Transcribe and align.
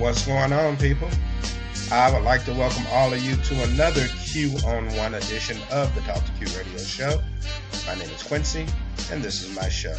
What's 0.00 0.26
going 0.26 0.50
on, 0.54 0.78
people? 0.78 1.10
I 1.92 2.10
would 2.10 2.22
like 2.22 2.46
to 2.46 2.54
welcome 2.54 2.86
all 2.90 3.12
of 3.12 3.22
you 3.22 3.36
to 3.36 3.62
another 3.64 4.06
Q 4.24 4.56
on 4.64 4.88
One 4.96 5.12
edition 5.12 5.58
of 5.70 5.94
the 5.94 6.00
Talk 6.00 6.24
to 6.24 6.32
Q 6.32 6.46
Radio 6.56 6.78
Show. 6.78 7.20
My 7.86 7.94
name 7.94 8.10
is 8.10 8.22
Quincy, 8.22 8.66
and 9.10 9.22
this 9.22 9.42
is 9.42 9.54
my 9.56 9.68
show. 9.68 9.96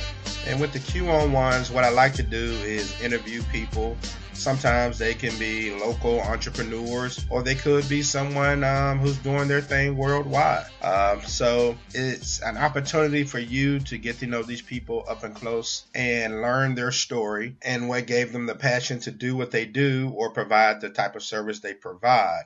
And 0.47 0.59
with 0.59 0.73
the 0.73 0.79
Q 0.79 1.09
on 1.09 1.31
Ones, 1.31 1.71
what 1.71 1.83
I 1.83 1.89
like 1.89 2.13
to 2.15 2.23
do 2.23 2.43
is 2.63 2.99
interview 3.01 3.41
people 3.51 3.97
Sometimes 4.41 4.97
they 4.97 5.13
can 5.13 5.37
be 5.37 5.69
local 5.69 6.19
entrepreneurs, 6.19 7.23
or 7.29 7.43
they 7.43 7.53
could 7.53 7.87
be 7.87 8.01
someone 8.01 8.63
um, 8.63 8.97
who's 8.97 9.17
doing 9.19 9.47
their 9.47 9.61
thing 9.61 9.95
worldwide. 9.95 10.65
Um, 10.81 11.21
so 11.21 11.77
it's 11.93 12.41
an 12.41 12.57
opportunity 12.57 13.23
for 13.23 13.37
you 13.37 13.81
to 13.81 13.99
get 13.99 14.17
to 14.19 14.25
know 14.25 14.41
these 14.41 14.63
people 14.63 15.05
up 15.07 15.23
and 15.23 15.35
close 15.35 15.85
and 15.93 16.41
learn 16.41 16.73
their 16.73 16.91
story 16.91 17.55
and 17.61 17.87
what 17.87 18.07
gave 18.07 18.33
them 18.33 18.47
the 18.47 18.55
passion 18.55 18.99
to 19.01 19.11
do 19.11 19.35
what 19.35 19.51
they 19.51 19.67
do 19.67 20.11
or 20.15 20.31
provide 20.31 20.81
the 20.81 20.89
type 20.89 21.15
of 21.15 21.21
service 21.21 21.59
they 21.59 21.75
provide. 21.75 22.45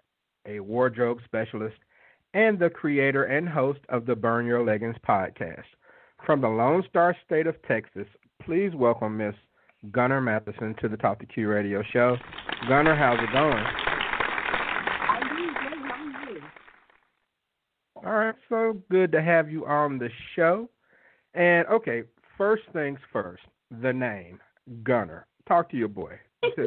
a 0.45 0.59
wardrobe 0.59 1.19
specialist, 1.25 1.77
and 2.33 2.57
the 2.57 2.69
creator 2.69 3.25
and 3.25 3.47
host 3.47 3.79
of 3.89 4.05
the 4.05 4.15
Burn 4.15 4.45
Your 4.45 4.63
Leggings 4.63 4.95
podcast. 5.07 5.63
From 6.25 6.41
the 6.41 6.47
Lone 6.47 6.83
Star 6.89 7.15
State 7.25 7.47
of 7.47 7.61
Texas, 7.63 8.07
please 8.43 8.71
welcome 8.75 9.17
Miss 9.17 9.35
Gunner 9.91 10.21
Mattheson 10.21 10.75
to 10.81 10.87
the 10.87 10.97
Talk 10.97 11.19
to 11.19 11.25
Q 11.25 11.47
radio 11.49 11.83
show. 11.91 12.15
Gunner, 12.67 12.95
how's 12.95 13.19
it 13.19 13.31
going? 13.33 13.65
All 18.03 18.13
right, 18.13 18.35
so 18.49 18.81
good 18.89 19.11
to 19.11 19.21
have 19.21 19.49
you 19.51 19.65
on 19.65 19.97
the 19.97 20.09
show. 20.35 20.69
And 21.33 21.67
okay, 21.67 22.03
first 22.37 22.63
things 22.73 22.99
first, 23.11 23.43
the 23.81 23.93
name 23.93 24.39
Gunner. 24.83 25.27
Talk 25.47 25.69
to 25.71 25.77
your 25.77 25.87
boy. 25.87 26.19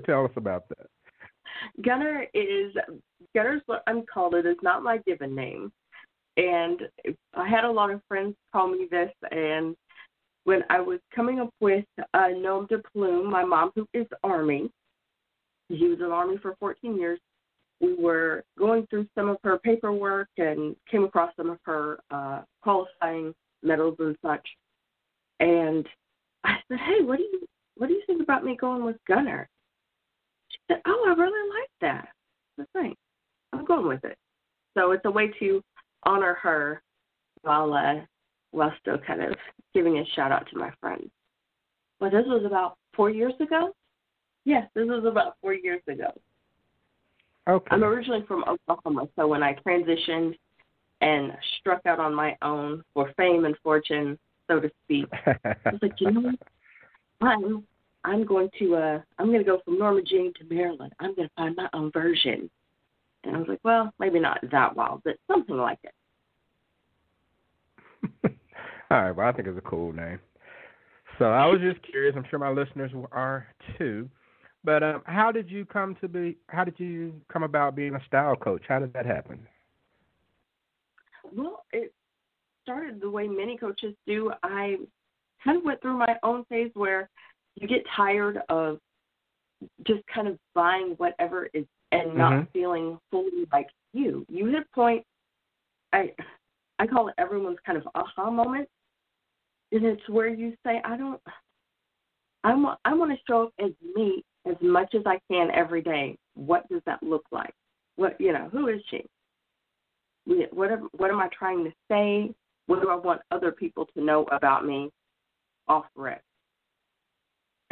Tell 0.07 0.25
us 0.25 0.31
about 0.37 0.69
that. 0.69 0.87
Gunner 1.85 2.27
is 2.35 2.73
Gunner's 3.35 3.63
what 3.67 3.83
I'm 3.87 4.05
called. 4.13 4.35
It 4.35 4.47
is 4.47 4.57
not 4.63 4.83
my 4.83 4.99
given 5.07 5.35
name, 5.35 5.73
and 6.37 6.81
I 7.35 7.49
had 7.49 7.65
a 7.65 7.71
lot 7.71 7.91
of 7.91 8.01
friends 8.09 8.35
call 8.53 8.69
me 8.69 8.89
this. 8.91 9.11
And 9.31 9.77
when 10.45 10.63
I 10.71 10.81
was 10.81 11.01
coming 11.15 11.41
up 11.41 11.51
with 11.61 11.85
uh, 12.13 12.29
Nom 12.37 12.67
de 12.67 12.79
Plume, 12.93 13.31
my 13.31 13.45
mom, 13.45 13.73
who 13.75 13.87
is 13.95 14.07
Army, 14.23 14.71
he 15.69 15.89
was 15.89 15.99
in 16.01 16.07
Army 16.07 16.37
for 16.39 16.57
14 16.61 16.97
years. 16.97 17.19
We 17.81 17.95
were 17.95 18.45
going 18.59 18.87
through 18.89 19.09
some 19.15 19.29
of 19.29 19.39
her 19.43 19.59
paperwork 19.59 20.29
and 20.39 20.77
came 20.91 21.05
across 21.05 21.33
some 21.37 21.51
of 21.51 21.59
her 21.65 21.99
uh, 22.11 22.43
qualifying 22.63 23.35
medals 23.63 23.97
and 23.99 24.17
such. 24.23 24.47
And 25.41 25.87
I 26.45 26.57
said, 26.69 26.79
"Hey, 26.79 27.03
what 27.03 27.17
do 27.17 27.25
you 27.25 27.47
what 27.77 27.89
do 27.89 27.95
you 27.95 28.03
think 28.07 28.23
about 28.23 28.45
me 28.45 28.57
going 28.57 28.85
with 28.85 28.97
Gunner?" 29.09 29.49
Said, 30.69 30.81
"Oh, 30.87 31.05
I 31.09 31.21
really 31.21 31.51
like 31.51 31.71
that." 31.81 32.09
The 32.57 32.67
thing, 32.73 32.95
I'm 33.53 33.65
going 33.65 33.87
with 33.87 34.05
it. 34.05 34.17
So 34.75 34.93
it's 34.93 35.05
a 35.05 35.11
way 35.11 35.31
to 35.41 35.63
honor 36.05 36.35
her 36.35 36.83
while 37.43 37.73
uh, 37.73 38.05
while 38.51 38.73
still 38.81 38.99
kind 38.99 39.23
of 39.23 39.35
giving 39.75 39.99
a 39.99 40.05
shout 40.15 40.33
out 40.33 40.49
to 40.51 40.59
my 40.59 40.71
friends. 40.81 41.11
Well, 42.01 42.11
this 42.11 42.25
was 42.27 42.45
about 42.45 42.77
four 42.95 43.11
years 43.11 43.35
ago. 43.41 43.75
Yes, 44.45 44.69
this 44.75 44.87
was 44.87 45.05
about 45.07 45.37
four 45.41 45.55
years 45.55 45.83
ago. 45.89 46.13
Okay. 47.49 47.67
I'm 47.71 47.85
originally 47.85 48.25
from 48.27 48.45
Oklahoma, 48.45 49.09
so 49.17 49.27
when 49.27 49.43
I 49.43 49.55
transitioned 49.67 50.35
and 51.01 51.33
struck 51.61 51.85
out 51.87 52.01
on 52.01 52.15
my 52.15 52.37
own 52.41 52.83
for 52.95 53.13
fame 53.17 53.45
and 53.45 53.55
fortune, 53.63 54.19
so 54.49 54.61
to 54.61 54.71
speak, 54.85 55.07
I 55.27 55.55
was 55.67 55.81
like, 55.83 55.93
you 55.99 56.11
know 56.11 56.21
what? 56.21 56.35
I'm 57.21 57.65
I'm 58.05 58.25
going 58.25 58.51
to 58.59 58.77
uh 58.77 59.01
I'm 59.19 59.27
going 59.27 59.39
to 59.39 59.45
go 59.45 59.61
from 59.65 59.79
Norma 59.79 60.03
Jean 60.03 60.33
to 60.35 60.55
Marilyn. 60.55 60.91
I'm 61.01 61.15
going 61.15 61.29
to 61.29 61.35
find 61.35 61.57
my 61.57 61.69
own 61.73 61.91
version. 61.93 62.51
And 63.25 63.37
I 63.37 63.39
was 63.39 63.49
like, 63.49 63.61
well, 63.65 63.93
maybe 63.99 64.21
not 64.21 64.39
that 64.53 64.77
wild, 64.77 65.01
but 65.05 65.17
something 65.31 65.57
like 65.57 65.79
it. 65.83 65.95
All 68.91 69.03
right, 69.03 69.13
well, 69.13 69.27
I 69.27 69.33
think 69.33 69.49
it's 69.49 69.59
a 69.59 69.63
cool 69.63 69.93
name. 69.93 70.19
So 71.19 71.27
I 71.27 71.47
was 71.47 71.61
just 71.61 71.81
curious. 71.91 72.15
I'm 72.17 72.25
sure 72.29 72.39
my 72.39 72.51
listeners 72.51 72.91
are 73.13 73.47
too. 73.79 74.11
But 74.65 74.83
um, 74.83 75.03
how 75.07 75.31
did 75.31 75.51
you 75.51 75.65
come 75.65 75.97
to 76.01 76.09
be? 76.09 76.37
How 76.49 76.65
did 76.65 76.75
you 76.79 77.15
come 77.33 77.43
about 77.43 77.77
being 77.77 77.95
a 77.95 78.05
style 78.07 78.35
coach? 78.35 78.63
How 78.67 78.79
did 78.79 78.93
that 78.95 79.07
happen? 79.07 79.47
Well, 81.35 81.65
it 81.73 81.93
started 82.63 83.01
the 83.01 83.11
way 83.11 83.29
many 83.29 83.57
coaches 83.57 83.95
do. 84.07 84.33
I 84.43 84.77
kind 85.45 85.59
of 85.59 85.65
went 85.65 85.83
through 85.83 85.99
my 85.99 86.17
own 86.23 86.45
phase 86.47 86.71
where 86.75 87.11
you 87.57 87.69
get 87.69 87.85
tired 87.97 88.43
of 88.49 88.81
just 89.87 90.03
kind 90.07 90.29
of 90.29 90.39
buying 90.55 90.95
whatever 90.99 91.49
is 91.55 91.67
and 91.93 92.15
not 92.15 92.33
Mhm. 92.33 92.53
feeling 92.53 93.01
fully 93.11 93.47
like 93.53 93.71
you. 93.93 94.27
You 94.29 94.47
hit 94.47 94.63
a 94.63 94.75
point. 94.75 95.07
I 95.93 96.15
I 96.81 96.89
call 96.89 97.07
it 97.07 97.15
everyone's 97.19 97.61
kind 97.61 97.79
of 97.79 97.89
aha 97.95 98.31
moment, 98.31 98.69
and 99.71 99.85
it's 99.85 100.09
where 100.09 100.27
you 100.27 100.57
say, 100.65 100.81
I 100.83 100.97
don't. 100.97 101.23
I 102.43 102.55
want 102.55 102.81
I 102.85 102.95
want 102.95 103.13
to 103.13 103.25
show 103.27 103.45
up 103.45 103.53
as 103.59 103.71
me 103.95 104.25
as 104.45 104.61
much 104.61 104.95
as 104.95 105.07
I 105.07 105.21
can 105.31 105.51
every 105.53 105.83
day. 105.83 106.19
What 106.35 106.69
does 106.69 106.83
that 106.85 107.01
look 107.03 107.25
like? 107.31 107.55
What 107.95 108.21
you 108.21 108.33
know? 108.33 108.49
Who 108.49 108.67
is 108.69 108.83
she? 108.87 109.07
What 110.27 110.73
am, 110.73 110.89
what 110.97 111.11
am 111.11 111.21
I 111.21 111.29
trying 111.29 111.65
to 111.65 111.73
say? 111.89 112.35
What 112.67 112.81
do 112.81 112.91
I 112.91 112.97
want 112.97 113.23
other 113.31 113.53
people 113.53 113.87
to 113.95 114.03
know 114.03 114.25
about 114.25 114.65
me 114.65 114.91
off 115.69 115.87
rip? 115.95 116.24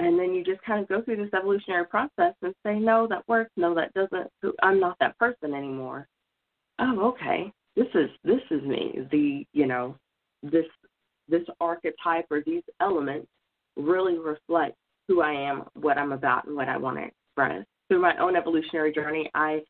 And 0.02 0.18
then 0.18 0.34
you 0.34 0.42
just 0.42 0.62
kind 0.62 0.82
of 0.82 0.88
go 0.88 1.00
through 1.02 1.16
this 1.16 1.32
evolutionary 1.32 1.86
process 1.86 2.34
and 2.42 2.54
say, 2.66 2.74
no, 2.78 3.06
that 3.08 3.26
works. 3.28 3.52
No, 3.56 3.74
that 3.74 3.94
doesn't. 3.94 4.30
I'm 4.62 4.80
not 4.80 4.96
that 5.00 5.18
person 5.18 5.54
anymore. 5.54 6.08
Oh, 6.80 7.00
okay. 7.08 7.52
This 7.76 7.86
is 7.94 8.10
this 8.24 8.40
is 8.50 8.62
me. 8.62 9.06
The 9.10 9.46
you 9.52 9.66
know 9.66 9.96
this 10.42 10.66
this 11.28 11.42
archetype 11.60 12.26
or 12.30 12.42
these 12.44 12.62
elements 12.80 13.28
really 13.76 14.18
reflect 14.18 14.74
who 15.08 15.22
I 15.22 15.32
am, 15.32 15.64
what 15.74 15.98
I'm 15.98 16.12
about, 16.12 16.46
and 16.46 16.56
what 16.56 16.68
I 16.68 16.76
want 16.76 16.98
to 16.98 17.04
express. 17.04 17.64
Through 17.88 18.02
my 18.02 18.16
own 18.18 18.36
evolutionary 18.36 18.92
journey, 18.92 19.30
I 19.34 19.62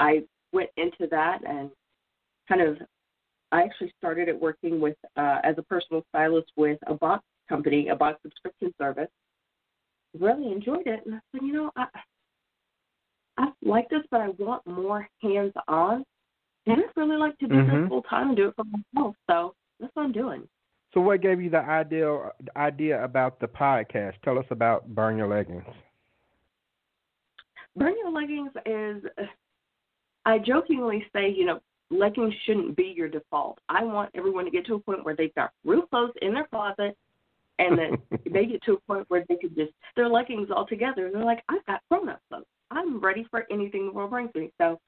I 0.00 0.22
went 0.52 0.70
into 0.76 1.06
that 1.10 1.40
and 1.46 1.70
kind 2.48 2.62
of 2.62 2.78
I 3.52 3.62
actually 3.62 3.92
started 3.98 4.28
at 4.28 4.40
working 4.40 4.80
with 4.80 4.96
uh, 5.16 5.38
as 5.44 5.56
a 5.58 5.62
personal 5.62 6.02
stylist 6.08 6.50
with 6.56 6.78
a 6.86 6.94
box 6.94 7.24
company, 7.48 7.88
a 7.88 7.96
box 7.96 8.18
subscription 8.22 8.72
service. 8.78 9.08
Really 10.18 10.52
enjoyed 10.52 10.86
it, 10.86 11.06
and 11.06 11.14
I 11.14 11.20
said, 11.32 11.42
you 11.42 11.52
know, 11.52 11.70
I 11.76 11.86
I 13.38 13.52
like 13.62 13.88
this, 13.88 14.02
but 14.10 14.20
I 14.20 14.28
want 14.38 14.66
more 14.66 15.08
hands 15.22 15.52
on, 15.68 16.04
and 16.66 16.82
I'd 16.82 16.96
really 16.96 17.16
like 17.16 17.38
to 17.38 17.46
do 17.46 17.54
Mhm. 17.54 17.80
this 17.80 17.88
full 17.88 18.02
time 18.02 18.28
and 18.28 18.36
do 18.36 18.48
it 18.48 18.56
for 18.56 18.64
myself. 18.64 19.16
So 19.30 19.54
that's 19.78 19.94
what 19.94 20.02
I'm 20.02 20.12
doing. 20.12 20.46
So, 20.92 21.00
what 21.00 21.20
gave 21.20 21.40
you 21.40 21.48
the 21.50 21.60
idea 21.60 22.32
the 22.40 22.58
idea 22.58 23.02
about 23.02 23.38
the 23.38 23.48
podcast? 23.48 24.20
Tell 24.22 24.38
us 24.38 24.46
about 24.50 24.88
Burn 24.88 25.16
Your 25.16 25.28
Leggings. 25.28 25.64
Burn 27.76 27.96
Your 27.98 28.10
Leggings 28.10 28.50
is, 28.66 29.04
I 30.26 30.38
jokingly 30.38 31.08
say, 31.12 31.28
you 31.30 31.46
know, 31.46 31.60
leggings 31.90 32.34
shouldn't 32.44 32.76
be 32.76 32.88
your 32.88 33.08
default. 33.08 33.60
I 33.68 33.84
want 33.84 34.10
everyone 34.14 34.44
to 34.44 34.50
get 34.50 34.66
to 34.66 34.74
a 34.74 34.80
point 34.80 35.04
where 35.04 35.14
they've 35.14 35.34
got 35.34 35.52
real 35.64 35.82
clothes 35.82 36.14
in 36.20 36.34
their 36.34 36.46
closet 36.48 36.96
and 37.60 37.78
then 37.78 37.98
they 38.32 38.46
get 38.46 38.62
to 38.64 38.72
a 38.72 38.80
point 38.80 39.04
where 39.08 39.24
they 39.28 39.36
can 39.36 39.54
just 39.54 39.72
their 39.94 40.08
leggings 40.08 40.48
all 40.54 40.66
together 40.66 41.06
and 41.06 41.14
they're 41.14 41.24
like, 41.24 41.44
I've 41.48 41.64
got 41.66 41.80
grown 41.90 42.08
up 42.08 42.20
clothes. 42.28 42.44
I'm 42.72 43.00
ready 43.00 43.26
for 43.30 43.46
anything 43.50 43.86
the 43.86 43.92
world 43.92 44.10
brings 44.10 44.30
me. 44.34 44.50
So 44.60 44.78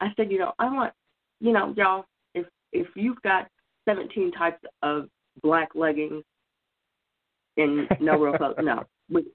I 0.00 0.08
said, 0.16 0.30
you 0.30 0.38
know, 0.38 0.52
I 0.58 0.64
want 0.72 0.92
you 1.40 1.52
know, 1.52 1.74
y'all, 1.76 2.04
if 2.34 2.46
if 2.72 2.86
you've 2.96 3.20
got 3.22 3.48
seventeen 3.88 4.32
types 4.32 4.62
of 4.82 5.08
black 5.42 5.70
leggings 5.74 6.24
and 7.56 7.86
no 8.00 8.18
real 8.18 8.36
clothes, 8.36 8.56
no. 8.60 8.84
We 9.10 9.26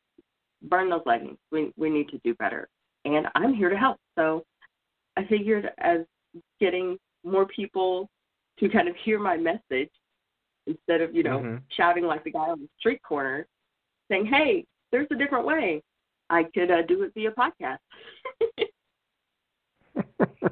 burn 0.64 0.90
those 0.90 1.02
leggings. 1.06 1.38
We 1.52 1.72
we 1.78 1.90
need 1.90 2.10
to 2.10 2.20
do 2.24 2.34
better. 2.36 2.68
And 3.06 3.28
I'm 3.36 3.54
here 3.54 3.70
to 3.70 3.78
help. 3.78 3.98
So 4.18 4.44
I 5.18 5.26
figured 5.26 5.70
as 5.78 6.00
getting 6.60 6.98
more 7.24 7.46
people 7.46 8.10
to 8.60 8.70
kind 8.70 8.88
of 8.88 8.96
hear 9.04 9.20
my 9.20 9.38
message 9.38 9.92
instead 10.68 11.02
of, 11.02 11.16
you 11.16 11.24
know, 11.24 11.40
Mhm. 11.40 11.62
shouting 11.70 12.06
like 12.06 12.24
the 12.24 12.32
guy 12.32 12.50
on 12.50 12.60
the 12.60 12.70
street 12.80 13.02
corner, 13.02 13.48
saying, 14.10 14.26
Hey, 14.26 14.66
there's 14.92 15.08
a 15.12 15.16
different 15.16 15.46
way. 15.46 15.82
I 16.30 16.44
could 16.44 16.70
uh, 16.72 16.82
do 16.84 17.04
it 17.04 17.14
via 17.14 17.32
podcast. 17.32 17.80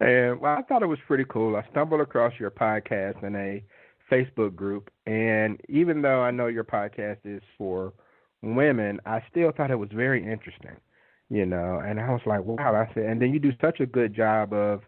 and 0.00 0.40
well, 0.40 0.56
I 0.56 0.62
thought 0.62 0.82
it 0.82 0.86
was 0.86 0.98
pretty 1.06 1.24
cool. 1.28 1.56
I 1.56 1.64
stumbled 1.70 2.00
across 2.00 2.32
your 2.38 2.50
podcast 2.50 3.22
in 3.24 3.34
a 3.34 3.62
Facebook 4.10 4.54
group, 4.54 4.90
and 5.06 5.60
even 5.68 6.00
though 6.02 6.22
I 6.22 6.30
know 6.30 6.46
your 6.46 6.64
podcast 6.64 7.18
is 7.24 7.42
for 7.58 7.92
women, 8.42 9.00
I 9.04 9.22
still 9.30 9.50
thought 9.52 9.70
it 9.70 9.76
was 9.76 9.90
very 9.92 10.22
interesting. 10.22 10.76
You 11.28 11.44
know, 11.44 11.80
and 11.84 11.98
I 11.98 12.10
was 12.10 12.20
like, 12.24 12.44
wow, 12.44 12.72
I 12.76 12.88
said, 12.94 13.06
and 13.06 13.20
then 13.20 13.32
you 13.32 13.40
do 13.40 13.50
such 13.60 13.80
a 13.80 13.86
good 13.86 14.14
job 14.14 14.52
of 14.52 14.82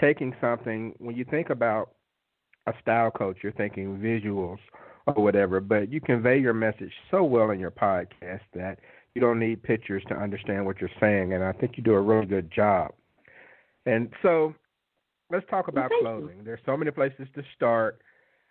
taking 0.00 0.34
something 0.40 0.94
when 0.98 1.14
you 1.14 1.24
think 1.24 1.50
about 1.50 1.90
a 2.66 2.72
style 2.80 3.10
coach, 3.10 3.38
you're 3.42 3.52
thinking 3.52 3.98
visuals 3.98 4.58
or 5.06 5.22
whatever, 5.22 5.60
but 5.60 5.90
you 5.92 6.00
convey 6.00 6.38
your 6.38 6.54
message 6.54 6.92
so 7.10 7.22
well 7.22 7.50
in 7.50 7.60
your 7.60 7.70
podcast 7.70 8.40
that 8.54 8.78
you 9.14 9.20
don't 9.20 9.38
need 9.38 9.62
pictures 9.62 10.02
to 10.08 10.14
understand 10.14 10.66
what 10.66 10.80
you're 10.80 10.90
saying, 11.00 11.32
and 11.32 11.42
I 11.42 11.52
think 11.52 11.76
you 11.76 11.82
do 11.82 11.94
a 11.94 12.00
really 12.00 12.26
good 12.26 12.50
job. 12.50 12.92
And 13.86 14.10
so, 14.20 14.54
let's 15.30 15.46
talk 15.48 15.68
about 15.68 15.90
clothing. 16.00 16.42
There's 16.44 16.60
so 16.66 16.76
many 16.76 16.90
places 16.90 17.26
to 17.34 17.42
start, 17.54 18.00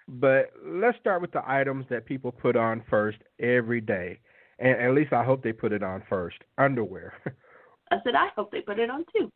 but 0.08 0.52
let's 0.66 0.98
start 1.00 1.22
with 1.22 1.32
the 1.32 1.44
items 1.46 1.86
that 1.90 2.06
people 2.06 2.32
put 2.32 2.56
on 2.56 2.84
first 2.90 3.18
every 3.40 3.82
day. 3.82 4.20
And 4.60 4.80
at 4.80 4.94
least 4.94 5.12
I 5.12 5.24
hope 5.24 5.44
they 5.44 5.52
put 5.52 5.74
it 5.74 5.84
on 5.84 6.04
first. 6.10 6.38
Underwear. 6.58 7.14
I 7.92 7.98
said 8.04 8.16
I 8.16 8.30
hope 8.36 8.52
they 8.52 8.62
put 8.62 8.80
it 8.80 8.90
on 8.90 9.06
too. 9.16 9.30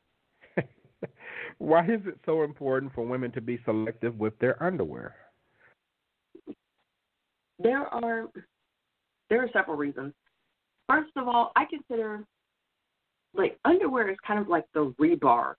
Why 1.58 1.84
is 1.86 2.02
it 2.06 2.20
so 2.26 2.44
important 2.44 2.94
for 2.94 3.06
women 3.06 3.32
to 3.34 3.42
be 3.42 3.60
selective 3.66 4.18
with 4.18 4.38
their 4.40 4.62
underwear? 4.64 5.16
There 7.60 7.82
are 7.88 8.28
there 9.30 9.44
are 9.44 9.50
several 9.52 9.76
reasons. 9.76 10.14
First 10.88 11.12
of 11.18 11.28
all, 11.28 11.52
I 11.56 11.66
consider 11.66 12.24
like 13.34 13.58
underwear 13.66 14.10
is 14.10 14.18
kind 14.26 14.40
of 14.40 14.48
like 14.48 14.66
the 14.74 14.94
rebar. 15.00 15.56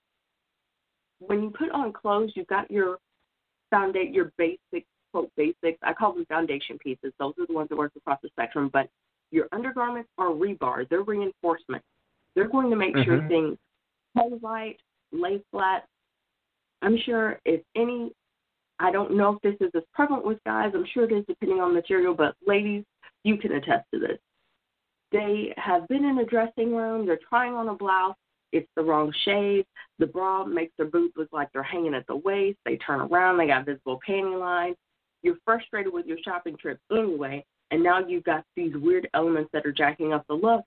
When 1.19 1.43
you 1.43 1.51
put 1.51 1.69
on 1.71 1.93
clothes, 1.93 2.31
you've 2.35 2.47
got 2.47 2.69
your 2.71 2.97
foundation, 3.69 4.13
your 4.13 4.31
basic 4.37 4.85
quote 5.11 5.31
basics. 5.37 5.77
I 5.83 5.93
call 5.93 6.13
them 6.13 6.25
foundation 6.25 6.77
pieces. 6.79 7.13
Those 7.19 7.33
are 7.39 7.45
the 7.45 7.53
ones 7.53 7.69
that 7.69 7.77
work 7.77 7.91
across 7.95 8.19
the 8.23 8.29
spectrum. 8.29 8.69
But 8.73 8.89
your 9.31 9.47
undergarments 9.51 10.09
are 10.17 10.29
rebar. 10.29 10.89
They're 10.89 11.03
reinforcement. 11.03 11.83
They're 12.35 12.49
going 12.49 12.69
to 12.69 12.75
make 12.75 12.95
mm-hmm. 12.95 13.09
sure 13.09 13.27
things 13.27 13.57
hold 14.15 14.41
right, 14.43 14.77
lay 15.11 15.41
flat. 15.51 15.85
I'm 16.81 16.97
sure 17.05 17.39
if 17.45 17.61
any, 17.75 18.11
I 18.79 18.91
don't 18.91 19.15
know 19.15 19.35
if 19.35 19.41
this 19.41 19.67
is 19.67 19.71
as 19.75 19.83
prevalent 19.93 20.25
with 20.25 20.43
guys. 20.45 20.71
I'm 20.73 20.85
sure 20.93 21.03
it 21.03 21.13
is 21.13 21.25
depending 21.27 21.59
on 21.59 21.73
material, 21.73 22.13
but 22.13 22.35
ladies, 22.45 22.83
you 23.23 23.37
can 23.37 23.53
attest 23.53 23.85
to 23.93 23.99
this. 23.99 24.17
They 25.11 25.53
have 25.57 25.87
been 25.87 26.05
in 26.05 26.19
a 26.19 26.25
dressing 26.25 26.75
room. 26.75 27.05
They're 27.05 27.19
trying 27.29 27.53
on 27.53 27.67
a 27.67 27.75
blouse. 27.75 28.15
It's 28.51 28.69
the 28.75 28.83
wrong 28.83 29.13
shade. 29.25 29.65
The 29.99 30.07
bra 30.07 30.45
makes 30.45 30.73
their 30.77 30.87
boobs 30.87 31.13
look 31.15 31.29
like 31.31 31.49
they're 31.53 31.63
hanging 31.63 31.93
at 31.93 32.07
the 32.07 32.15
waist. 32.15 32.57
They 32.65 32.77
turn 32.77 33.01
around. 33.01 33.37
They 33.37 33.47
got 33.47 33.65
visible 33.65 33.99
panty 34.07 34.39
lines. 34.39 34.75
You're 35.21 35.37
frustrated 35.45 35.93
with 35.93 36.05
your 36.05 36.17
shopping 36.25 36.57
trip 36.57 36.79
anyway, 36.91 37.45
and 37.69 37.83
now 37.83 37.99
you've 38.05 38.23
got 38.23 38.43
these 38.55 38.73
weird 38.75 39.07
elements 39.13 39.51
that 39.53 39.65
are 39.65 39.71
jacking 39.71 40.13
up 40.13 40.25
the 40.27 40.33
look. 40.33 40.63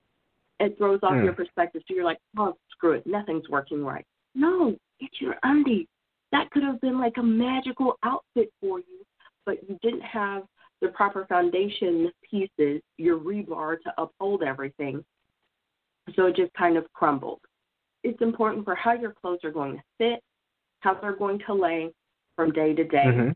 It 0.61 0.79
throws 0.79 1.01
off 1.03 1.15
mm. 1.15 1.25
your 1.25 1.33
perspective. 1.33 1.83
So 1.89 1.95
you're 1.95 2.05
like, 2.05 2.21
oh, 2.39 2.57
screw 2.71 2.93
it. 2.93 3.07
Nothing's 3.07 3.49
working 3.49 3.85
right. 3.85 4.07
No, 4.35 4.77
it's 5.01 5.21
your 5.21 5.37
undies. 5.43 5.87
That 6.33 6.51
could 6.51 6.63
have 6.63 6.81
been 6.81 6.99
like 6.99 7.17
a 7.19 7.23
magical 7.23 7.95
outfit 8.03 8.53
for 8.61 8.81
you, 8.81 9.05
but 9.47 9.59
you 9.69 9.79
didn't 9.83 10.03
have 10.03 10.43
the 10.81 10.89
proper 10.89 11.25
foundation 11.27 12.11
pieces, 12.29 12.83
your 12.99 13.19
rebar 13.19 13.77
to 13.83 13.93
uphold 13.99 14.43
everything. 14.43 15.05
So 16.15 16.27
it 16.27 16.37
just 16.37 16.53
kind 16.55 16.77
of 16.77 16.85
crumbled. 16.93 17.41
It's 18.03 18.21
important 18.21 18.65
for 18.65 18.75
how 18.75 18.93
your 18.93 19.13
clothes 19.13 19.41
are 19.45 19.51
going 19.51 19.77
to 19.77 19.83
fit, 19.99 20.21
how 20.81 20.95
they're 20.95 21.17
going 21.17 21.41
to 21.47 21.55
lay 21.55 21.91
from 22.37 22.51
day 22.53 22.75
to 22.75 22.85
day 22.85 23.05
mm-hmm. 23.07 23.31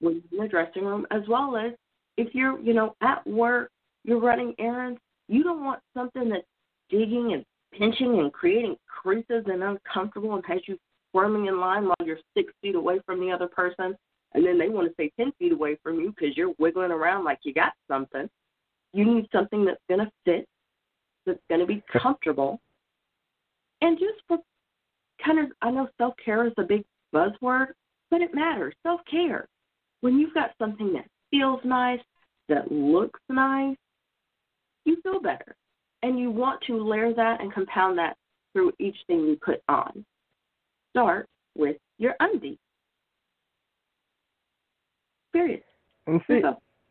when 0.00 0.22
you're 0.30 0.42
in 0.42 0.46
the 0.46 0.48
dressing 0.48 0.84
room, 0.84 1.06
as 1.10 1.22
well 1.28 1.56
as 1.56 1.72
if 2.16 2.34
you're, 2.34 2.60
you 2.60 2.74
know, 2.74 2.94
at 3.00 3.26
work, 3.26 3.70
you're 4.04 4.20
running 4.20 4.54
errands, 4.58 5.00
you 5.28 5.42
don't 5.42 5.64
want 5.64 5.80
something 5.94 6.28
that's 6.28 6.46
digging 6.90 7.32
and 7.32 7.44
pinching 7.72 8.18
and 8.18 8.32
creating 8.32 8.76
creases 8.86 9.44
and 9.46 9.62
uncomfortable 9.62 10.34
and 10.34 10.44
has 10.46 10.60
you 10.66 10.78
squirming 11.10 11.46
in 11.46 11.60
line 11.60 11.86
while 11.86 11.96
you're 12.04 12.18
six 12.36 12.52
feet 12.60 12.74
away 12.74 13.00
from 13.06 13.20
the 13.20 13.30
other 13.30 13.48
person 13.48 13.96
and 14.34 14.44
then 14.44 14.58
they 14.58 14.68
want 14.68 14.88
to 14.88 14.94
stay 14.94 15.10
10 15.18 15.32
feet 15.38 15.52
away 15.52 15.78
from 15.82 15.98
you 16.00 16.10
because 16.10 16.36
you're 16.36 16.54
wiggling 16.58 16.90
around 16.90 17.24
like 17.24 17.38
you 17.42 17.54
got 17.54 17.72
something. 17.88 18.28
You 18.92 19.04
need 19.04 19.28
something 19.32 19.64
that's 19.64 19.80
going 19.88 20.00
to 20.00 20.10
fit, 20.24 20.46
that's 21.26 21.40
going 21.48 21.60
to 21.60 21.66
be 21.66 21.82
comfortable. 21.90 22.60
And 23.80 23.98
just 23.98 24.20
for 24.26 24.38
kind 25.24 25.38
of, 25.38 25.52
I 25.62 25.70
know 25.70 25.88
self 25.98 26.14
care 26.22 26.46
is 26.46 26.52
a 26.58 26.62
big 26.62 26.84
buzzword, 27.14 27.68
but 28.10 28.20
it 28.20 28.34
matters. 28.34 28.74
Self 28.82 29.00
care. 29.10 29.48
When 30.00 30.18
you've 30.18 30.34
got 30.34 30.50
something 30.58 30.92
that 30.94 31.06
feels 31.30 31.60
nice, 31.64 32.00
that 32.48 32.70
looks 32.70 33.20
nice, 33.28 33.76
you 34.84 34.96
feel 35.02 35.20
better. 35.20 35.54
And 36.02 36.18
you 36.18 36.30
want 36.30 36.60
to 36.66 36.82
layer 36.82 37.12
that 37.14 37.40
and 37.40 37.52
compound 37.52 37.98
that 37.98 38.16
through 38.52 38.72
each 38.78 38.96
thing 39.06 39.20
you 39.20 39.38
put 39.44 39.62
on. 39.68 40.04
Start 40.90 41.28
with 41.56 41.76
your 41.98 42.14
undies. 42.20 42.58
Period. 45.32 45.62
And 46.06 46.20
see, 46.26 46.40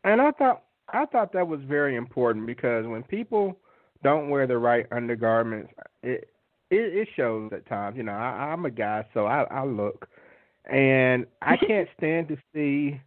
and 0.04 0.20
I 0.20 0.30
thought 0.32 0.62
I 0.92 1.04
thought 1.06 1.32
that 1.32 1.46
was 1.46 1.60
very 1.66 1.96
important 1.96 2.46
because 2.46 2.86
when 2.86 3.02
people 3.02 3.58
don't 4.04 4.30
wear 4.30 4.46
the 4.46 4.58
right 4.58 4.86
undergarments, 4.92 5.72
it 6.02 6.28
it, 6.70 6.96
it 6.96 7.08
shows 7.16 7.50
at 7.52 7.66
times. 7.66 7.96
You 7.96 8.04
know, 8.04 8.12
I, 8.12 8.52
I'm 8.52 8.64
a 8.64 8.70
guy, 8.70 9.04
so 9.14 9.26
I, 9.26 9.42
I 9.44 9.64
look, 9.64 10.08
and 10.70 11.26
I 11.42 11.56
can't 11.66 11.88
stand 11.96 12.28
to 12.28 12.36
see 12.54 13.00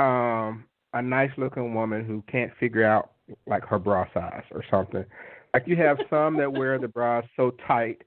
um 0.00 0.64
a 0.94 1.02
nice 1.02 1.30
looking 1.36 1.74
woman 1.74 2.04
who 2.04 2.22
can't 2.30 2.52
figure 2.58 2.84
out 2.84 3.12
like 3.46 3.64
her 3.64 3.78
bra 3.78 4.06
size 4.14 4.44
or 4.50 4.64
something. 4.70 5.04
Like 5.54 5.64
you 5.66 5.76
have 5.76 5.98
some 6.08 6.36
that 6.38 6.52
wear 6.52 6.78
the 6.78 6.88
bras 6.88 7.24
so 7.36 7.52
tight 7.66 8.02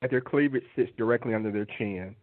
that 0.00 0.10
their 0.10 0.20
cleavage 0.20 0.64
sits 0.76 0.90
directly 0.96 1.34
under 1.34 1.50
their 1.50 1.66
chin. 1.78 2.14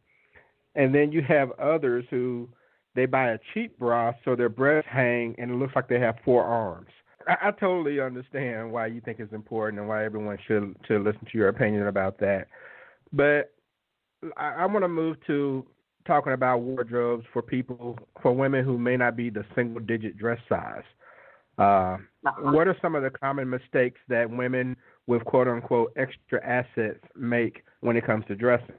And 0.76 0.94
then 0.94 1.12
you 1.12 1.22
have 1.24 1.52
others 1.60 2.06
who 2.10 2.50
they 2.96 3.06
buy 3.06 3.32
a 3.32 3.40
cheap 3.54 3.78
bra 3.78 4.14
so 4.26 4.36
their 4.36 4.50
breasts 4.50 4.90
hang 4.92 5.36
and 5.38 5.52
it 5.52 5.56
looks 5.56 5.76
like 5.76 5.88
they 5.88 6.00
have 6.00 6.16
four 6.24 6.44
arms. 6.44 6.90
I, 7.28 7.50
I 7.50 7.52
totally 7.52 8.00
understand 8.00 8.72
why 8.72 8.88
you 8.88 9.02
think 9.02 9.20
it's 9.20 9.34
important 9.34 9.80
and 9.80 9.88
why 9.88 10.06
everyone 10.06 10.38
should 10.48 10.76
should 10.88 11.04
listen 11.04 11.26
to 11.32 11.38
your 11.38 11.50
opinion 11.50 11.88
about 11.88 12.20
that. 12.20 12.48
But 13.14 13.54
I, 14.36 14.54
I 14.60 14.66
want 14.66 14.84
to 14.84 14.90
move 14.90 15.18
to 15.28 15.66
talking 16.06 16.34
about 16.34 16.62
wardrobes 16.62 17.26
for 17.34 17.42
people 17.42 18.00
for 18.22 18.32
women 18.32 18.64
who 18.64 18.78
may 18.78 18.98
not 18.98 19.16
be 19.16 19.30
the 19.30 19.46
single 19.56 19.82
digit 19.82 20.18
dress 20.18 20.40
size. 20.48 20.84
Uh, 21.58 21.98
what 22.42 22.68
are 22.68 22.78
some 22.82 22.94
of 22.96 23.04
the 23.04 23.10
common 23.10 23.50
mistakes 23.50 24.00
that 24.08 24.30
women 24.30 24.76
with 25.08 25.24
quote 25.26 25.48
unquote 25.48 25.92
extra 25.96 26.46
assets 26.46 27.04
make 27.16 27.64
when 27.82 27.98
it 27.98 28.06
comes 28.06 28.26
to 28.28 28.36
dressing? 28.36 28.76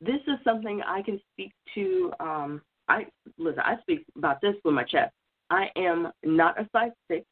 this 0.00 0.20
is 0.26 0.38
something 0.44 0.80
I 0.86 1.02
can 1.02 1.20
speak 1.32 1.52
to. 1.74 2.12
Um, 2.20 2.62
I 2.88 3.06
listen. 3.36 3.60
I 3.60 3.80
speak 3.82 4.04
about 4.16 4.40
this 4.40 4.54
with 4.64 4.74
my 4.74 4.84
chest. 4.84 5.12
I 5.50 5.66
am 5.76 6.10
not 6.24 6.60
a 6.60 6.68
size 6.72 6.92
six. 7.10 7.24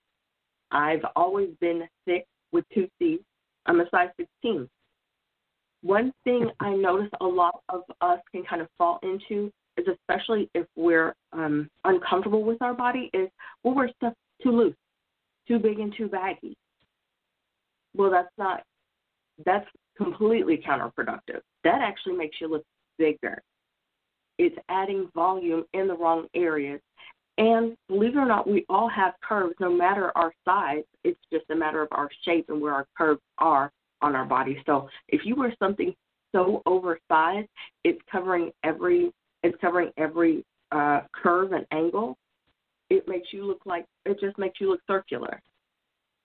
I've 0.70 1.04
always 1.14 1.50
been 1.61 1.82
thick 2.06 2.26
with 2.52 2.64
two 2.75 2.88
C's. 2.99 3.20
I'm 3.66 3.80
a 3.80 3.88
size 3.90 4.08
16. 4.18 4.68
One 5.82 6.12
thing 6.25 6.50
I 6.61 6.75
notice 6.75 7.11
a 7.20 7.25
lot 7.25 7.61
of 7.68 7.82
us 8.00 8.18
can 8.32 8.44
kind 8.44 8.62
of 8.62 8.68
fall 8.78 8.99
into 9.02 9.52
is 9.76 9.87
especially 9.88 10.50
if 10.54 10.66
we're 10.76 11.14
um, 11.33 11.68
uncomfortable 11.85 12.42
with 12.42 12.61
our 12.62 12.75
body 12.75 13.11
is 13.12 13.28
we'll 13.62 13.75
wear 13.75 13.90
stuff 13.97 14.14
too 14.42 14.50
loose, 14.50 14.76
too 15.47 15.59
big 15.59 15.78
and 15.78 15.95
too 15.97 16.09
baggy. 16.09 16.56
Well, 17.95 18.11
that's 18.11 18.28
not 18.38 18.62
that's 19.45 19.66
completely 19.97 20.56
counterproductive. 20.56 21.40
That 21.64 21.80
actually 21.83 22.16
makes 22.16 22.37
you 22.40 22.49
look 22.49 22.64
bigger. 22.99 23.42
It's 24.38 24.56
adding 24.68 25.09
volume 25.14 25.64
in 25.73 25.88
the 25.88 25.97
wrong 25.97 26.26
areas. 26.35 26.80
And 27.38 27.76
believe 27.88 28.16
it 28.16 28.18
or 28.18 28.26
not, 28.26 28.49
we 28.49 28.64
all 28.68 28.88
have 28.88 29.14
curves 29.26 29.54
no 29.61 29.71
matter 29.71 30.11
our 30.16 30.33
size. 30.45 30.85
It's 31.04 31.21
just 31.30 31.45
a 31.50 31.54
matter 31.54 31.83
of 31.83 31.88
our 31.92 32.09
shape 32.25 32.47
and 32.49 32.61
where 32.61 32.73
our 32.73 32.87
curves 32.97 33.21
are 33.38 33.71
on 34.00 34.14
our 34.14 34.25
body. 34.25 34.62
So 34.66 34.88
if 35.09 35.23
you 35.25 35.37
wear 35.37 35.54
something 35.59 35.95
so 36.33 36.62
oversized, 36.66 37.49
it's 37.85 38.00
covering 38.11 38.52
every 38.64 39.12
it's 39.43 39.57
covering 39.61 39.90
every 39.97 40.45
uh, 40.73 41.00
curve 41.12 41.52
and 41.52 41.66
angle. 41.73 42.16
It 42.90 43.07
makes 43.09 43.28
you 43.33 43.45
look 43.45 43.61
like 43.64 43.85
it 44.05 44.19
just 44.21 44.38
makes 44.38 44.61
you 44.61 44.71
look 44.71 44.81
circular. 44.87 45.40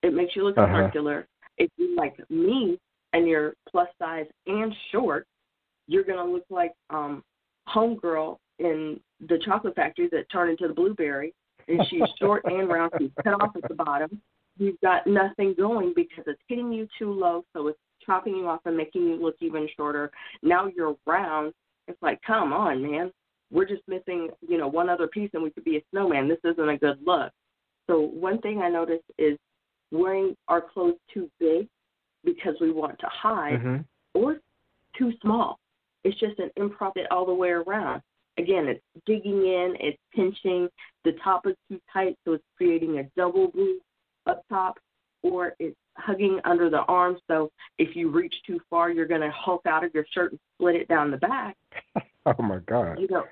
It 0.03 0.13
makes 0.13 0.36
you 0.36 0.44
look 0.44 0.58
uh-huh. 0.58 0.86
circular. 0.86 1.27
If 1.58 1.70
you 1.77 1.96
like 1.96 2.18
me, 2.30 2.80
and 3.13 3.27
you're 3.27 3.53
plus 3.70 3.88
size 4.00 4.25
and 4.48 4.74
short, 4.91 5.27
you're 5.88 6.03
going 6.03 6.18
to 6.18 6.32
look 6.32 6.46
like 6.50 6.72
um 6.89 7.24
homegirl 7.68 8.38
in 8.60 9.00
the 9.27 9.39
chocolate 9.46 9.75
factory 9.75 10.10
that 10.12 10.30
turned 10.32 10.51
into 10.51 10.68
the 10.68 10.74
blueberry. 10.74 11.34
And 11.68 11.80
she's 11.89 12.01
short 12.20 12.44
and 12.46 12.70
round. 12.70 12.91
She's 13.00 13.12
cut 13.24 13.34
off 13.41 13.56
at 13.56 13.68
the 13.68 13.75
bottom. 13.75 14.22
You've 14.58 14.80
got 14.82 15.08
nothing 15.08 15.56
going 15.58 15.94
because 15.96 16.25
it's 16.27 16.41
hitting 16.48 16.72
you 16.72 16.88
too 17.00 17.12
low, 17.12 17.44
so 17.53 17.68
it's 17.68 17.80
chopping 18.06 18.36
you 18.36 18.48
off 18.48 18.62
and 18.65 18.75
making 18.75 19.03
you 19.03 19.15
look 19.15 19.36
even 19.39 19.68
shorter. 19.75 20.12
Now 20.44 20.70
you're 20.75 20.96
round. 21.06 21.53
It's 21.91 22.01
like, 22.01 22.21
come 22.25 22.53
on, 22.53 22.81
man. 22.81 23.12
We're 23.51 23.67
just 23.67 23.81
missing, 23.88 24.29
you 24.48 24.57
know, 24.57 24.67
one 24.67 24.89
other 24.89 25.07
piece 25.07 25.29
and 25.33 25.43
we 25.43 25.51
could 25.51 25.65
be 25.65 25.75
a 25.75 25.83
snowman. 25.91 26.29
This 26.29 26.39
isn't 26.45 26.69
a 26.69 26.77
good 26.77 27.00
look. 27.05 27.31
So 27.88 28.00
one 28.00 28.39
thing 28.39 28.62
I 28.62 28.69
noticed 28.69 29.03
is 29.17 29.38
wearing 29.91 30.36
our 30.48 30.62
clothes 30.62 30.95
too 31.13 31.29
big 31.39 31.67
because 32.24 32.55
we 32.62 32.71
want 32.71 32.98
to 33.00 33.07
hide 33.12 33.60
mm-hmm. 33.60 33.81
or 34.13 34.38
too 34.98 35.12
small. 35.21 35.60
It's 36.05 36.19
just 36.19 36.39
an 36.39 36.50
improv 36.57 36.93
all 37.12 37.25
the 37.25 37.33
way 37.33 37.50
around. 37.50 38.01
Again, 38.38 38.67
it's 38.67 38.81
digging 39.05 39.45
in, 39.45 39.75
it's 39.79 40.00
pinching. 40.15 40.69
The 41.03 41.12
top 41.21 41.45
is 41.45 41.55
too 41.69 41.79
tight, 41.91 42.15
so 42.25 42.33
it's 42.33 42.43
creating 42.55 43.00
a 43.00 43.03
double 43.19 43.50
boob 43.50 43.79
up 44.27 44.43
top, 44.48 44.77
or 45.24 45.53
it's 45.60 45.75
hugging 46.01 46.39
under 46.46 46.70
the 46.70 46.81
arms. 46.88 47.20
So 47.27 47.51
if 47.77 47.96
you 47.96 48.10
reach 48.10 48.34
too 48.46 48.60
far, 48.70 48.91
you're 48.91 49.08
going 49.08 49.22
to 49.22 49.31
hulk 49.31 49.62
out 49.65 49.84
of 49.84 49.93
your 49.93 50.05
shirt 50.13 50.31
and 50.31 50.39
split 50.55 50.75
it 50.75 50.88
down 50.88 51.12
the 51.12 51.17
back. 51.17 51.55
oh 52.25 52.41
my 52.41 52.60
God! 52.67 53.00
You 53.00 53.08
know, 53.08 53.24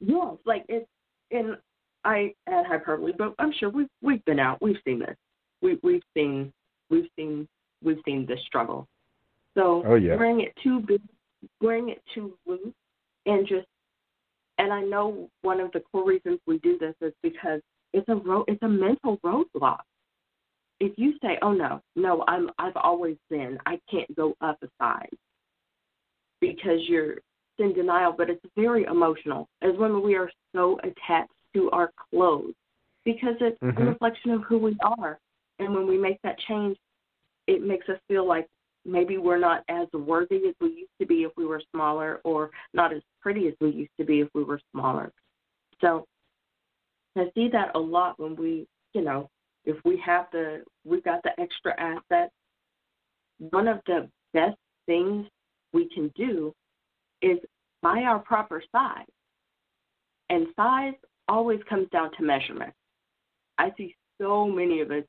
yes, 0.00 0.36
like 0.44 0.64
it's. 0.68 0.86
And 1.30 1.58
I 2.04 2.32
add 2.48 2.64
hyperbole, 2.64 3.12
but 3.16 3.34
I'm 3.38 3.52
sure 3.58 3.68
we've 3.68 3.88
we've 4.00 4.24
been 4.24 4.38
out, 4.38 4.62
we've 4.62 4.78
seen 4.84 5.00
this, 5.00 5.16
we 5.60 5.78
we've 5.82 6.02
seen 6.14 6.52
we've 6.90 7.08
seen 7.16 7.46
we've 7.82 7.98
seen 8.04 8.24
this 8.26 8.40
struggle. 8.46 8.86
So 9.54 9.82
oh, 9.86 9.96
yeah. 9.96 10.16
wearing 10.16 10.40
it 10.40 10.54
too 10.62 10.80
big, 10.80 11.02
wearing 11.60 11.90
it 11.90 12.02
too 12.14 12.34
loose, 12.46 12.72
and 13.26 13.46
just 13.46 13.66
and 14.58 14.72
I 14.72 14.80
know 14.82 15.28
one 15.42 15.60
of 15.60 15.70
the 15.72 15.80
core 15.80 16.04
reasons 16.04 16.40
we 16.46 16.58
do 16.58 16.78
this 16.78 16.94
is 17.00 17.12
because 17.22 17.60
it's 17.92 18.08
a 18.08 18.14
road, 18.14 18.44
it's 18.48 18.62
a 18.62 18.68
mental 18.68 19.18
roadblock. 19.24 19.80
If 20.80 20.96
you 20.96 21.14
say, 21.22 21.38
"Oh 21.42 21.52
no, 21.52 21.80
no, 21.96 22.24
I'm 22.28 22.50
I've 22.58 22.76
always 22.76 23.16
been, 23.30 23.58
I 23.66 23.80
can't 23.90 24.14
go 24.14 24.34
up 24.40 24.58
a 24.62 24.68
size," 24.78 25.08
because 26.40 26.80
you're 26.88 27.16
in 27.58 27.74
denial, 27.74 28.14
but 28.16 28.30
it's 28.30 28.44
very 28.56 28.84
emotional. 28.84 29.48
As 29.62 29.76
women, 29.76 30.02
we 30.02 30.14
are 30.14 30.30
so 30.54 30.78
attached 30.84 31.32
to 31.54 31.70
our 31.70 31.90
clothes 32.10 32.54
because 33.04 33.34
it's 33.40 33.58
mm-hmm. 33.60 33.82
a 33.82 33.86
reflection 33.86 34.30
of 34.30 34.42
who 34.42 34.58
we 34.58 34.76
are. 34.82 35.18
And 35.58 35.74
when 35.74 35.86
we 35.86 35.98
make 35.98 36.20
that 36.22 36.38
change, 36.46 36.76
it 37.48 37.62
makes 37.62 37.88
us 37.88 37.98
feel 38.06 38.26
like 38.26 38.46
maybe 38.84 39.18
we're 39.18 39.38
not 39.38 39.64
as 39.68 39.88
worthy 39.92 40.36
as 40.48 40.54
we 40.60 40.68
used 40.68 40.90
to 41.00 41.06
be 41.06 41.24
if 41.24 41.32
we 41.36 41.46
were 41.46 41.62
smaller, 41.72 42.20
or 42.24 42.50
not 42.74 42.92
as 42.92 43.02
pretty 43.20 43.48
as 43.48 43.54
we 43.60 43.70
used 43.70 43.90
to 43.98 44.06
be 44.06 44.20
if 44.20 44.28
we 44.34 44.44
were 44.44 44.60
smaller. 44.72 45.10
So 45.80 46.06
I 47.16 47.30
see 47.34 47.48
that 47.52 47.74
a 47.74 47.78
lot 47.78 48.18
when 48.20 48.36
we, 48.36 48.66
you 48.94 49.02
know, 49.02 49.28
if 49.64 49.76
we 49.84 50.00
have 50.04 50.26
the, 50.32 50.62
we've 50.84 51.04
got 51.04 51.22
the 51.22 51.38
extra 51.40 51.74
assets. 51.78 52.32
One 53.50 53.68
of 53.68 53.80
the 53.86 54.08
best 54.32 54.56
things 54.86 55.26
we 55.72 55.88
can 55.94 56.10
do 56.16 56.52
is 57.22 57.38
buy 57.82 58.02
our 58.02 58.18
proper 58.18 58.62
size. 58.72 59.06
And 60.30 60.46
size 60.56 60.94
always 61.28 61.60
comes 61.68 61.88
down 61.90 62.10
to 62.16 62.22
measurement. 62.22 62.72
I 63.58 63.72
see 63.76 63.94
so 64.20 64.46
many 64.46 64.80
of 64.80 64.90
us 64.90 65.04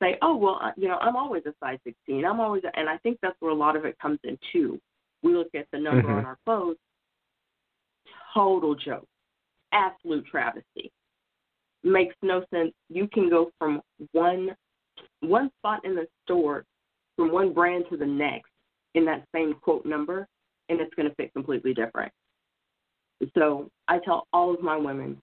say, 0.00 0.16
"Oh, 0.22 0.36
well, 0.36 0.60
you 0.76 0.88
know, 0.88 0.98
I'm 0.98 1.16
always 1.16 1.44
a 1.46 1.54
size 1.60 1.78
16. 1.84 2.24
I'm 2.24 2.40
always," 2.40 2.64
a, 2.64 2.76
and 2.78 2.88
I 2.88 2.98
think 2.98 3.18
that's 3.20 3.36
where 3.40 3.52
a 3.52 3.54
lot 3.54 3.76
of 3.76 3.84
it 3.84 3.98
comes 3.98 4.18
in 4.24 4.38
too. 4.52 4.80
We 5.22 5.34
look 5.34 5.54
at 5.54 5.66
the 5.72 5.78
number 5.78 6.02
mm-hmm. 6.08 6.18
on 6.18 6.24
our 6.24 6.38
clothes. 6.44 6.76
Total 8.32 8.74
joke, 8.74 9.08
absolute 9.72 10.24
travesty. 10.26 10.92
Makes 11.82 12.16
no 12.22 12.44
sense. 12.52 12.72
You 12.88 13.08
can 13.08 13.30
go 13.30 13.50
from 13.58 13.80
one 14.12 14.50
one 15.20 15.50
spot 15.58 15.84
in 15.84 15.94
the 15.94 16.06
store, 16.24 16.64
from 17.16 17.32
one 17.32 17.52
brand 17.52 17.84
to 17.90 17.96
the 17.96 18.06
next, 18.06 18.50
in 18.94 19.04
that 19.06 19.24
same 19.34 19.54
quote 19.54 19.86
number, 19.86 20.26
and 20.68 20.80
it's 20.80 20.94
going 20.94 21.08
to 21.08 21.14
fit 21.14 21.32
completely 21.32 21.74
different. 21.74 22.12
So 23.36 23.70
I 23.88 23.98
tell 23.98 24.26
all 24.32 24.54
of 24.54 24.62
my 24.62 24.76
women, 24.76 25.20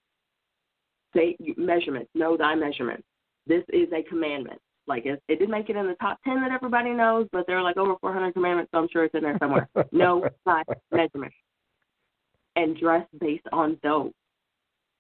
say 1.16 1.36
measurements, 1.58 2.10
know 2.14 2.38
thy 2.38 2.56
measurements. 2.56 3.04
This 3.48 3.64
is 3.70 3.88
a 3.94 4.04
commandment. 4.04 4.60
Like 4.88 5.06
it, 5.06 5.22
it 5.28 5.40
didn't 5.40 5.52
make 5.52 5.70
it 5.70 5.76
in 5.76 5.88
the 5.88 5.96
top 5.96 6.20
ten 6.24 6.42
that 6.42 6.52
everybody 6.52 6.92
knows, 6.92 7.28
but 7.32 7.46
there 7.48 7.58
are 7.58 7.64
like 7.64 7.78
over 7.78 7.96
400 8.00 8.34
commandments, 8.34 8.72
so 8.72 8.80
I'm 8.80 8.88
sure 8.92 9.04
it's 9.04 9.16
in 9.16 9.24
there 9.24 9.38
somewhere. 9.40 9.68
know 9.92 10.26
thy 10.46 10.64
measurements 10.92 11.36
and 12.56 12.78
dress 12.78 13.06
based 13.20 13.48
on 13.52 13.78
those. 13.84 14.12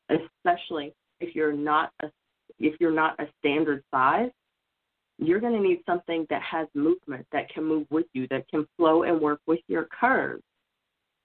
Especially 0.10 0.94
if 1.20 1.36
you're 1.36 1.54
not 1.54 1.92
a 2.02 2.08
if 2.60 2.76
you're 2.80 2.92
not 2.92 3.20
a 3.20 3.28
standard 3.40 3.84
size, 3.92 4.32
you're 5.20 5.40
going 5.40 5.54
to 5.54 5.60
need 5.60 5.82
something 5.86 6.26
that 6.30 6.42
has 6.42 6.68
movement, 6.74 7.26
that 7.32 7.50
can 7.50 7.64
move 7.64 7.86
with 7.90 8.06
you, 8.14 8.28
that 8.30 8.48
can 8.50 8.68
flow 8.78 9.04
and 9.04 9.20
work 9.20 9.40
with 9.48 9.60
your 9.68 9.88
curves. 10.00 10.44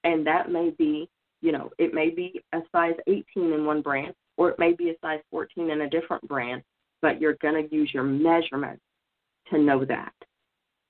And 0.05 0.27
that 0.27 0.51
may 0.51 0.71
be, 0.71 1.09
you 1.41 1.53
know, 1.53 1.71
it 1.79 1.95
may 1.95 2.11
be 2.11 2.43
a 2.53 2.61
size 2.73 2.95
18 3.07 3.25
in 3.53 3.65
one 3.65 3.83
brand, 3.83 4.15
or 4.37 4.51
it 4.51 4.59
may 4.59 4.73
be 4.73 4.91
a 4.91 4.95
size 5.01 5.21
14 5.31 5.71
in 5.71 5.83
a 5.83 5.91
different 5.91 6.27
brand, 6.27 6.63
but 7.01 7.21
you're 7.21 7.37
going 7.41 7.69
to 7.69 7.75
use 7.75 7.91
your 7.93 8.05
measurements 8.05 8.83
to 9.51 9.59
know 9.59 9.85
that, 9.85 10.13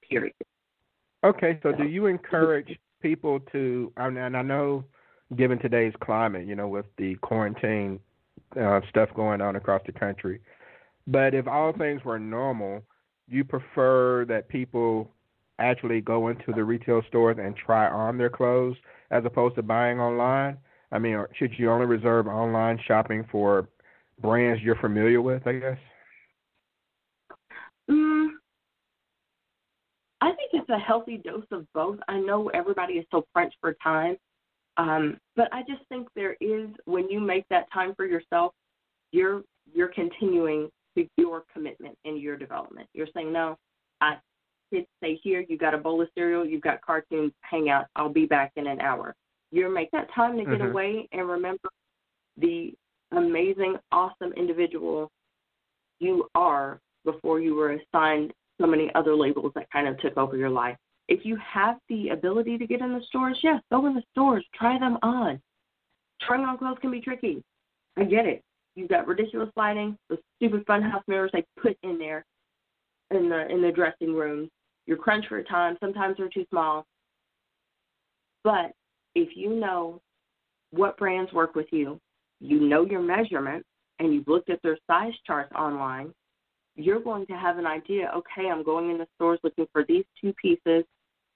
period. 0.08 0.34
Okay, 1.24 1.58
so 1.62 1.72
do 1.72 1.84
you 1.84 2.06
encourage 2.06 2.78
people 3.00 3.40
to, 3.52 3.92
and 3.96 4.36
I 4.36 4.42
know 4.42 4.84
given 5.36 5.58
today's 5.58 5.94
climate, 6.02 6.46
you 6.46 6.54
know, 6.54 6.68
with 6.68 6.86
the 6.98 7.14
quarantine 7.16 8.00
uh, 8.60 8.80
stuff 8.88 9.08
going 9.14 9.40
on 9.40 9.56
across 9.56 9.82
the 9.86 9.92
country, 9.92 10.40
but 11.06 11.34
if 11.34 11.46
all 11.46 11.72
things 11.72 12.04
were 12.04 12.18
normal, 12.18 12.82
you 13.28 13.44
prefer 13.44 14.24
that 14.26 14.48
people 14.48 15.10
actually 15.58 16.00
go 16.00 16.28
into 16.28 16.52
the 16.54 16.64
retail 16.64 17.02
stores 17.08 17.38
and 17.40 17.56
try 17.56 17.88
on 17.88 18.18
their 18.18 18.30
clothes 18.30 18.76
as 19.10 19.24
opposed 19.24 19.54
to 19.56 19.62
buying 19.62 20.00
online? 20.00 20.56
I 20.90 20.98
mean, 20.98 21.24
should 21.38 21.52
you 21.58 21.70
only 21.70 21.86
reserve 21.86 22.26
online 22.26 22.78
shopping 22.86 23.24
for 23.30 23.68
brands 24.20 24.62
you're 24.62 24.76
familiar 24.76 25.22
with, 25.22 25.46
I 25.46 25.52
guess? 25.52 25.78
Mm, 27.90 28.28
I 30.20 30.32
think 30.32 30.50
it's 30.52 30.70
a 30.70 30.78
healthy 30.78 31.18
dose 31.18 31.46
of 31.50 31.66
both. 31.72 31.98
I 32.08 32.18
know 32.18 32.48
everybody 32.50 32.94
is 32.94 33.06
so 33.10 33.24
crunched 33.32 33.56
for 33.60 33.74
time, 33.82 34.16
um, 34.76 35.18
but 35.36 35.48
I 35.52 35.60
just 35.62 35.82
think 35.88 36.08
there 36.14 36.36
is 36.40 36.68
when 36.84 37.08
you 37.10 37.20
make 37.20 37.44
that 37.50 37.66
time 37.72 37.94
for 37.94 38.06
yourself, 38.06 38.52
you're 39.12 39.42
you're 39.72 39.88
continuing 39.88 40.68
to 40.96 41.06
your 41.16 41.44
commitment 41.52 41.96
and 42.04 42.20
your 42.20 42.36
development. 42.36 42.88
You're 42.94 43.08
saying, 43.14 43.32
no, 43.32 43.56
I 44.00 44.16
kids 44.72 44.86
stay 44.98 45.18
here. 45.22 45.44
You 45.48 45.58
got 45.58 45.74
a 45.74 45.78
bowl 45.78 46.00
of 46.00 46.08
cereal. 46.14 46.46
You've 46.46 46.62
got 46.62 46.80
cartoons. 46.80 47.32
Hang 47.42 47.68
out. 47.68 47.86
I'll 47.96 48.08
be 48.08 48.26
back 48.26 48.52
in 48.56 48.66
an 48.66 48.80
hour. 48.80 49.14
You 49.50 49.72
make 49.72 49.90
that 49.90 50.08
time 50.14 50.36
to 50.38 50.44
get 50.44 50.54
mm-hmm. 50.54 50.70
away 50.70 51.08
and 51.12 51.28
remember 51.28 51.68
the 52.38 52.72
amazing, 53.12 53.76
awesome 53.92 54.32
individual 54.34 55.10
you 55.98 56.26
are 56.34 56.80
before 57.04 57.40
you 57.40 57.54
were 57.54 57.72
assigned 57.72 58.32
so 58.60 58.66
many 58.66 58.90
other 58.94 59.14
labels 59.14 59.52
that 59.54 59.70
kind 59.70 59.86
of 59.86 59.98
took 59.98 60.16
over 60.16 60.36
your 60.36 60.50
life. 60.50 60.76
If 61.12 61.26
you 61.26 61.36
have 61.36 61.76
the 61.90 62.08
ability 62.08 62.56
to 62.56 62.66
get 62.66 62.80
in 62.80 62.94
the 62.94 63.02
stores, 63.06 63.38
yes, 63.42 63.60
go 63.70 63.84
in 63.84 63.92
the 63.92 64.02
stores, 64.12 64.46
try 64.54 64.78
them 64.78 64.96
on. 65.02 65.38
Trying 66.22 66.46
on 66.46 66.56
clothes 66.56 66.78
can 66.80 66.90
be 66.90 67.02
tricky. 67.02 67.44
I 67.98 68.04
get 68.04 68.24
it. 68.24 68.42
You've 68.76 68.88
got 68.88 69.06
ridiculous 69.06 69.50
lighting, 69.54 69.98
the 70.08 70.16
stupid 70.36 70.64
funhouse 70.64 71.02
mirrors 71.06 71.30
they 71.34 71.44
put 71.60 71.76
in 71.82 71.98
there 71.98 72.24
in 73.10 73.28
the 73.28 73.46
in 73.52 73.60
the 73.60 73.70
dressing 73.70 74.14
rooms. 74.14 74.48
You're 74.86 74.96
crunched 74.96 75.28
for 75.28 75.42
time. 75.42 75.76
Sometimes 75.80 76.16
they're 76.16 76.30
too 76.30 76.46
small. 76.48 76.86
But 78.42 78.72
if 79.14 79.36
you 79.36 79.54
know 79.54 80.00
what 80.70 80.96
brands 80.96 81.30
work 81.34 81.54
with 81.54 81.68
you, 81.72 82.00
you 82.40 82.58
know 82.58 82.86
your 82.86 83.02
measurements, 83.02 83.68
and 83.98 84.14
you've 84.14 84.28
looked 84.28 84.48
at 84.48 84.62
their 84.62 84.78
size 84.86 85.12
charts 85.26 85.52
online, 85.54 86.14
you're 86.74 87.00
going 87.00 87.26
to 87.26 87.34
have 87.34 87.58
an 87.58 87.66
idea. 87.66 88.10
Okay, 88.16 88.48
I'm 88.50 88.64
going 88.64 88.90
in 88.90 88.96
the 88.96 89.06
stores 89.16 89.40
looking 89.44 89.66
for 89.74 89.84
these 89.86 90.04
two 90.18 90.32
pieces. 90.40 90.84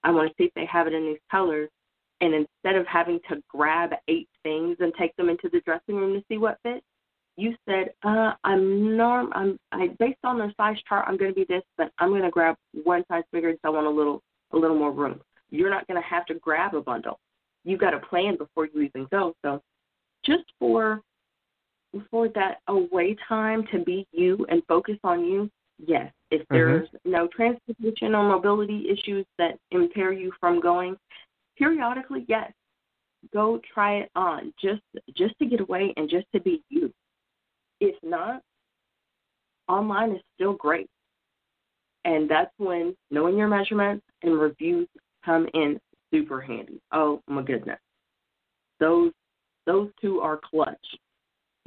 I 0.03 0.11
want 0.11 0.29
to 0.29 0.35
see 0.37 0.45
if 0.45 0.53
they 0.53 0.65
have 0.65 0.87
it 0.87 0.93
in 0.93 1.05
these 1.05 1.19
colors. 1.29 1.69
And 2.19 2.33
instead 2.33 2.75
of 2.75 2.87
having 2.87 3.19
to 3.29 3.41
grab 3.47 3.91
eight 4.07 4.29
things 4.43 4.77
and 4.79 4.91
take 4.97 5.15
them 5.17 5.29
into 5.29 5.49
the 5.51 5.61
dressing 5.61 5.95
room 5.95 6.13
to 6.13 6.23
see 6.27 6.37
what 6.37 6.57
fits, 6.63 6.83
you 7.35 7.55
said, 7.69 7.91
uh, 8.03 8.33
I'm 8.43 8.97
norm 8.97 9.31
I'm 9.33 9.59
I 9.71 9.89
based 9.99 10.17
on 10.23 10.39
their 10.39 10.51
size 10.57 10.77
chart 10.89 11.05
I'm 11.07 11.17
gonna 11.17 11.33
be 11.33 11.45
this, 11.47 11.61
but 11.77 11.91
I'm 11.99 12.09
gonna 12.09 12.31
grab 12.31 12.55
one 12.83 13.03
size 13.07 13.23
bigger 13.31 13.51
because 13.51 13.61
I 13.63 13.69
want 13.69 13.85
a 13.85 13.91
little 13.91 14.23
a 14.53 14.57
little 14.57 14.77
more 14.77 14.91
room. 14.91 15.21
You're 15.51 15.69
not 15.69 15.87
gonna 15.87 16.01
have 16.01 16.25
to 16.27 16.33
grab 16.35 16.73
a 16.73 16.81
bundle. 16.81 17.19
You've 17.63 17.79
got 17.79 17.93
a 17.93 17.99
plan 17.99 18.37
before 18.37 18.65
you 18.65 18.81
even 18.81 19.07
go. 19.11 19.35
So 19.45 19.61
just 20.25 20.45
for 20.57 21.01
for 22.09 22.27
that 22.29 22.57
away 22.67 23.15
time 23.29 23.65
to 23.71 23.79
be 23.83 24.07
you 24.11 24.45
and 24.49 24.63
focus 24.67 24.97
on 25.03 25.23
you, 25.23 25.49
yes. 25.85 26.11
If 26.31 26.41
there's 26.49 26.87
mm-hmm. 26.89 27.11
no 27.11 27.27
transportation 27.27 28.15
or 28.15 28.27
mobility 28.27 28.87
issues 28.89 29.25
that 29.37 29.57
impair 29.71 30.11
you 30.11 30.31
from 30.39 30.59
going, 30.59 30.97
periodically, 31.57 32.25
yes. 32.27 32.51
Go 33.33 33.59
try 33.73 33.97
it 33.97 34.11
on 34.15 34.53
just 34.61 34.81
just 35.17 35.37
to 35.39 35.45
get 35.45 35.59
away 35.59 35.93
and 35.97 36.09
just 36.09 36.27
to 36.33 36.39
be 36.39 36.61
you. 36.69 36.93
If 37.81 37.95
not, 38.03 38.41
online 39.67 40.11
is 40.11 40.21
still 40.35 40.53
great. 40.53 40.87
And 42.05 42.29
that's 42.29 42.51
when 42.57 42.95
knowing 43.11 43.37
your 43.37 43.47
measurements 43.47 44.05
and 44.23 44.39
reviews 44.39 44.87
come 45.25 45.47
in 45.53 45.79
super 46.11 46.39
handy. 46.39 46.79
Oh 46.93 47.21
my 47.27 47.41
goodness. 47.41 47.79
Those 48.79 49.11
those 49.65 49.89
two 49.99 50.19
are 50.21 50.39
clutch. 50.49 50.77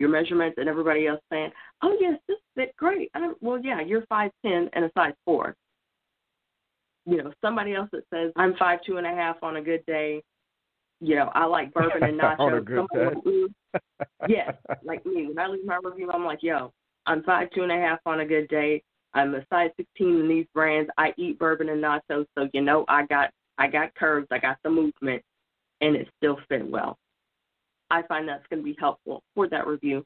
Your 0.00 0.08
measurements 0.08 0.56
and 0.58 0.66
everybody 0.66 1.06
else 1.06 1.20
saying, 1.30 1.50
"Oh 1.82 1.94
yes, 2.00 2.18
this 2.26 2.38
fit 2.54 2.74
great." 2.78 3.10
I'm, 3.14 3.34
well, 3.42 3.60
yeah, 3.62 3.82
you're 3.82 4.06
five 4.06 4.30
ten 4.40 4.70
and 4.72 4.86
a 4.86 4.90
size 4.96 5.12
four. 5.26 5.54
You 7.04 7.18
know, 7.18 7.32
somebody 7.42 7.74
else 7.74 7.90
that 7.92 8.04
says 8.10 8.32
I'm 8.34 8.56
five 8.56 8.78
two 8.82 8.96
and 8.96 9.06
a 9.06 9.10
half 9.10 9.36
on 9.42 9.56
a 9.56 9.62
good 9.62 9.84
day. 9.84 10.22
You 11.02 11.16
know, 11.16 11.30
I 11.34 11.44
like 11.44 11.74
bourbon 11.74 12.02
and 12.02 12.18
nachos. 12.18 12.36
on 12.38 12.54
a 12.54 12.60
good 12.62 12.86
day. 12.94 13.80
yes, 14.28 14.54
like 14.82 15.04
me. 15.04 15.26
When 15.26 15.38
I 15.38 15.48
leave 15.48 15.66
my 15.66 15.78
review, 15.84 16.10
I'm 16.10 16.24
like, 16.24 16.42
"Yo, 16.42 16.72
I'm 17.04 17.22
five 17.22 17.50
two 17.54 17.62
and 17.62 17.70
a 17.70 17.76
half 17.76 17.98
on 18.06 18.20
a 18.20 18.26
good 18.26 18.48
day. 18.48 18.82
I'm 19.12 19.34
a 19.34 19.44
size 19.50 19.70
16 19.76 20.20
in 20.20 20.28
these 20.28 20.46
brands. 20.54 20.90
I 20.96 21.12
eat 21.18 21.38
bourbon 21.38 21.68
and 21.68 21.82
nachos, 21.82 22.24
so 22.38 22.48
you 22.54 22.62
know 22.62 22.86
I 22.88 23.04
got 23.04 23.30
I 23.58 23.66
got 23.66 23.94
curves, 23.96 24.28
I 24.30 24.38
got 24.38 24.56
the 24.64 24.70
movement, 24.70 25.22
and 25.82 25.94
it 25.94 26.08
still 26.16 26.38
fit 26.48 26.66
well. 26.66 26.96
I 27.90 28.02
find 28.02 28.28
that's 28.28 28.46
going 28.48 28.60
to 28.60 28.64
be 28.64 28.76
helpful 28.78 29.22
for 29.34 29.48
that 29.48 29.66
review 29.66 30.04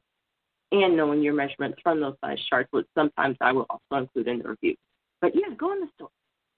and 0.71 0.97
knowing 0.97 1.21
your 1.21 1.33
measurements 1.33 1.79
from 1.83 2.01
those 2.01 2.15
size 2.23 2.39
charts, 2.49 2.69
which 2.71 2.87
sometimes 2.95 3.37
I 3.41 3.51
will 3.51 3.67
also 3.69 4.01
include 4.01 4.27
in 4.27 4.39
the 4.39 4.49
review. 4.49 4.75
But 5.21 5.33
yeah, 5.35 5.53
go 5.57 5.71
in 5.73 5.81
the 5.81 5.87
store. 5.95 6.09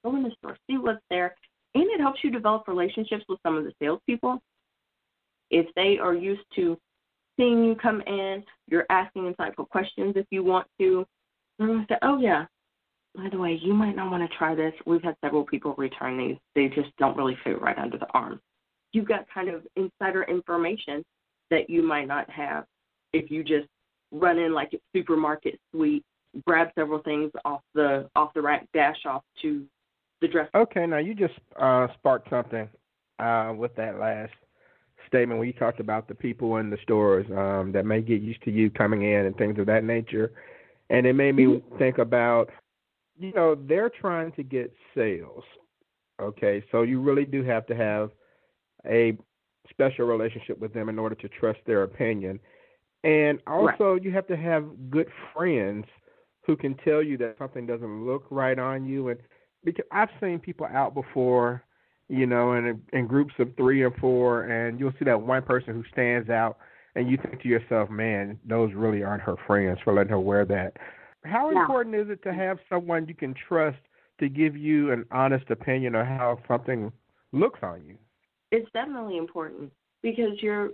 Go 0.03 0.15
in 0.15 0.23
the 0.23 0.31
store, 0.37 0.57
see 0.69 0.77
what's 0.77 1.01
there, 1.09 1.35
and 1.75 1.83
it 1.83 1.99
helps 1.99 2.23
you 2.23 2.31
develop 2.31 2.67
relationships 2.67 3.25
with 3.27 3.39
some 3.43 3.57
of 3.57 3.63
the 3.63 3.73
salespeople. 3.81 4.39
If 5.49 5.67
they 5.75 5.97
are 5.97 6.13
used 6.13 6.45
to 6.55 6.77
seeing 7.37 7.63
you 7.63 7.75
come 7.75 8.01
in, 8.01 8.43
you're 8.67 8.85
asking 8.89 9.33
insightful 9.33 9.67
questions 9.69 10.13
if 10.15 10.25
you 10.29 10.43
want 10.43 10.67
to, 10.79 11.05
they're 11.57 11.67
going 11.67 11.81
to 11.81 11.93
say, 11.93 11.97
oh, 12.03 12.19
yeah, 12.19 12.45
by 13.15 13.29
the 13.29 13.37
way, 13.37 13.59
you 13.61 13.73
might 13.73 13.95
not 13.95 14.11
want 14.11 14.29
to 14.29 14.37
try 14.37 14.53
this. 14.53 14.73
We've 14.85 15.03
had 15.03 15.15
several 15.23 15.43
people 15.43 15.73
return 15.77 16.17
these. 16.17 16.37
They 16.55 16.67
just 16.67 16.95
don't 16.97 17.17
really 17.17 17.37
fit 17.43 17.61
right 17.61 17.77
under 17.77 17.97
the 17.97 18.07
arm. 18.13 18.39
You've 18.93 19.07
got 19.07 19.25
kind 19.33 19.49
of 19.49 19.65
insider 19.75 20.23
information 20.23 21.03
that 21.49 21.69
you 21.69 21.81
might 21.81 22.07
not 22.07 22.29
have 22.29 22.65
if 23.13 23.31
you 23.31 23.43
just 23.43 23.67
run 24.11 24.37
in 24.37 24.53
like 24.53 24.73
a 24.73 24.77
Supermarket 24.95 25.59
Sweep, 25.71 26.03
grab 26.45 26.69
several 26.75 27.01
things 27.01 27.31
off 27.45 27.61
the 27.73 28.09
off 28.15 28.33
the 28.33 28.41
rack, 28.41 28.67
dash 28.73 29.05
off 29.05 29.23
to 29.41 29.65
the 30.21 30.27
dress. 30.27 30.49
Okay, 30.55 30.85
now 30.85 30.97
you 30.97 31.13
just 31.13 31.33
uh, 31.59 31.87
sparked 31.93 32.29
something 32.29 32.67
uh, 33.19 33.53
with 33.55 33.75
that 33.75 33.99
last 33.99 34.33
statement 35.07 35.39
when 35.39 35.47
you 35.47 35.53
talked 35.53 35.79
about 35.79 36.07
the 36.07 36.15
people 36.15 36.57
in 36.57 36.69
the 36.69 36.77
stores 36.83 37.25
um, 37.37 37.71
that 37.71 37.85
may 37.85 38.01
get 38.01 38.21
used 38.21 38.43
to 38.43 38.51
you 38.51 38.69
coming 38.69 39.03
in 39.03 39.25
and 39.25 39.37
things 39.37 39.57
of 39.57 39.65
that 39.65 39.83
nature, 39.83 40.31
and 40.89 41.05
it 41.05 41.13
made 41.13 41.35
me 41.35 41.45
mm-hmm. 41.45 41.77
think 41.77 41.97
about, 41.97 42.49
you 43.17 43.31
know, 43.33 43.55
they're 43.55 43.89
trying 43.89 44.31
to 44.33 44.43
get 44.43 44.73
sales. 44.95 45.43
Okay, 46.19 46.63
so 46.71 46.81
you 46.81 46.99
really 46.99 47.25
do 47.25 47.43
have 47.43 47.65
to 47.67 47.75
have 47.75 48.09
a 48.85 49.17
special 49.69 50.05
relationship 50.05 50.59
with 50.59 50.73
them 50.73 50.89
in 50.89 50.99
order 50.99 51.15
to 51.15 51.29
trust 51.29 51.59
their 51.65 51.83
opinion. 51.83 52.39
And 53.03 53.39
also, 53.47 53.93
right. 53.93 54.03
you 54.03 54.11
have 54.11 54.27
to 54.27 54.37
have 54.37 54.65
good 54.89 55.07
friends 55.33 55.85
who 56.45 56.55
can 56.55 56.75
tell 56.77 57.03
you 57.03 57.17
that 57.17 57.35
something 57.37 57.65
doesn't 57.65 58.05
look 58.05 58.25
right 58.29 58.57
on 58.57 58.85
you. 58.85 59.09
And 59.09 59.19
because 59.63 59.85
I've 59.91 60.09
seen 60.21 60.39
people 60.39 60.65
out 60.65 60.93
before, 60.93 61.63
you 62.09 62.25
know, 62.25 62.53
in 62.53 62.81
in 62.93 63.05
groups 63.07 63.33
of 63.39 63.55
three 63.55 63.81
or 63.81 63.91
four, 63.91 64.43
and 64.43 64.79
you'll 64.79 64.93
see 64.97 65.05
that 65.05 65.21
one 65.21 65.43
person 65.43 65.73
who 65.73 65.83
stands 65.91 66.29
out, 66.29 66.57
and 66.95 67.09
you 67.09 67.17
think 67.17 67.41
to 67.41 67.49
yourself, 67.49 67.89
"Man, 67.89 68.39
those 68.45 68.73
really 68.73 69.03
aren't 69.03 69.23
her 69.23 69.35
friends 69.45 69.79
for 69.83 69.93
letting 69.93 70.11
her 70.11 70.19
wear 70.19 70.45
that." 70.45 70.77
How 71.25 71.51
yeah. 71.51 71.61
important 71.61 71.95
is 71.95 72.09
it 72.09 72.23
to 72.23 72.33
have 72.33 72.59
someone 72.69 73.07
you 73.07 73.13
can 73.13 73.33
trust 73.33 73.79
to 74.19 74.29
give 74.29 74.55
you 74.55 74.91
an 74.91 75.05
honest 75.11 75.49
opinion 75.49 75.95
of 75.95 76.07
how 76.07 76.39
something 76.47 76.91
looks 77.33 77.59
on 77.61 77.83
you? 77.85 77.97
It's 78.51 78.69
definitely 78.73 79.17
important 79.17 79.71
because 80.01 80.41
you're 80.41 80.71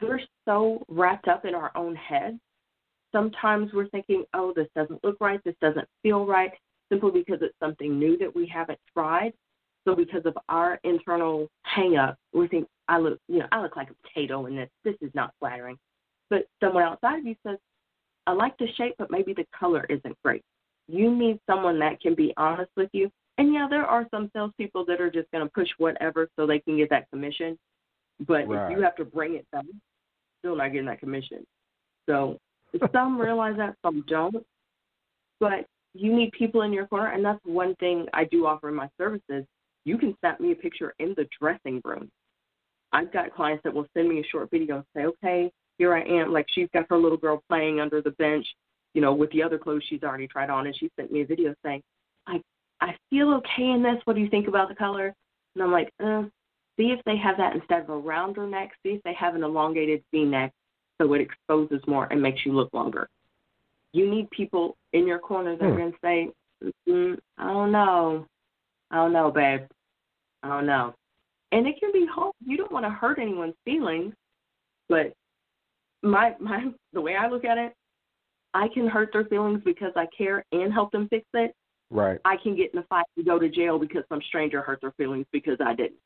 we're 0.00 0.20
so 0.46 0.82
wrapped 0.88 1.28
up 1.28 1.44
in 1.44 1.54
our 1.54 1.70
own 1.76 1.94
heads. 1.94 2.38
Sometimes 3.12 3.70
we're 3.72 3.88
thinking, 3.88 4.24
oh, 4.34 4.52
this 4.54 4.68
doesn't 4.74 5.02
look 5.04 5.16
right, 5.20 5.40
this 5.44 5.56
doesn't 5.60 5.86
feel 6.02 6.24
right, 6.24 6.52
simply 6.90 7.10
because 7.10 7.42
it's 7.42 7.58
something 7.60 7.98
new 7.98 8.16
that 8.18 8.34
we 8.34 8.46
haven't 8.46 8.78
tried. 8.94 9.32
So 9.86 9.94
because 9.94 10.22
of 10.24 10.36
our 10.48 10.78
internal 10.84 11.48
hang 11.62 11.96
up, 11.96 12.16
we 12.32 12.48
think 12.48 12.66
I 12.88 12.98
look 12.98 13.18
you 13.28 13.38
know, 13.40 13.46
I 13.52 13.60
look 13.62 13.76
like 13.76 13.88
a 13.90 14.08
potato 14.08 14.46
in 14.46 14.56
this. 14.56 14.68
This 14.84 14.96
is 15.00 15.10
not 15.14 15.32
flattering. 15.38 15.78
But 16.28 16.46
someone 16.62 16.84
outside 16.84 17.18
of 17.18 17.26
you 17.26 17.34
says, 17.46 17.58
I 18.26 18.32
like 18.32 18.56
the 18.58 18.68
shape, 18.76 18.94
but 18.98 19.10
maybe 19.10 19.32
the 19.32 19.46
color 19.58 19.84
isn't 19.88 20.16
great. 20.24 20.42
You 20.86 21.14
need 21.14 21.40
someone 21.48 21.78
that 21.80 22.00
can 22.00 22.14
be 22.14 22.32
honest 22.36 22.70
with 22.76 22.90
you 22.92 23.10
and 23.40 23.54
yeah, 23.54 23.66
there 23.70 23.86
are 23.86 24.06
some 24.10 24.30
salespeople 24.34 24.84
that 24.84 25.00
are 25.00 25.10
just 25.10 25.30
going 25.30 25.42
to 25.42 25.50
push 25.50 25.68
whatever 25.78 26.28
so 26.36 26.46
they 26.46 26.58
can 26.58 26.76
get 26.76 26.90
that 26.90 27.08
commission. 27.08 27.58
But 28.26 28.46
right. 28.46 28.70
if 28.70 28.76
you 28.76 28.84
have 28.84 28.96
to 28.96 29.04
bring 29.06 29.34
it 29.36 29.46
down, 29.50 29.66
still 30.40 30.56
not 30.56 30.72
getting 30.72 30.86
that 30.88 31.00
commission. 31.00 31.46
So 32.06 32.36
some 32.92 33.18
realize 33.18 33.56
that, 33.56 33.76
some 33.82 34.04
don't. 34.06 34.44
But 35.40 35.64
you 35.94 36.14
need 36.14 36.32
people 36.32 36.62
in 36.62 36.72
your 36.74 36.86
corner, 36.86 37.12
and 37.12 37.24
that's 37.24 37.40
one 37.44 37.74
thing 37.76 38.06
I 38.12 38.24
do 38.24 38.46
offer 38.46 38.68
in 38.68 38.74
my 38.74 38.90
services. 38.98 39.46
You 39.86 39.96
can 39.96 40.14
snap 40.20 40.38
me 40.38 40.52
a 40.52 40.56
picture 40.56 40.92
in 40.98 41.14
the 41.16 41.26
dressing 41.40 41.80
room. 41.82 42.10
I've 42.92 43.10
got 43.10 43.34
clients 43.34 43.62
that 43.64 43.72
will 43.72 43.86
send 43.96 44.06
me 44.10 44.20
a 44.20 44.24
short 44.30 44.50
video 44.50 44.76
and 44.76 44.84
say, 44.94 45.06
okay, 45.06 45.50
here 45.78 45.94
I 45.94 46.02
am. 46.02 46.30
Like 46.30 46.44
she's 46.50 46.68
got 46.74 46.84
her 46.90 46.98
little 46.98 47.16
girl 47.16 47.42
playing 47.48 47.80
under 47.80 48.02
the 48.02 48.10
bench, 48.10 48.46
you 48.92 49.00
know, 49.00 49.14
with 49.14 49.30
the 49.30 49.42
other 49.42 49.56
clothes 49.56 49.84
she's 49.88 50.02
already 50.02 50.26
tried 50.26 50.50
on, 50.50 50.66
and 50.66 50.76
she 50.76 50.90
sent 50.94 51.10
me 51.10 51.22
a 51.22 51.26
video 51.26 51.54
saying, 51.64 51.80
I 52.26 52.42
I 52.80 52.96
feel 53.10 53.34
okay 53.34 53.70
in 53.70 53.82
this. 53.82 54.00
What 54.04 54.16
do 54.16 54.22
you 54.22 54.28
think 54.28 54.48
about 54.48 54.68
the 54.68 54.74
color? 54.74 55.14
And 55.54 55.64
I'm 55.64 55.72
like, 55.72 55.90
uh, 56.02 56.22
see 56.78 56.86
if 56.86 57.00
they 57.04 57.16
have 57.16 57.36
that 57.36 57.54
instead 57.54 57.82
of 57.82 57.90
a 57.90 57.96
rounder 57.96 58.46
neck. 58.46 58.70
See 58.84 58.92
if 58.92 59.02
they 59.02 59.14
have 59.14 59.34
an 59.34 59.42
elongated 59.42 60.02
V 60.12 60.24
neck 60.24 60.52
so 61.00 61.12
it 61.14 61.20
exposes 61.20 61.80
more 61.86 62.06
and 62.10 62.22
makes 62.22 62.44
you 62.44 62.52
look 62.52 62.72
longer. 62.72 63.08
You 63.92 64.08
need 64.08 64.30
people 64.30 64.76
in 64.92 65.06
your 65.06 65.18
corner 65.18 65.56
that 65.56 65.64
are 65.64 65.70
hmm. 65.70 65.76
going 65.76 65.92
to 65.92 65.98
say, 66.02 66.30
mm, 66.88 67.18
I 67.38 67.52
don't 67.52 67.72
know. 67.72 68.26
I 68.90 68.96
don't 68.96 69.12
know, 69.12 69.30
babe. 69.30 69.62
I 70.42 70.48
don't 70.48 70.66
know. 70.66 70.94
And 71.52 71.66
it 71.66 71.76
can 71.80 71.90
be 71.92 72.06
hard. 72.10 72.32
You 72.44 72.56
don't 72.56 72.72
want 72.72 72.84
to 72.86 72.90
hurt 72.90 73.18
anyone's 73.18 73.54
feelings, 73.64 74.14
but 74.88 75.12
my 76.02 76.34
my 76.38 76.70
the 76.92 77.00
way 77.00 77.16
I 77.16 77.28
look 77.28 77.44
at 77.44 77.58
it, 77.58 77.74
I 78.54 78.68
can 78.68 78.86
hurt 78.86 79.10
their 79.12 79.24
feelings 79.24 79.60
because 79.64 79.92
I 79.96 80.06
care 80.16 80.44
and 80.52 80.72
help 80.72 80.92
them 80.92 81.08
fix 81.08 81.26
it. 81.34 81.54
Right. 81.90 82.18
I 82.24 82.36
can 82.36 82.56
get 82.56 82.72
in 82.72 82.78
a 82.78 82.84
fight 82.84 83.04
and 83.16 83.26
go 83.26 83.38
to 83.38 83.48
jail 83.48 83.78
because 83.78 84.04
some 84.08 84.20
stranger 84.28 84.62
hurt 84.62 84.80
their 84.80 84.92
feelings 84.92 85.26
because 85.32 85.58
I 85.64 85.74
didn't. 85.74 85.98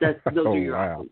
That's 0.00 0.18
those 0.34 0.46
oh, 0.46 0.52
are 0.54 0.58
your 0.58 0.74
wow. 0.74 0.92
options. 0.92 1.10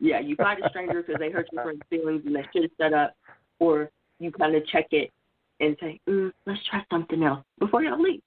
Yeah, 0.00 0.20
you 0.20 0.36
fight 0.36 0.58
a 0.64 0.68
stranger 0.68 1.02
because 1.02 1.18
they 1.18 1.30
hurt 1.30 1.48
your 1.52 1.74
feelings 1.90 2.22
and 2.24 2.34
they 2.34 2.44
should 2.52 2.62
have 2.62 2.70
set 2.78 2.92
up, 2.92 3.16
or 3.58 3.90
you 4.20 4.30
kind 4.30 4.54
of 4.54 4.64
check 4.68 4.86
it 4.92 5.10
and 5.58 5.76
say, 5.80 5.98
mm, 6.08 6.30
"Let's 6.46 6.60
try 6.70 6.84
something 6.88 7.20
else" 7.24 7.44
before 7.58 7.82
you 7.82 8.00
leave. 8.00 8.22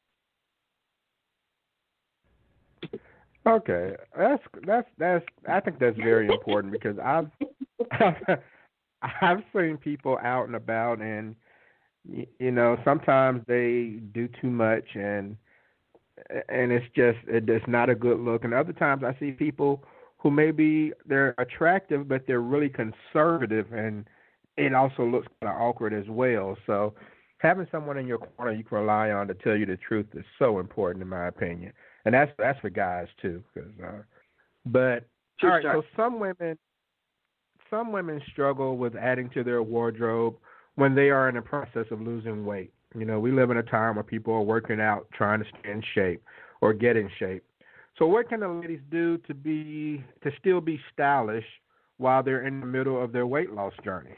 Okay, 3.48 3.96
that's 4.18 4.44
that's 4.68 4.88
that's. 4.98 5.26
I 5.48 5.62
think 5.62 5.80
that's 5.80 5.96
very 5.96 6.28
important 6.28 6.74
because 6.74 6.98
I've 7.00 7.32
I've 9.02 9.44
seen 9.56 9.78
people 9.78 10.20
out 10.22 10.48
and 10.48 10.56
about 10.56 11.00
and 11.00 11.36
you 12.10 12.52
know 12.52 12.78
sometimes 12.84 13.42
they 13.48 14.00
do 14.14 14.28
too 14.42 14.50
much 14.50 14.96
and 14.96 15.38
and 16.50 16.72
it's 16.72 16.86
just 16.96 17.20
it's 17.28 17.68
not 17.68 17.90
a 17.90 17.96
good 17.96 18.20
look. 18.20 18.44
And 18.44 18.54
other 18.54 18.74
times 18.74 19.04
i 19.04 19.16
see 19.20 19.32
people 19.32 19.84
who 20.18 20.32
maybe 20.32 20.92
they're 21.06 21.36
attractive 21.38 22.08
but 22.08 22.26
they're 22.28 22.42
really 22.42 22.70
conservative 22.70 23.72
and 23.74 24.06
it 24.58 24.74
also 24.74 25.06
looks 25.06 25.28
kind 25.42 25.54
of 25.54 25.62
awkward 25.62 25.94
as 25.94 26.08
well. 26.10 26.58
So 26.68 26.94
having 27.38 27.68
someone 27.72 27.98
in 27.98 28.08
your 28.08 28.18
corner 28.18 28.52
you 28.52 28.64
can 28.64 28.80
rely 28.80 29.12
on 29.12 29.28
to 29.28 29.34
tell 29.36 29.56
you 29.56 29.66
the 29.66 29.78
truth 29.78 30.08
is 30.14 30.26
so 30.40 30.60
important 30.60 31.02
in 31.02 31.10
my 31.10 31.28
opinion. 31.28 31.74
And 32.06 32.14
that's 32.16 32.32
that's 32.38 32.60
for 32.60 32.70
guys 32.70 33.08
too 33.22 33.44
cause, 33.54 33.64
uh, 33.84 34.02
but 34.66 35.06
all 35.44 35.50
right 35.50 35.64
so 35.64 35.84
some 35.96 36.20
women 36.20 36.58
some 37.70 37.92
women 37.92 38.22
struggle 38.32 38.78
with 38.78 38.96
adding 38.96 39.30
to 39.30 39.44
their 39.44 39.64
wardrobe 39.64 40.36
when 40.76 40.96
they 40.96 41.10
are 41.10 41.30
in 41.30 41.36
the 41.36 41.42
process 41.42 41.86
of 41.92 42.02
losing 42.02 42.46
weight. 42.46 42.72
You 42.96 43.06
know, 43.06 43.20
we 43.20 43.32
live 43.32 43.52
in 43.52 43.58
a 43.58 43.64
time 43.64 43.96
where 43.96 44.04
people 44.04 44.34
are 44.34 44.42
working 44.42 44.82
out, 44.82 45.08
trying 45.14 45.40
to 45.40 45.46
stay 45.46 45.72
in 45.72 45.84
shape 45.96 46.24
or 46.60 46.74
get 46.74 46.98
in 46.98 47.10
shape. 47.20 47.44
So, 47.98 48.06
what 48.06 48.30
can 48.30 48.40
the 48.40 48.48
ladies 48.48 48.82
do 48.90 49.18
to 49.20 49.34
be 49.34 50.04
to 50.24 50.32
still 50.40 50.62
be 50.62 50.80
stylish 50.94 51.46
while 51.98 52.24
they're 52.24 52.46
in 52.48 52.60
the 52.60 52.66
middle 52.66 53.02
of 53.02 53.12
their 53.12 53.28
weight 53.28 53.52
loss 53.52 53.74
journey? 53.84 54.16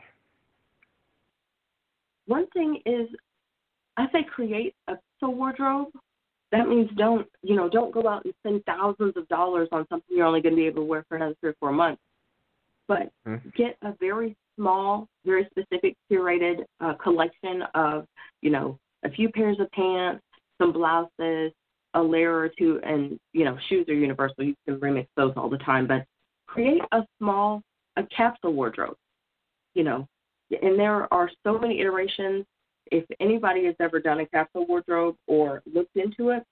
One 2.26 2.48
thing 2.52 2.80
is, 2.86 3.10
I 3.98 4.08
say 4.12 4.24
create 4.24 4.76
a 4.88 4.96
wardrobe. 5.22 5.90
That 6.52 6.68
means 6.68 6.90
don't 6.98 7.28
you 7.42 7.56
know 7.56 7.70
don't 7.70 7.94
go 7.94 8.08
out 8.08 8.26
and 8.26 8.34
spend 8.40 8.64
thousands 8.66 9.14
of 9.18 9.28
dollars 9.28 9.70
on 9.72 9.88
something 9.90 10.16
you're 10.16 10.26
only 10.26 10.42
going 10.42 10.54
to 10.54 10.62
be 10.62 10.68
able 10.68 10.84
to 10.84 10.88
wear 10.88 11.06
for 11.08 11.16
another 11.16 11.36
three 11.40 11.50
or 11.50 11.56
four 11.60 11.72
months. 11.72 12.02
But 12.88 13.12
mm-hmm. 13.28 13.50
get 13.56 13.78
a 13.82 13.94
very 14.00 14.36
small, 14.56 15.08
very 15.26 15.48
specific 15.52 15.96
curated 16.12 16.64
uh, 16.80 16.94
collection 16.96 17.64
of, 17.76 18.06
you 18.42 18.50
know, 18.50 18.78
a 19.04 19.10
few 19.10 19.30
pairs 19.30 19.58
of 19.60 19.70
pants, 19.72 20.24
some 20.62 20.72
blouses, 20.72 21.52
a 21.94 22.02
layer 22.02 22.36
or 22.36 22.50
two, 22.58 22.80
and 22.84 23.20
you 23.34 23.46
know, 23.46 23.58
shoes 23.70 23.88
are 23.88 23.94
universal. 23.94 24.44
You 24.44 24.56
can 24.68 24.80
remix 24.80 25.08
those 25.16 25.34
all 25.36 25.50
the 25.50 25.58
time, 25.60 25.88
but 25.88 26.06
create 26.48 26.82
a 26.92 27.02
small 27.20 27.62
a 27.98 28.04
capsule 28.04 28.54
wardrobe. 28.54 28.96
You 29.76 29.84
know, 29.84 30.08
and 30.62 30.80
there 30.80 31.12
are 31.14 31.30
so 31.44 31.58
many 31.58 31.80
iterations. 31.80 32.46
If 32.92 33.06
anybody 33.20 33.66
has 33.66 33.76
ever 33.80 34.00
done 34.00 34.20
a 34.20 34.26
capsule 34.28 34.66
wardrobe 34.68 35.16
or 35.28 35.62
looked 35.72 35.96
into 35.96 36.30
it, 36.30 36.44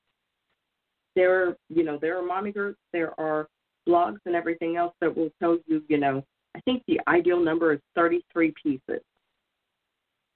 there 1.16 1.44
are 1.44 1.58
you 1.70 1.84
know 1.84 1.98
there 2.00 2.18
are 2.18 2.26
mommy 2.26 2.52
groups, 2.52 2.80
there 2.94 3.20
are 3.20 3.48
blogs 3.88 4.20
and 4.26 4.36
everything 4.36 4.78
else 4.78 4.94
that 5.02 5.16
will 5.16 5.30
tell 5.42 5.58
you 5.66 5.84
you 5.88 5.98
know 5.98 6.24
I 6.56 6.60
think 6.62 6.84
the 6.88 7.00
ideal 7.08 7.40
number 7.40 7.74
is 7.74 7.80
33 7.96 8.54
pieces. 8.62 9.02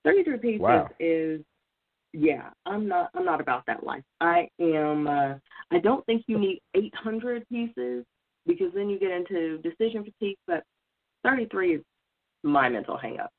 33 0.04 0.38
pieces 0.38 0.62
wow. 0.62 0.90
is 1.00 1.42
yeah, 2.14 2.50
I'm 2.66 2.88
not 2.88 3.10
I'm 3.14 3.26
not 3.26 3.42
about 3.42 3.64
that 3.68 3.84
life. 3.84 4.04
I 4.22 4.48
am 4.60 5.08
uh 5.08 5.34
I 5.72 5.80
don't 5.84 6.06
think 6.06 6.24
you 6.28 6.38
need 6.38 6.62
800 6.76 7.48
pieces 7.50 8.06
because 8.48 8.72
then 8.74 8.90
you 8.90 9.00
get 9.00 9.12
into 9.12 9.58
decision 9.58 10.04
fatigue, 10.04 10.38
but 10.48 10.64
33 11.24 11.76
is 11.76 11.82
my 12.44 12.70
mental 12.70 12.98
hang 12.98 13.20
up. 13.20 13.32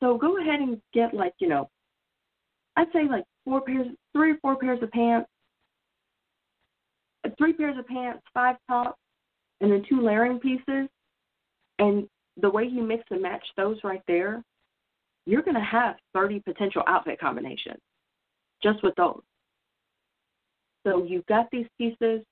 So 0.00 0.18
go 0.18 0.38
ahead 0.38 0.60
and 0.60 0.80
get 0.92 1.14
like, 1.14 1.32
you 1.38 1.48
know, 1.48 1.68
I'd 2.76 2.92
say 2.92 3.08
like 3.08 3.24
four 3.44 3.60
pairs, 3.62 3.88
three 4.12 4.32
or 4.32 4.36
four 4.42 4.56
pairs 4.56 4.82
of 4.82 4.90
pants, 4.90 5.28
three 7.38 7.52
pairs 7.52 7.78
of 7.78 7.86
pants, 7.86 8.22
five 8.34 8.56
tops, 8.68 8.98
and 9.60 9.70
then 9.70 9.84
two 9.88 10.00
layering 10.00 10.38
pieces. 10.38 10.88
And 11.78 12.08
the 12.40 12.50
way 12.50 12.64
you 12.64 12.82
mix 12.82 13.04
and 13.10 13.22
match 13.22 13.44
those 13.56 13.78
right 13.84 14.02
there, 14.08 14.42
you're 15.26 15.42
going 15.42 15.54
to 15.54 15.60
have 15.60 15.96
30 16.14 16.40
potential 16.40 16.82
outfit 16.86 17.20
combinations 17.20 17.80
just 18.62 18.82
with 18.82 18.94
those. 18.96 19.20
So 20.86 21.04
you've 21.04 21.26
got 21.26 21.46
these 21.52 21.66
pieces. 21.78 22.22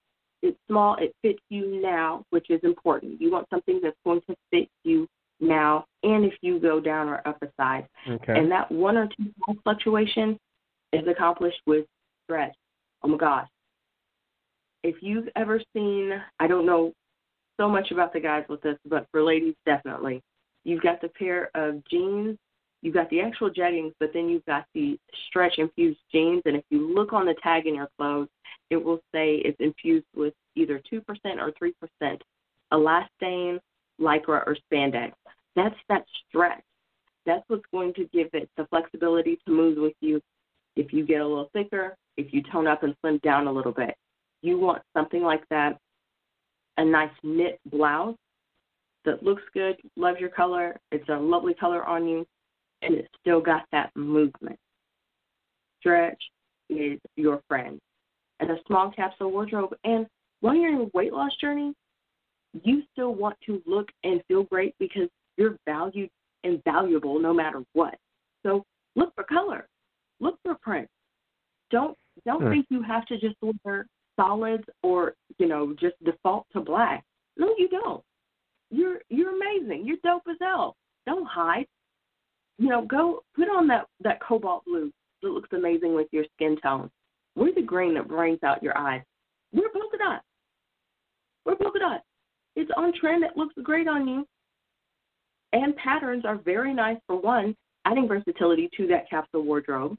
It's 0.43 0.59
small. 0.69 0.97
It 0.97 1.15
fits 1.23 1.41
you 1.51 1.81
now, 1.83 2.25
which 2.31 2.51
is 2.51 2.61
important. 2.65 3.21
You 3.21 3.31
want 3.31 3.47
something 3.51 3.81
that's 3.83 3.97
going 4.05 4.23
to 4.29 4.35
fit 4.51 4.69
you 4.85 5.07
now, 5.41 5.85
and 6.03 6.25
if 6.25 6.35
you 6.43 6.59
go 6.59 6.81
down 6.81 7.09
or 7.09 7.27
up 7.27 7.39
a 7.43 7.49
size. 7.59 7.85
Okay. 8.09 8.39
And 8.39 8.51
that 8.51 8.71
one 8.71 8.97
or 8.97 9.09
two 9.17 9.55
fluctuation 9.63 10.39
is 10.93 11.07
accomplished 11.09 11.61
with 11.67 11.87
stretch. 12.25 12.55
Oh 13.03 13.09
my 13.09 13.17
gosh. 13.17 13.49
If 14.83 14.97
you've 15.03 15.29
ever 15.37 15.61
seen, 15.75 16.13
I 16.39 16.47
don't 16.47 16.67
know 16.67 16.93
so 17.61 17.69
much 17.69 17.91
about 17.91 18.13
the 18.13 18.21
guys 18.21 18.45
with 18.49 18.63
this, 18.63 18.79
but 18.87 19.07
for 19.11 19.23
ladies, 19.23 19.55
definitely. 19.67 20.23
You've 20.65 20.83
got 20.83 21.01
the 21.01 21.09
pair 21.09 21.51
of 21.55 21.83
jeans 21.91 22.39
you've 22.83 22.95
got 22.95 23.11
the 23.11 23.21
actual 23.21 23.51
jeggings, 23.51 23.93
but 24.01 24.11
then 24.13 24.29
you've 24.29 24.45
got 24.47 24.65
the 24.75 24.99
stretch 25.29 25.55
infused 25.59 26.01
jeans. 26.13 26.43
And 26.45 26.57
if 26.57 26.65
you 26.71 26.95
look 26.95 27.13
on 27.13 27.27
the 27.27 27.35
tag 27.43 27.67
in 27.67 27.75
your 27.75 27.89
clothes, 27.99 28.29
it 28.71 28.77
will 28.77 29.01
say 29.13 29.37
it's 29.37 29.59
infused 29.61 30.07
with 30.15 30.35
either 30.57 30.81
2% 30.93 31.03
or 31.39 31.53
3% 32.03 32.19
elastane, 32.73 33.59
lycra, 34.01 34.47
or 34.47 34.57
spandex. 34.71 35.13
That's 35.57 35.75
that 35.89 36.05
stretch. 36.29 36.63
That's 37.27 37.43
what's 37.49 37.65
going 37.73 37.93
to 37.95 38.09
give 38.13 38.29
it 38.33 38.49
the 38.57 38.67
flexibility 38.67 39.39
to 39.47 39.53
move 39.53 39.77
with 39.77 39.95
you 40.01 40.21
if 40.77 40.93
you 40.93 41.05
get 41.05 41.21
a 41.21 41.27
little 41.27 41.51
thicker, 41.53 41.97
if 42.17 42.33
you 42.33 42.43
tone 42.51 42.67
up 42.67 42.83
and 42.83 42.95
slim 43.01 43.19
down 43.23 43.47
a 43.47 43.53
little 43.53 43.73
bit. 43.73 43.95
You 44.43 44.59
want 44.59 44.83
something 44.97 45.23
like 45.23 45.43
that, 45.51 45.79
a 46.81 46.85
nice 46.85 47.11
knit 47.23 47.61
blouse 47.71 48.17
that 49.05 49.23
looks 49.23 49.43
good, 49.53 49.77
love 49.97 50.17
your 50.19 50.31
color, 50.31 50.79
it's 50.91 51.09
a 51.09 51.17
lovely 51.17 51.53
color 51.55 51.85
on 51.85 52.09
you, 52.09 52.27
and 52.83 52.95
it's 52.95 53.09
still 53.21 53.41
got 53.41 53.65
that 53.71 53.91
movement. 53.95 54.59
Stretch 55.79 56.23
is 56.71 56.99
your 57.17 57.41
friend. 57.49 57.79
And 58.41 58.51
a 58.51 58.57
small 58.67 58.91
capsule 58.91 59.31
wardrobe. 59.31 59.75
And 59.85 60.07
while 60.41 60.55
you're 60.55 60.73
in 60.73 60.81
a 60.81 60.91
weight 60.95 61.13
loss 61.13 61.33
journey, 61.39 61.75
you 62.65 62.83
still 62.93 63.15
want 63.15 63.37
to 63.45 63.63
look 63.67 63.89
and 64.03 64.23
feel 64.29 64.45
great 64.45 64.75
because 64.79 65.09
you're 65.37 65.57
valued 65.67 66.09
and 66.45 66.63
valuable 66.65 67.21
no 67.21 67.35
matter 67.35 67.63
what. 67.75 67.95
So 68.43 68.65
look 68.97 69.15
for 69.15 69.25
color. 69.25 69.67
Look 70.21 70.39
for 70.43 70.55
print. 70.63 70.89
Don't 71.71 71.97
don't 72.27 72.43
hmm. 72.43 72.51
think 72.51 72.67
you 72.71 72.83
have 72.83 73.07
to 73.07 73.19
just 73.19 73.37
wear 73.65 73.87
solids 74.21 74.65
or, 74.83 75.15
you 75.39 75.47
know, 75.47 75.75
just 75.79 75.95
default 76.05 76.47
to 76.53 76.61
black. 76.61 77.05
No, 77.37 77.55
you 77.57 77.69
don't. 77.69 78.03
You're 78.71 79.01
you're 79.09 79.35
amazing. 79.35 79.87
You're 79.87 79.97
dope 80.05 80.23
as 80.29 80.37
hell. 80.41 80.77
Don't 81.07 81.27
hide 81.27 81.67
you 82.61 82.69
know, 82.69 82.85
go 82.85 83.25
put 83.35 83.49
on 83.49 83.67
that 83.69 83.87
that 84.05 84.21
cobalt 84.21 84.65
blue 84.67 84.93
that 85.23 85.31
looks 85.31 85.49
amazing 85.53 85.95
with 85.95 86.09
your 86.13 86.25
skin 86.37 86.59
tone. 86.63 86.91
Wear 87.35 87.53
the 87.55 87.63
green 87.63 87.95
that 87.95 88.07
brings 88.07 88.43
out 88.43 88.63
your 88.63 88.77
eyes. 88.77 89.01
Wear 89.53 89.71
polka 89.73 89.97
dot. 89.97 90.23
Wear 91.47 91.57
polka 91.57 91.79
dot. 91.79 92.03
It's 92.57 92.71
on 92.77 92.93
trend. 93.01 93.25
It 93.25 93.35
looks 93.35 93.55
great 93.63 93.89
on 93.89 94.07
you. 94.07 94.27
And 95.55 95.75
patterns 95.77 96.27
are 96.27 96.37
very 96.37 96.75
nice 96.75 96.99
for 97.07 97.19
one, 97.19 97.57
adding 97.87 98.07
versatility 98.07 98.69
to 98.77 98.87
that 98.89 99.09
capsule 99.09 99.43
wardrobe, 99.43 99.97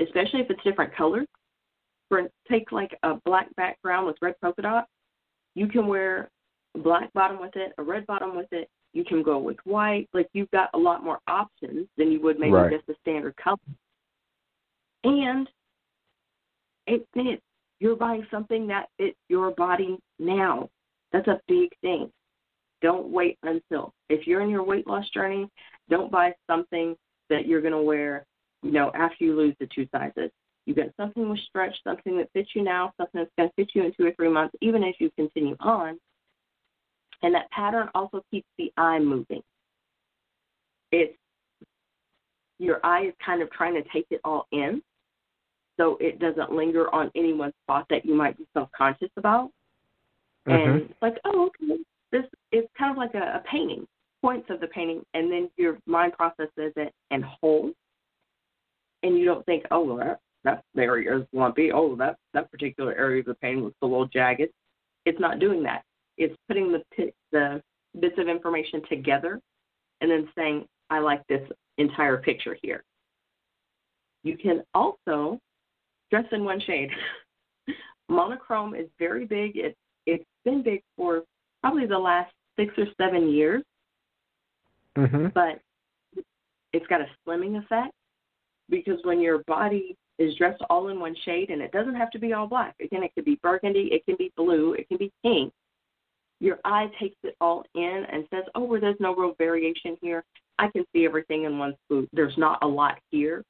especially 0.00 0.40
if 0.40 0.50
it's 0.50 0.62
different 0.62 0.94
colors. 0.94 1.26
For 2.08 2.28
take 2.48 2.70
like 2.70 2.96
a 3.02 3.14
black 3.24 3.48
background 3.56 4.06
with 4.06 4.16
red 4.22 4.34
polka 4.40 4.62
dots. 4.62 4.88
you 5.54 5.66
can 5.66 5.88
wear 5.88 6.30
a 6.76 6.78
black 6.78 7.12
bottom 7.12 7.40
with 7.40 7.56
it, 7.56 7.72
a 7.78 7.82
red 7.82 8.06
bottom 8.06 8.36
with 8.36 8.46
it, 8.52 8.68
you 8.92 9.04
can 9.04 9.22
go 9.22 9.38
with 9.38 9.58
white. 9.64 10.08
Like 10.14 10.28
you've 10.32 10.50
got 10.50 10.70
a 10.74 10.78
lot 10.78 11.04
more 11.04 11.18
options 11.26 11.86
than 11.98 12.10
you 12.10 12.20
would 12.22 12.38
maybe 12.38 12.52
right. 12.52 12.72
just 12.72 12.88
a 12.88 12.94
standard 13.02 13.36
color. 13.36 13.56
And 15.04 15.48
it 16.86 17.06
fits. 17.12 17.42
You're 17.78 17.96
buying 17.96 18.26
something 18.30 18.66
that 18.68 18.88
fits 18.96 19.18
your 19.28 19.50
body 19.50 19.98
now. 20.18 20.70
That's 21.12 21.28
a 21.28 21.40
big 21.46 21.68
thing. 21.82 22.10
Don't 22.80 23.08
wait 23.08 23.38
until. 23.42 23.92
If 24.08 24.26
you're 24.26 24.40
in 24.40 24.48
your 24.48 24.62
weight 24.62 24.86
loss 24.86 25.08
journey, 25.10 25.48
don't 25.90 26.10
buy 26.10 26.32
something 26.46 26.96
that 27.28 27.46
you're 27.46 27.60
going 27.60 27.72
to 27.72 27.82
wear, 27.82 28.24
you 28.62 28.72
know, 28.72 28.90
after 28.94 29.24
you 29.24 29.36
lose 29.36 29.54
the 29.60 29.68
two 29.74 29.86
sizes. 29.92 30.30
You 30.66 30.74
get 30.74 30.92
something 30.96 31.28
with 31.30 31.38
stretch, 31.48 31.74
something 31.84 32.18
that 32.18 32.28
fits 32.32 32.50
you 32.54 32.62
now, 32.62 32.92
something 32.96 33.20
that's 33.20 33.30
going 33.38 33.48
to 33.48 33.54
fit 33.54 33.70
you 33.74 33.84
in 33.84 33.92
two 33.96 34.06
or 34.06 34.12
three 34.12 34.28
months, 34.28 34.54
even 34.60 34.82
as 34.82 34.94
you 34.98 35.10
continue 35.16 35.56
on. 35.60 35.98
And 37.22 37.34
that 37.34 37.50
pattern 37.50 37.88
also 37.94 38.22
keeps 38.30 38.48
the 38.58 38.72
eye 38.76 38.98
moving. 38.98 39.42
It's 40.92 41.16
your 42.58 42.84
eye 42.84 43.06
is 43.06 43.14
kind 43.24 43.42
of 43.42 43.50
trying 43.50 43.74
to 43.74 43.82
take 43.92 44.06
it 44.10 44.20
all 44.24 44.46
in 44.50 44.82
so 45.78 45.96
it 46.00 46.18
doesn't 46.18 46.52
linger 46.52 46.92
on 46.94 47.10
any 47.14 47.32
one 47.32 47.52
spot 47.64 47.86
that 47.90 48.04
you 48.04 48.14
might 48.14 48.36
be 48.38 48.46
self 48.54 48.70
conscious 48.76 49.10
about. 49.16 49.50
Mm-hmm. 50.48 50.70
And 50.70 50.82
it's 50.82 51.02
like, 51.02 51.16
oh, 51.24 51.50
okay. 51.62 51.82
This 52.12 52.24
is 52.52 52.64
kind 52.78 52.90
of 52.90 52.96
like 52.96 53.14
a, 53.14 53.18
a 53.36 53.42
painting, 53.50 53.86
points 54.22 54.48
of 54.50 54.60
the 54.60 54.68
painting, 54.68 55.02
and 55.14 55.30
then 55.30 55.50
your 55.56 55.78
mind 55.86 56.14
processes 56.14 56.72
it 56.76 56.92
and 57.10 57.24
whole. 57.24 57.72
And 59.02 59.18
you 59.18 59.24
don't 59.24 59.44
think, 59.44 59.64
oh, 59.70 59.84
well, 59.84 60.18
that, 60.46 60.62
area 60.78 61.18
is 61.18 61.26
lumpy. 61.32 61.72
Oh, 61.72 61.96
that, 61.96 62.16
that 62.32 62.50
particular 62.50 62.94
area 62.94 63.20
of 63.20 63.26
the 63.26 63.34
painting 63.34 63.64
looks 63.64 63.76
a 63.82 63.86
little 63.86 64.06
jagged. 64.06 64.48
It's 65.04 65.20
not 65.20 65.38
doing 65.40 65.62
that. 65.64 65.82
It's 66.16 66.34
putting 66.48 66.72
the 66.72 67.12
the 67.32 67.60
bits 68.00 68.14
of 68.18 68.28
information 68.28 68.82
together 68.88 69.40
and 70.00 70.10
then 70.10 70.28
saying, 70.36 70.66
I 70.90 71.00
like 71.00 71.22
this 71.28 71.42
entire 71.78 72.18
picture 72.18 72.56
here. 72.62 72.82
You 74.22 74.36
can 74.36 74.62
also 74.74 75.38
dress 76.10 76.24
in 76.32 76.44
one 76.44 76.60
shade. 76.60 76.90
Monochrome 78.08 78.74
is 78.74 78.86
very 78.98 79.26
big. 79.26 79.56
It, 79.56 79.76
it's 80.06 80.24
been 80.44 80.62
big 80.62 80.82
for 80.96 81.22
probably 81.62 81.86
the 81.86 81.98
last 81.98 82.32
six 82.56 82.72
or 82.78 82.86
seven 83.00 83.30
years, 83.30 83.62
mm-hmm. 84.96 85.28
but 85.34 85.60
it's 86.72 86.86
got 86.86 87.00
a 87.00 87.06
slimming 87.26 87.58
effect 87.58 87.92
because 88.68 88.98
when 89.02 89.20
your 89.20 89.42
body 89.46 89.96
is 90.18 90.34
dressed 90.36 90.62
all 90.70 90.88
in 90.88 90.98
one 90.98 91.14
shade, 91.24 91.50
and 91.50 91.60
it 91.60 91.72
doesn't 91.72 91.94
have 91.94 92.10
to 92.10 92.18
be 92.18 92.32
all 92.32 92.46
black. 92.46 92.74
Again, 92.80 93.02
it 93.02 93.12
could 93.14 93.24
be 93.24 93.38
burgundy, 93.42 93.88
it 93.92 94.04
can 94.06 94.16
be 94.16 94.32
blue, 94.36 94.74
it 94.74 94.88
can 94.88 94.96
be 94.98 95.12
pink 95.22 95.52
your 96.40 96.58
eye 96.64 96.90
takes 97.00 97.16
it 97.22 97.36
all 97.40 97.64
in 97.74 98.04
and 98.10 98.26
says, 98.30 98.44
oh, 98.54 98.64
well, 98.64 98.80
there's 98.80 99.00
no 99.00 99.14
real 99.14 99.34
variation 99.38 99.96
here. 100.02 100.24
I 100.58 100.68
can 100.68 100.84
see 100.92 101.04
everything 101.04 101.44
in 101.44 101.58
one 101.58 101.74
swoop. 101.86 102.08
There's 102.12 102.36
not 102.36 102.58
a 102.62 102.66
lot 102.66 102.98
here, 103.10 103.42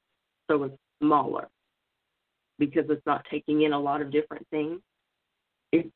so 0.49 0.63
it's 0.63 0.77
smaller 1.01 1.47
because 2.59 2.85
it's 2.89 3.05
not 3.05 3.25
taking 3.29 3.63
in 3.63 3.73
a 3.73 3.79
lot 3.79 4.01
of 4.01 4.11
different 4.11 4.45
things. 4.51 4.79
It 5.71 5.89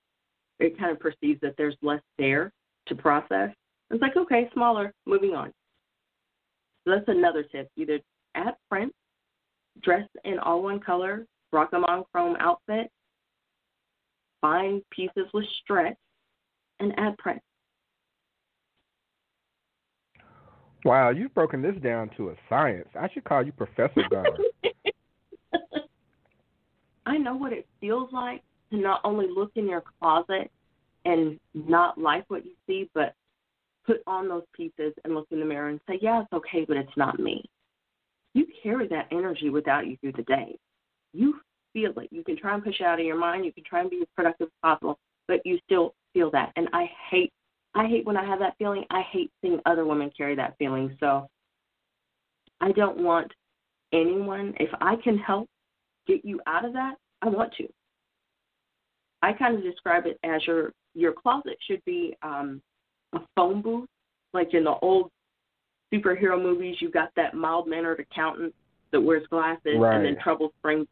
it 0.59 0.77
kind 0.77 0.91
of 0.91 0.99
perceives 0.99 1.41
that 1.41 1.55
there's 1.57 1.75
less 1.81 2.01
there 2.19 2.51
to 2.87 2.95
process. 2.95 3.49
It's 3.89 4.01
like, 4.01 4.15
okay, 4.15 4.47
smaller, 4.53 4.93
moving 5.07 5.33
on. 5.33 5.51
So 6.85 6.91
that's 6.91 7.07
another 7.07 7.43
tip. 7.43 7.67
Either 7.77 7.99
add 8.35 8.53
print, 8.69 8.93
dress 9.81 10.07
in 10.23 10.39
all 10.39 10.61
one 10.61 10.79
color, 10.79 11.25
rock 11.51 11.69
a 11.73 11.79
monochrome 11.79 12.35
outfit, 12.39 12.91
find 14.41 14.81
pieces 14.91 15.27
with 15.33 15.45
stretch, 15.63 15.97
and 16.79 16.93
add 16.97 17.17
print. 17.17 17.41
Wow, 20.83 21.11
you've 21.11 21.33
broken 21.33 21.61
this 21.61 21.75
down 21.83 22.09
to 22.17 22.29
a 22.29 22.35
science. 22.49 22.87
I 22.99 23.07
should 23.13 23.23
call 23.23 23.45
you 23.45 23.51
Professor 23.51 24.01
Gunner. 24.09 24.37
I 27.05 27.17
know 27.17 27.35
what 27.35 27.53
it 27.53 27.67
feels 27.79 28.11
like 28.11 28.41
to 28.71 28.77
not 28.77 29.01
only 29.03 29.27
look 29.27 29.51
in 29.55 29.67
your 29.67 29.83
closet 29.99 30.49
and 31.05 31.39
not 31.53 31.99
like 31.99 32.25
what 32.29 32.45
you 32.45 32.53
see, 32.65 32.89
but 32.95 33.13
put 33.85 34.01
on 34.07 34.27
those 34.27 34.43
pieces 34.55 34.93
and 35.03 35.13
look 35.13 35.27
in 35.31 35.39
the 35.39 35.45
mirror 35.45 35.69
and 35.69 35.79
say, 35.87 35.99
yeah, 36.01 36.21
it's 36.21 36.33
okay, 36.33 36.65
but 36.67 36.77
it's 36.77 36.97
not 36.97 37.19
me. 37.19 37.47
You 38.33 38.45
carry 38.63 38.87
that 38.87 39.07
energy 39.11 39.49
without 39.49 39.87
you 39.87 39.97
through 39.97 40.13
the 40.13 40.23
day. 40.23 40.57
You 41.13 41.39
feel 41.73 41.91
it. 41.97 42.09
You 42.11 42.23
can 42.23 42.37
try 42.37 42.53
and 42.53 42.63
push 42.63 42.79
it 42.79 42.85
out 42.85 42.99
of 42.99 43.05
your 43.05 43.17
mind. 43.17 43.45
You 43.45 43.53
can 43.53 43.63
try 43.63 43.81
and 43.81 43.89
be 43.89 44.01
as 44.01 44.07
productive 44.15 44.47
as 44.47 44.53
possible, 44.61 44.97
but 45.27 45.45
you 45.45 45.59
still 45.65 45.93
feel 46.13 46.31
that. 46.31 46.51
And 46.55 46.69
I 46.73 46.89
hate, 47.09 47.31
I 47.75 47.87
hate 47.87 48.05
when 48.05 48.17
I 48.17 48.25
have 48.25 48.39
that 48.39 48.55
feeling. 48.57 48.85
I 48.89 49.01
hate 49.11 49.31
seeing 49.41 49.59
other 49.65 49.85
women 49.85 50.11
carry 50.15 50.35
that 50.35 50.55
feeling. 50.57 50.95
So 50.99 51.27
I 52.61 52.71
don't 52.71 52.99
want 52.99 53.31
anyone. 53.93 54.53
If 54.59 54.69
I 54.79 54.95
can 54.97 55.17
help 55.17 55.47
get 56.07 56.23
you 56.23 56.39
out 56.47 56.65
of 56.65 56.73
that, 56.73 56.95
I 57.21 57.29
want 57.29 57.53
to. 57.55 57.67
I 59.21 59.33
kind 59.33 59.55
of 59.55 59.63
describe 59.63 60.05
it 60.05 60.19
as 60.23 60.45
your 60.47 60.71
your 60.93 61.13
closet 61.13 61.57
should 61.67 61.83
be 61.85 62.15
um, 62.21 62.61
a 63.13 63.19
phone 63.35 63.61
booth, 63.61 63.87
like 64.33 64.53
in 64.53 64.63
the 64.63 64.75
old 64.81 65.09
superhero 65.93 66.41
movies. 66.41 66.77
you've 66.79 66.93
got 66.93 67.11
that 67.15 67.33
mild 67.33 67.67
mannered 67.67 67.99
accountant 67.99 68.53
that 68.91 69.01
wears 69.01 69.25
glasses, 69.27 69.77
right. 69.77 69.95
and 69.95 70.05
then 70.05 70.17
trouble 70.21 70.51
springs, 70.59 70.87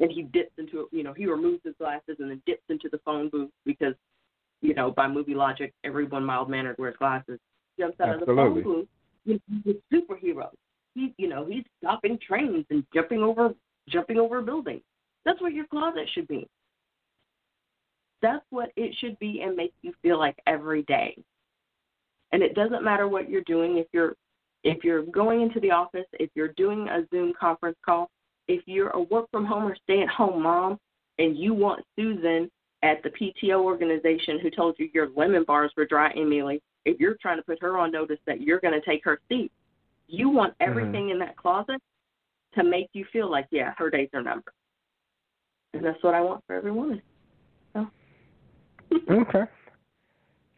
and 0.00 0.10
he 0.10 0.22
dips 0.22 0.52
into 0.58 0.88
you 0.90 1.02
know 1.02 1.12
he 1.12 1.26
removes 1.26 1.60
his 1.64 1.74
glasses 1.78 2.16
and 2.18 2.30
then 2.30 2.42
dips 2.46 2.62
into 2.68 2.88
the 2.90 2.98
phone 3.04 3.28
booth 3.28 3.50
because 3.64 3.94
you 4.60 4.74
know 4.74 4.90
by 4.90 5.08
movie 5.08 5.34
logic 5.34 5.72
everyone 5.84 6.24
mild 6.24 6.50
mannered 6.50 6.76
wears 6.78 6.96
glasses. 6.98 7.38
Jumps 7.78 8.00
out 8.00 8.20
Absolutely. 8.20 8.44
of 8.44 8.54
the 8.54 8.62
phone 8.62 8.62
booth. 8.64 8.88
He's 9.24 9.74
a 9.74 9.94
superhero. 9.94 10.48
He 10.94 11.14
you 11.18 11.28
know 11.28 11.44
he's 11.46 11.64
stopping 11.82 12.18
trains 12.26 12.66
and 12.70 12.84
jumping 12.94 13.22
over 13.22 13.54
jumping 13.88 14.18
over 14.18 14.42
buildings. 14.42 14.82
That's 15.24 15.40
what 15.40 15.52
your 15.52 15.66
closet 15.66 16.08
should 16.14 16.28
be. 16.28 16.46
That's 18.20 18.44
what 18.50 18.70
it 18.76 18.94
should 19.00 19.18
be 19.18 19.42
and 19.42 19.56
make 19.56 19.72
you 19.82 19.92
feel 20.02 20.18
like 20.18 20.36
every 20.46 20.82
day. 20.82 21.16
And 22.30 22.42
it 22.42 22.54
doesn't 22.54 22.84
matter 22.84 23.08
what 23.08 23.28
you're 23.28 23.42
doing 23.42 23.78
if 23.78 23.86
you're 23.92 24.14
if 24.64 24.84
you're 24.84 25.02
going 25.02 25.42
into 25.42 25.60
the 25.60 25.70
office, 25.70 26.06
if 26.14 26.30
you're 26.34 26.52
doing 26.56 26.88
a 26.88 27.06
Zoom 27.10 27.32
conference 27.38 27.76
call, 27.84 28.10
if 28.48 28.62
you're 28.66 28.90
a 28.90 29.00
work 29.00 29.30
from 29.30 29.44
home 29.44 29.64
or 29.64 29.76
stay 29.82 30.02
at 30.02 30.08
home 30.08 30.42
mom 30.42 30.78
and 31.18 31.36
you 31.36 31.54
want 31.54 31.84
Susan 31.96 32.50
at 32.82 33.02
the 33.02 33.10
PTO 33.10 33.60
organization 33.62 34.38
who 34.40 34.50
told 34.50 34.76
you 34.78 34.88
your 34.92 35.08
lemon 35.16 35.44
bars 35.44 35.72
were 35.76 35.86
dry 35.86 36.12
Emily, 36.16 36.60
if 36.84 36.98
you're 36.98 37.16
trying 37.20 37.36
to 37.36 37.42
put 37.44 37.60
her 37.60 37.78
on 37.78 37.92
notice 37.92 38.18
that 38.26 38.40
you're 38.40 38.60
going 38.60 38.74
to 38.74 38.84
take 38.84 39.04
her 39.04 39.20
seat, 39.28 39.52
you 40.08 40.28
want 40.28 40.52
Mm-hmm. 40.60 40.70
everything 40.70 41.08
in 41.10 41.18
that 41.20 41.36
closet 41.36 41.80
to 42.54 42.64
make 42.64 42.88
you 42.92 43.04
feel 43.12 43.30
like, 43.30 43.46
yeah, 43.50 43.72
her 43.78 43.90
days 43.90 44.08
are 44.12 44.22
numbered. 44.22 44.52
And 45.74 45.84
that's 45.84 46.02
what 46.02 46.14
I 46.14 46.20
want 46.20 46.44
for 46.46 46.54
every 46.54 46.72
woman. 46.72 47.00
So. 47.72 47.86
Okay. 49.10 49.44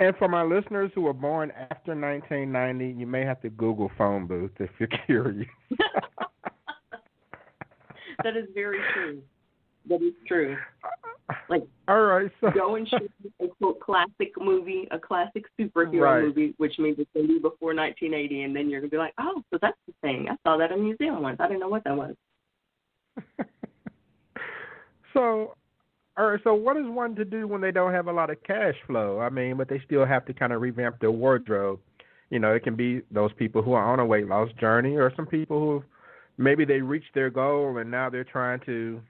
And 0.00 0.16
for 0.16 0.28
my 0.28 0.42
listeners 0.42 0.90
who 0.94 1.02
were 1.02 1.12
born 1.12 1.52
after 1.52 1.94
1990, 1.94 2.98
you 2.98 3.06
may 3.06 3.24
have 3.24 3.40
to 3.42 3.50
Google 3.50 3.90
phone 3.96 4.26
booth 4.26 4.50
if 4.58 4.70
you're 4.78 4.88
curious. 5.06 5.48
that 8.24 8.36
is 8.36 8.48
very 8.54 8.80
true. 8.92 9.22
That 9.88 10.02
is 10.02 10.14
true. 10.26 10.56
Like 11.48 11.62
All 11.88 12.02
right, 12.02 12.30
so 12.40 12.50
go 12.50 12.74
and 12.76 12.88
shoot 12.88 13.10
a 13.40 13.48
quote 13.48 13.80
classic 13.80 14.32
movie, 14.38 14.86
a 14.90 14.98
classic 14.98 15.44
superhero 15.58 16.00
Right. 16.00 16.22
movie, 16.24 16.54
which 16.58 16.78
means 16.78 16.96
it's 16.98 17.10
gonna 17.14 17.28
be 17.28 17.38
before 17.38 17.74
1980, 17.74 18.42
and 18.42 18.54
then 18.56 18.68
you're 18.68 18.80
gonna 18.80 18.90
be 18.90 18.98
like, 18.98 19.14
oh, 19.18 19.42
so 19.50 19.58
that's 19.60 19.76
the 19.86 19.94
thing. 20.02 20.28
I 20.30 20.36
saw 20.42 20.56
that 20.58 20.70
in 20.70 20.80
a 20.80 20.82
museum 20.82 21.22
once. 21.22 21.38
I 21.40 21.46
didn't 21.46 21.60
know 21.60 21.68
what 21.68 21.84
that 21.84 21.96
was. 21.96 22.14
so, 25.14 25.54
all 26.16 26.26
right. 26.26 26.40
So, 26.44 26.54
what 26.54 26.76
is 26.76 26.86
one 26.86 27.14
to 27.16 27.24
do 27.24 27.48
when 27.48 27.60
they 27.60 27.72
don't 27.72 27.92
have 27.92 28.06
a 28.06 28.12
lot 28.12 28.30
of 28.30 28.42
cash 28.44 28.74
flow? 28.86 29.20
I 29.20 29.30
mean, 29.30 29.56
but 29.56 29.68
they 29.68 29.82
still 29.84 30.04
have 30.04 30.24
to 30.26 30.34
kind 30.34 30.52
of 30.52 30.60
revamp 30.60 31.00
their 31.00 31.10
wardrobe. 31.10 31.80
You 32.30 32.38
know, 32.38 32.52
it 32.52 32.62
can 32.62 32.76
be 32.76 33.02
those 33.10 33.32
people 33.34 33.62
who 33.62 33.72
are 33.72 33.92
on 33.92 34.00
a 34.00 34.06
weight 34.06 34.28
loss 34.28 34.48
journey, 34.60 34.96
or 34.96 35.12
some 35.16 35.26
people 35.26 35.58
who 35.58 35.84
maybe 36.38 36.64
they 36.64 36.80
reached 36.80 37.14
their 37.14 37.30
goal 37.30 37.78
and 37.78 37.90
now 37.90 38.10
they're 38.10 38.24
trying 38.24 38.60
to, 38.66 39.00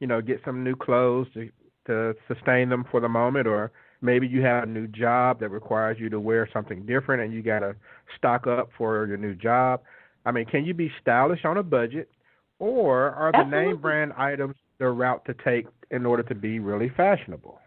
you 0.00 0.06
know, 0.06 0.20
get 0.20 0.40
some 0.44 0.64
new 0.64 0.76
clothes 0.76 1.28
to 1.34 1.50
to 1.86 2.14
sustain 2.28 2.68
them 2.68 2.84
for 2.90 3.00
the 3.00 3.08
moment, 3.08 3.46
or 3.46 3.72
maybe 4.00 4.26
you 4.26 4.42
have 4.42 4.64
a 4.64 4.66
new 4.66 4.86
job 4.86 5.40
that 5.40 5.48
requires 5.50 5.98
you 5.98 6.08
to 6.08 6.20
wear 6.20 6.48
something 6.52 6.86
different 6.86 7.22
and 7.22 7.32
you 7.32 7.42
got 7.42 7.58
to 7.58 7.74
stock 8.16 8.46
up 8.46 8.70
for 8.78 9.06
your 9.06 9.16
new 9.16 9.34
job. 9.34 9.80
I 10.24 10.30
mean, 10.30 10.46
can 10.46 10.64
you 10.64 10.74
be 10.74 10.92
stylish 11.00 11.44
on 11.44 11.58
a 11.58 11.62
budget, 11.62 12.08
or 12.58 13.10
are 13.10 13.32
the 13.32 13.38
Absolutely. 13.38 13.66
name 13.66 13.80
brand 13.80 14.12
items 14.16 14.54
the 14.82 14.90
route 14.90 15.24
to 15.24 15.34
take 15.44 15.66
in 15.90 16.04
order 16.04 16.22
to 16.24 16.34
be 16.34 16.58
really 16.58 16.90
fashionable? 16.96 17.60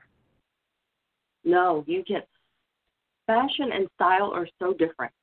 No, 1.46 1.84
you 1.88 2.04
can. 2.06 2.22
Fashion 3.26 3.72
and 3.74 3.88
style 3.96 4.32
are 4.34 4.48
so 4.60 4.74
different. 4.74 5.14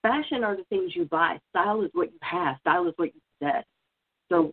Fashion 0.00 0.42
are 0.42 0.56
the 0.56 0.64
things 0.64 0.96
you 0.96 1.04
buy. 1.04 1.38
Style 1.50 1.82
is 1.82 1.90
what 1.92 2.10
you 2.10 2.18
have. 2.22 2.56
Style 2.60 2.88
is 2.88 2.94
what 2.96 3.14
you 3.14 3.20
possess. 3.38 3.64
So, 4.30 4.52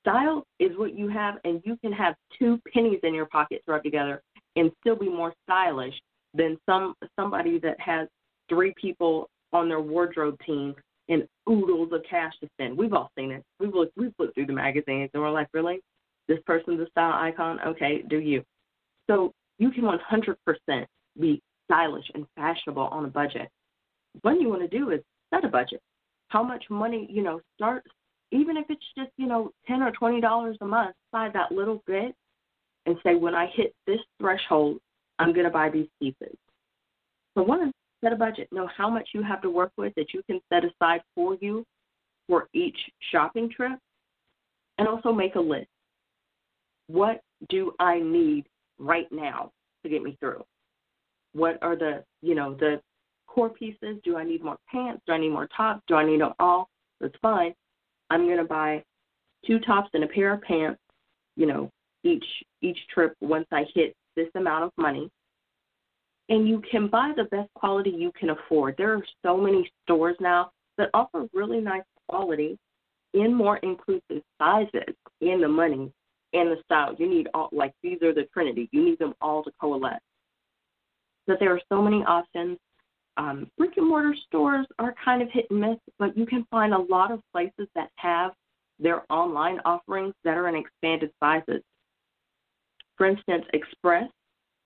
style 0.00 0.46
is 0.58 0.70
what 0.76 0.96
you 0.96 1.08
have, 1.08 1.36
and 1.44 1.60
you 1.64 1.76
can 1.76 1.92
have 1.92 2.14
two 2.38 2.58
pennies 2.72 3.00
in 3.02 3.14
your 3.14 3.26
pocket 3.26 3.62
rubbed 3.66 3.84
together 3.84 4.22
and 4.56 4.72
still 4.80 4.96
be 4.96 5.08
more 5.08 5.34
stylish 5.44 5.94
than 6.32 6.56
some 6.66 6.94
somebody 7.18 7.58
that 7.58 7.78
has 7.78 8.08
three 8.48 8.72
people 8.80 9.28
on 9.52 9.68
their 9.68 9.80
wardrobe 9.80 10.36
team 10.44 10.74
and 11.08 11.28
oodles 11.48 11.92
of 11.92 12.02
cash 12.08 12.32
to 12.40 12.48
spend. 12.54 12.76
We've 12.78 12.94
all 12.94 13.10
seen 13.16 13.30
it. 13.30 13.44
We've 13.60 13.74
looked, 13.74 13.92
we've 13.96 14.14
looked 14.18 14.34
through 14.34 14.46
the 14.46 14.52
magazines 14.52 15.10
and 15.12 15.22
we're 15.22 15.30
like, 15.30 15.48
really, 15.52 15.80
this 16.28 16.38
person's 16.46 16.80
a 16.80 16.86
style 16.90 17.12
icon? 17.14 17.58
Okay, 17.66 18.02
do 18.08 18.18
you? 18.18 18.42
So 19.08 19.32
you 19.58 19.70
can 19.70 19.84
100% 19.84 20.86
be 21.20 21.42
stylish 21.64 22.10
and 22.14 22.26
fashionable 22.36 22.88
on 22.90 23.04
a 23.04 23.08
budget. 23.08 23.48
What 24.22 24.40
you 24.40 24.48
want 24.48 24.62
to 24.62 24.68
do 24.68 24.90
is 24.90 25.00
set 25.32 25.44
a 25.44 25.48
budget. 25.48 25.80
How 26.28 26.42
much 26.42 26.64
money, 26.70 27.06
you 27.10 27.22
know, 27.22 27.40
start, 27.56 27.84
even 28.30 28.56
if 28.56 28.66
it's 28.68 28.84
just, 28.96 29.10
you 29.16 29.26
know, 29.26 29.50
10 29.66 29.82
or 29.82 29.92
$20 29.92 30.56
a 30.60 30.64
month, 30.64 30.94
buy 31.12 31.28
that 31.32 31.52
little 31.52 31.82
bit 31.86 32.14
and 32.86 32.96
say, 33.02 33.14
when 33.14 33.34
I 33.34 33.46
hit 33.54 33.74
this 33.86 34.00
threshold, 34.20 34.78
I'm 35.18 35.32
going 35.32 35.44
to 35.44 35.50
buy 35.50 35.70
these 35.70 35.88
pieces. 36.00 36.36
So 37.36 37.42
one, 37.42 37.72
set 38.02 38.12
a 38.12 38.16
budget. 38.16 38.48
Know 38.52 38.68
how 38.76 38.90
much 38.90 39.08
you 39.14 39.22
have 39.22 39.42
to 39.42 39.50
work 39.50 39.72
with 39.76 39.94
that 39.96 40.12
you 40.12 40.22
can 40.28 40.40
set 40.52 40.64
aside 40.64 41.02
for 41.14 41.36
you 41.40 41.64
for 42.28 42.48
each 42.52 42.76
shopping 43.12 43.50
trip. 43.54 43.78
And 44.78 44.88
also 44.88 45.12
make 45.12 45.36
a 45.36 45.40
list. 45.40 45.68
What 46.86 47.20
do 47.48 47.72
I 47.78 48.00
need 48.00 48.46
right 48.78 49.10
now 49.10 49.50
to 49.82 49.88
get 49.88 50.02
me 50.02 50.16
through? 50.20 50.44
What 51.32 51.58
are 51.62 51.76
the, 51.76 52.04
you 52.22 52.34
know, 52.34 52.54
the 52.54 52.80
core 53.26 53.50
pieces? 53.50 53.98
Do 54.04 54.16
I 54.16 54.24
need 54.24 54.42
more 54.42 54.58
pants? 54.70 55.02
Do 55.06 55.12
I 55.12 55.18
need 55.18 55.30
more 55.30 55.48
tops? 55.56 55.82
Do 55.88 55.94
I 55.94 56.04
need 56.04 56.20
them 56.20 56.32
all? 56.38 56.68
That's 57.00 57.14
fine. 57.20 57.54
I'm 58.10 58.26
going 58.26 58.38
to 58.38 58.44
buy 58.44 58.82
two 59.46 59.58
tops 59.60 59.90
and 59.94 60.04
a 60.04 60.08
pair 60.08 60.34
of 60.34 60.42
pants, 60.42 60.80
you 61.36 61.46
know, 61.46 61.70
each 62.02 62.24
each 62.60 62.78
trip 62.92 63.14
once 63.20 63.46
I 63.50 63.64
hit 63.74 63.94
this 64.16 64.28
amount 64.34 64.64
of 64.64 64.70
money. 64.76 65.10
And 66.28 66.48
you 66.48 66.62
can 66.70 66.88
buy 66.88 67.12
the 67.16 67.24
best 67.24 67.52
quality 67.54 67.90
you 67.90 68.10
can 68.18 68.30
afford. 68.30 68.76
There 68.78 68.94
are 68.94 69.04
so 69.22 69.36
many 69.36 69.70
stores 69.82 70.16
now 70.20 70.50
that 70.78 70.90
offer 70.94 71.26
really 71.34 71.60
nice 71.60 71.82
quality 72.08 72.58
in 73.12 73.34
more 73.34 73.58
inclusive 73.58 74.22
sizes 74.38 74.94
in 75.20 75.40
the 75.40 75.48
money 75.48 75.92
and 76.34 76.50
the 76.50 76.56
style. 76.64 76.94
You 76.98 77.08
need 77.08 77.28
all 77.34 77.48
like 77.52 77.72
these 77.82 78.02
are 78.02 78.12
the 78.12 78.24
trinity. 78.32 78.68
You 78.72 78.84
need 78.84 78.98
them 78.98 79.14
all 79.20 79.42
to 79.44 79.50
coalesce. 79.60 80.00
That 81.26 81.38
there 81.40 81.52
are 81.52 81.60
so 81.70 81.80
many 81.80 82.04
options. 82.04 82.58
Um, 83.16 83.48
brick 83.56 83.76
and 83.76 83.88
mortar 83.88 84.14
stores 84.26 84.66
are 84.78 84.94
kind 85.02 85.22
of 85.22 85.28
hit 85.30 85.46
and 85.50 85.60
miss, 85.60 85.78
but 85.98 86.16
you 86.16 86.26
can 86.26 86.44
find 86.50 86.74
a 86.74 86.78
lot 86.78 87.12
of 87.12 87.20
places 87.32 87.68
that 87.74 87.88
have 87.96 88.32
their 88.80 89.02
online 89.10 89.60
offerings 89.64 90.14
that 90.24 90.36
are 90.36 90.48
in 90.48 90.56
expanded 90.56 91.10
sizes. 91.20 91.62
For 92.96 93.06
instance, 93.06 93.44
Express. 93.52 94.08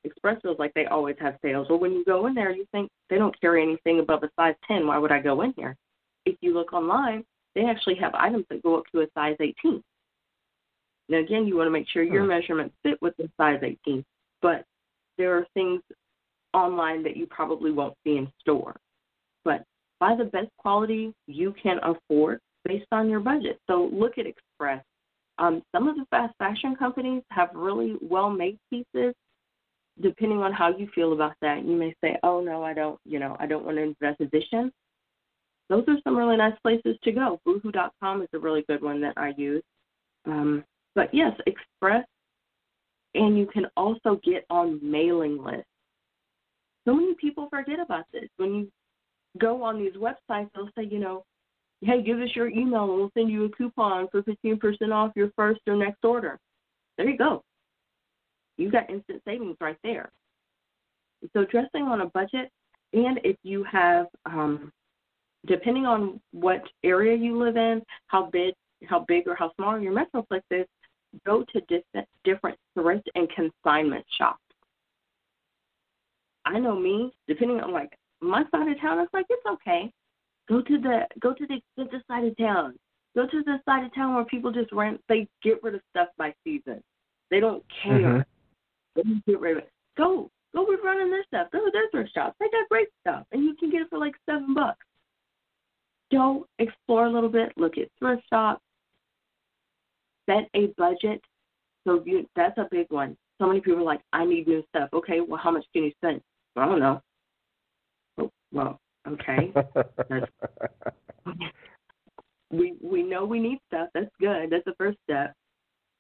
Express 0.05 0.41
feels 0.43 0.59
like 0.59 0.73
they 0.75 0.87
always 0.87 1.17
have 1.21 1.37
sales. 1.43 1.67
Well, 1.69 1.79
when 1.79 1.93
you 1.93 2.05
go 2.05 2.27
in 2.27 2.35
there, 2.35 2.51
you 2.51 2.65
think 2.73 2.89
they 3.11 3.19
don't 3.19 3.39
carry 3.41 3.63
anything 3.63 4.01
above 4.01 4.23
a 4.23 4.31
size 4.39 4.55
10. 4.67 4.87
Why 4.87 4.97
would 4.97 5.13
I 5.13 5.21
go 5.21 5.43
in 5.43 5.53
here? 5.57 5.77
If 6.25 6.37
you 6.41 6.55
look 6.55 6.73
online, 6.73 7.25
they 7.55 7.65
actually 7.65 7.97
have 7.97 8.15
items 8.15 8.45
that 8.49 8.63
go 8.63 8.77
up 8.77 8.85
to 8.93 9.01
a 9.01 9.07
size 9.15 9.37
18. 9.41 9.83
Now, 11.09 11.19
again, 11.19 11.47
you 11.47 11.57
want 11.57 11.67
to 11.67 11.71
make 11.71 11.89
sure 11.89 12.03
your 12.03 12.23
Hmm. 12.23 12.29
measurements 12.29 12.77
fit 12.83 13.01
with 13.01 13.17
the 13.17 13.31
size 13.37 13.63
18, 13.63 14.05
but 14.43 14.65
there 15.17 15.37
are 15.37 15.47
things 15.55 15.83
online 16.55 17.03
that 17.03 17.17
you 17.17 17.27
probably 17.27 17.73
won't 17.73 17.97
see 18.05 18.17
in 18.17 18.31
store. 18.41 18.77
But 19.45 19.65
buy 20.01 20.15
the 20.15 20.25
best 20.25 20.51
quality 20.59 21.15
you 21.27 21.53
can 21.53 21.79
afford 21.83 22.41
based 22.65 22.87
on 22.93 23.09
your 23.09 23.21
budget. 23.21 23.61
So 23.67 23.87
look 23.87 24.19
at 24.19 24.27
Express. 24.27 24.85
Um, 25.39 25.63
some 25.73 25.89
of 25.89 25.97
the 25.97 26.05
fast 26.07 26.35
fashion 26.39 26.75
companies 26.75 27.23
have 27.31 27.55
really 27.55 27.97
well 28.01 28.31
made 28.31 28.59
pieces. 28.71 29.15
Depending 30.01 30.43
on 30.43 30.53
how 30.53 30.77
you 30.77 30.89
feel 30.95 31.13
about 31.13 31.35
that, 31.41 31.65
you 31.65 31.75
may 31.77 31.95
say, 32.01 32.19
"Oh 32.23 32.41
no, 32.41 32.63
I 32.63 32.73
don't. 32.73 33.01
You 33.05 33.19
know, 33.19 33.37
I 33.41 33.47
don't 33.47 33.65
want 33.65 33.77
to 33.79 33.83
invest 33.83 34.21
edition." 34.21 34.73
Those 35.69 35.85
are 35.89 36.01
some 36.03 36.17
really 36.17 36.37
nice 36.37 36.59
places 36.61 36.97
to 37.03 37.13
go. 37.13 37.41
Boohoo.com 37.45 38.23
is 38.23 38.29
a 38.33 38.39
really 38.39 38.63
good 38.63 38.81
one 38.81 39.01
that 39.01 39.15
I 39.17 39.35
use. 39.37 39.63
Um, 40.25 40.65
But 40.99 41.15
yes, 41.15 41.31
express, 41.47 42.05
and 43.15 43.39
you 43.39 43.47
can 43.47 43.67
also 43.77 44.21
get 44.25 44.45
on 44.51 44.81
mailing 44.83 45.41
lists. 45.41 45.63
So 46.85 46.93
many 46.93 47.15
people 47.21 47.47
forget 47.51 47.79
about 47.79 48.07
this. 48.13 48.29
When 48.37 48.53
you 48.53 48.69
go 49.41 49.63
on 49.63 49.79
these 49.79 49.93
websites, 49.93 50.51
they'll 50.57 50.71
say, 50.77 50.89
you 50.91 50.99
know, 50.99 51.25
hey, 51.83 52.03
give 52.03 52.19
us 52.19 52.31
your 52.35 52.49
email 52.49 52.83
and 52.83 52.95
we'll 52.95 53.13
send 53.17 53.31
you 53.31 53.45
a 53.45 53.49
coupon 53.51 54.09
for 54.11 54.25
15% 54.25 54.93
off 54.93 55.13
your 55.15 55.31
first 55.37 55.61
or 55.69 55.77
next 55.77 56.05
order. 56.05 56.37
There 56.97 57.09
you 57.09 57.17
go. 57.17 57.45
You 58.57 58.69
got 58.69 58.91
instant 58.91 59.23
savings 59.25 59.57
right 59.61 59.79
there. 59.85 60.11
So 61.33 61.45
dressing 61.45 61.83
on 61.83 62.01
a 62.01 62.07
budget, 62.07 62.51
and 62.93 63.21
if 63.23 63.37
you 63.45 63.63
have, 63.71 64.07
um, 64.27 64.73
depending 65.47 65.87
on 65.87 66.21
what 66.33 66.63
area 66.83 67.17
you 67.17 67.39
live 67.39 67.57
in, 67.57 67.83
how 68.09 68.31
big, 68.33 68.53
how 68.89 69.05
big 69.07 69.29
or 69.29 69.37
how 69.37 69.53
small 69.55 69.79
your 69.79 69.93
metroplex 69.93 70.43
is, 70.51 70.67
go 71.27 71.45
to 71.53 71.61
different 71.63 72.09
different 72.25 72.59
thrift 72.75 73.09
and 73.15 73.29
consignment 73.31 74.05
shops. 74.17 74.43
I 76.45 76.59
know 76.59 76.79
me, 76.79 77.13
depending 77.27 77.61
on 77.61 77.73
like 77.73 77.93
my 78.21 78.45
side 78.51 78.69
of 78.69 78.81
town, 78.81 78.99
it's 79.01 79.13
like 79.13 79.27
it's 79.29 79.47
okay. 79.47 79.93
Go 80.49 80.63
to 80.63 80.79
the 80.79 81.07
go 81.21 81.35
to 81.35 81.47
the 81.47 81.57
expensive 81.57 82.05
side 82.09 82.25
of 82.25 82.37
town. 82.37 82.75
Go 83.15 83.27
to 83.27 83.43
the 83.43 83.61
side 83.65 83.85
of 83.85 83.95
town 83.95 84.15
where 84.15 84.25
people 84.25 84.53
just 84.53 84.73
rent. 84.73 85.01
They 85.09 85.29
get 85.43 85.63
rid 85.63 85.75
of 85.75 85.81
stuff 85.91 86.09
by 86.17 86.35
season. 86.45 86.83
They 87.31 87.41
don't 87.41 87.63
care. 87.83 87.93
Mm-hmm. 88.01 88.21
They 88.97 89.03
just 89.03 89.27
get 89.27 89.41
rid 89.41 89.59
of 89.59 89.65
it. 89.65 89.73
Go 89.97 90.31
go 90.55 90.67
be 90.67 90.77
running 90.83 91.11
their 91.11 91.25
stuff. 91.25 91.49
Go 91.53 91.65
to 91.65 91.71
their 91.73 91.91
thrift 91.91 92.15
shops. 92.15 92.37
They 92.41 92.47
got 92.47 92.69
great 92.71 92.89
stuff, 93.01 93.27
and 93.33 93.45
you 93.45 93.55
can 93.57 93.71
get 93.71 93.83
it 93.83 93.89
for 93.91 93.99
like 93.99 94.15
seven 94.25 94.55
bucks. 94.55 94.85
Go 96.11 96.47
explore 96.59 97.07
a 97.07 97.11
little 97.11 97.29
bit. 97.29 97.53
Look 97.57 97.77
at 97.77 97.89
thrift 97.99 98.23
shops. 98.31 98.63
Set 100.29 100.49
a 100.55 100.67
budget. 100.77 101.21
So 101.87 102.03
you 102.05 102.29
that's 102.37 102.59
a 102.59 102.69
big 102.71 102.87
one. 102.91 103.17
So 103.39 103.47
many 103.47 103.61
people 103.61 103.81
are 103.81 103.85
like, 103.85 104.01
I 104.13 104.25
need 104.25 104.49
new 104.49 104.63
stuff. 104.69 104.91
Okay, 104.93 105.21
well, 105.21 105.41
how 105.43 105.51
much 105.51 105.65
can 105.73 105.85
you 105.85 105.93
spend? 105.97 106.21
I 106.57 106.67
don't 106.67 106.81
know. 106.81 107.01
Oh, 108.19 108.31
well, 108.53 108.81
okay. 109.07 109.53
we 112.51 112.75
we 112.83 113.03
know 113.03 113.25
we 113.25 113.39
need 113.39 113.59
stuff. 113.69 113.89
That's 113.95 114.11
good. 114.21 114.51
That's 114.51 114.65
the 114.65 114.75
first 114.77 114.99
step. 115.05 115.35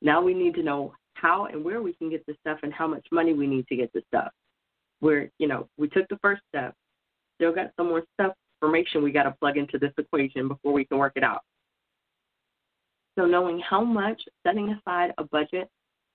Now 0.02 0.20
we 0.20 0.34
need 0.34 0.54
to 0.54 0.62
know 0.62 0.92
how 1.14 1.46
and 1.46 1.64
where 1.64 1.82
we 1.82 1.94
can 1.94 2.10
get 2.10 2.24
the 2.26 2.34
stuff 2.40 2.58
and 2.62 2.72
how 2.72 2.86
much 2.86 3.06
money 3.10 3.34
we 3.34 3.46
need 3.46 3.66
to 3.68 3.76
get 3.76 3.92
the 3.92 4.02
stuff. 4.08 4.30
Where 5.00 5.30
you 5.38 5.48
know 5.48 5.68
we 5.78 5.88
took 5.88 6.08
the 6.08 6.18
first 6.20 6.42
step. 6.48 6.74
Still 7.36 7.54
got 7.54 7.70
some 7.76 7.88
more 7.88 8.02
stuff 8.14 8.34
information 8.60 9.02
we 9.02 9.12
got 9.12 9.24
to 9.24 9.34
plug 9.40 9.56
into 9.56 9.78
this 9.78 9.92
equation 9.98 10.48
before 10.48 10.72
we 10.72 10.84
can 10.84 10.98
work 10.98 11.12
it 11.16 11.22
out. 11.22 11.42
So 13.18 13.26
knowing 13.26 13.60
how 13.68 13.82
much, 13.82 14.22
setting 14.46 14.70
aside 14.70 15.12
a 15.18 15.24
budget, 15.24 15.68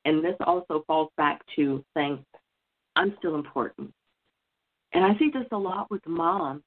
and 0.05 0.23
this 0.23 0.35
also 0.45 0.85
falls 0.87 1.09
back 1.17 1.41
to 1.57 1.83
saying, 1.93 2.23
I'm 2.95 3.13
still 3.19 3.35
important. 3.35 3.91
And 4.93 5.03
I 5.03 5.17
see 5.19 5.29
this 5.33 5.47
a 5.51 5.57
lot 5.57 5.91
with 5.91 6.05
moms. 6.07 6.61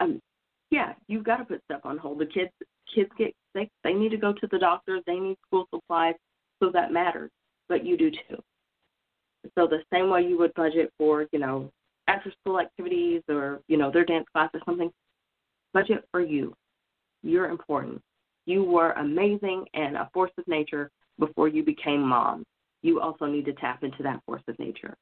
Um, 0.00 0.20
yeah, 0.72 0.94
you've 1.06 1.24
got 1.24 1.36
to 1.36 1.44
put 1.44 1.62
stuff 1.64 1.82
on 1.84 1.96
hold. 1.96 2.18
The 2.18 2.26
kids 2.26 2.50
kids 2.92 3.10
get 3.16 3.34
sick. 3.56 3.68
They 3.84 3.92
need 3.92 4.08
to 4.10 4.16
go 4.16 4.32
to 4.32 4.48
the 4.50 4.58
doctor. 4.58 5.00
They 5.06 5.14
need 5.14 5.36
school 5.46 5.66
supplies. 5.72 6.14
So 6.60 6.70
that 6.72 6.92
matters. 6.92 7.30
But 7.68 7.86
you 7.86 7.96
do 7.96 8.10
too. 8.10 8.42
So 9.56 9.68
the 9.68 9.82
same 9.92 10.10
way 10.10 10.22
you 10.22 10.38
would 10.38 10.54
budget 10.54 10.92
for, 10.98 11.26
you 11.30 11.38
know, 11.38 11.70
after 12.08 12.32
school 12.40 12.58
activities 12.58 13.22
or, 13.28 13.60
you 13.68 13.76
know, 13.76 13.92
their 13.92 14.04
dance 14.04 14.26
class 14.32 14.50
or 14.54 14.60
something, 14.64 14.90
budget 15.72 16.04
for 16.10 16.20
you. 16.20 16.54
You're 17.22 17.50
important. 17.50 18.02
You 18.46 18.64
were 18.64 18.92
amazing 18.92 19.66
and 19.74 19.96
a 19.96 20.10
force 20.12 20.32
of 20.38 20.46
nature 20.48 20.90
before 21.18 21.48
you 21.48 21.62
became 21.62 22.02
mom. 22.02 22.44
You 22.82 23.00
also 23.00 23.26
need 23.26 23.44
to 23.44 23.52
tap 23.52 23.84
into 23.84 24.02
that 24.02 24.20
force 24.26 24.42
of 24.48 24.58
nature. 24.58 24.96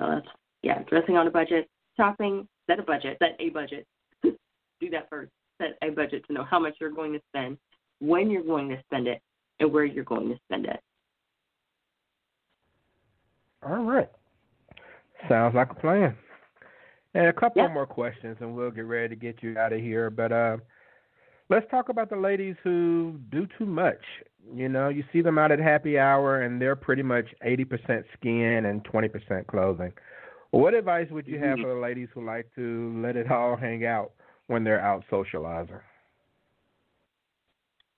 So 0.00 0.08
that's 0.08 0.26
yeah, 0.62 0.82
dressing 0.88 1.16
on 1.16 1.26
a 1.26 1.30
budget, 1.30 1.68
shopping, 1.96 2.48
set 2.66 2.78
a 2.78 2.82
budget, 2.82 3.18
set 3.22 3.36
a 3.38 3.50
budget. 3.50 3.86
Do 4.22 4.90
that 4.90 5.08
first. 5.10 5.30
Set 5.60 5.78
a 5.82 5.90
budget 5.90 6.24
to 6.26 6.32
know 6.32 6.42
how 6.42 6.58
much 6.58 6.74
you're 6.80 6.90
going 6.90 7.12
to 7.12 7.20
spend, 7.28 7.58
when 8.00 8.30
you're 8.30 8.42
going 8.42 8.68
to 8.70 8.80
spend 8.86 9.06
it, 9.06 9.20
and 9.60 9.72
where 9.72 9.84
you're 9.84 10.04
going 10.04 10.28
to 10.28 10.38
spend 10.46 10.66
it. 10.66 10.80
All 13.64 13.84
right. 13.84 14.10
Sounds 15.28 15.54
like 15.54 15.70
a 15.70 15.74
plan. 15.74 16.16
And 17.14 17.26
a 17.28 17.32
couple 17.32 17.62
yep. 17.62 17.72
more 17.72 17.86
questions, 17.86 18.36
and 18.40 18.54
we'll 18.56 18.72
get 18.72 18.86
ready 18.86 19.08
to 19.10 19.16
get 19.16 19.42
you 19.42 19.56
out 19.56 19.72
of 19.72 19.80
here. 19.80 20.10
But 20.10 20.32
uh, 20.32 20.56
let's 21.50 21.68
talk 21.70 21.88
about 21.88 22.10
the 22.10 22.16
ladies 22.16 22.56
who 22.62 23.18
do 23.30 23.46
too 23.58 23.66
much. 23.66 24.00
You 24.54 24.68
know, 24.68 24.88
you 24.88 25.04
see 25.12 25.22
them 25.22 25.38
out 25.38 25.52
at 25.52 25.58
happy 25.58 25.98
hour, 25.98 26.42
and 26.42 26.60
they're 26.60 26.76
pretty 26.76 27.02
much 27.02 27.26
80% 27.46 28.04
skin 28.18 28.66
and 28.66 28.84
20% 28.84 29.46
clothing. 29.46 29.92
What 30.50 30.74
advice 30.74 31.08
would 31.10 31.26
you 31.26 31.38
have 31.38 31.56
mm-hmm. 31.56 31.62
for 31.62 31.74
the 31.74 31.80
ladies 31.80 32.08
who 32.14 32.24
like 32.24 32.46
to 32.54 33.00
let 33.02 33.16
it 33.16 33.30
all 33.30 33.56
hang 33.56 33.84
out 33.84 34.12
when 34.46 34.62
they're 34.62 34.80
out 34.80 35.02
socializing? 35.10 35.80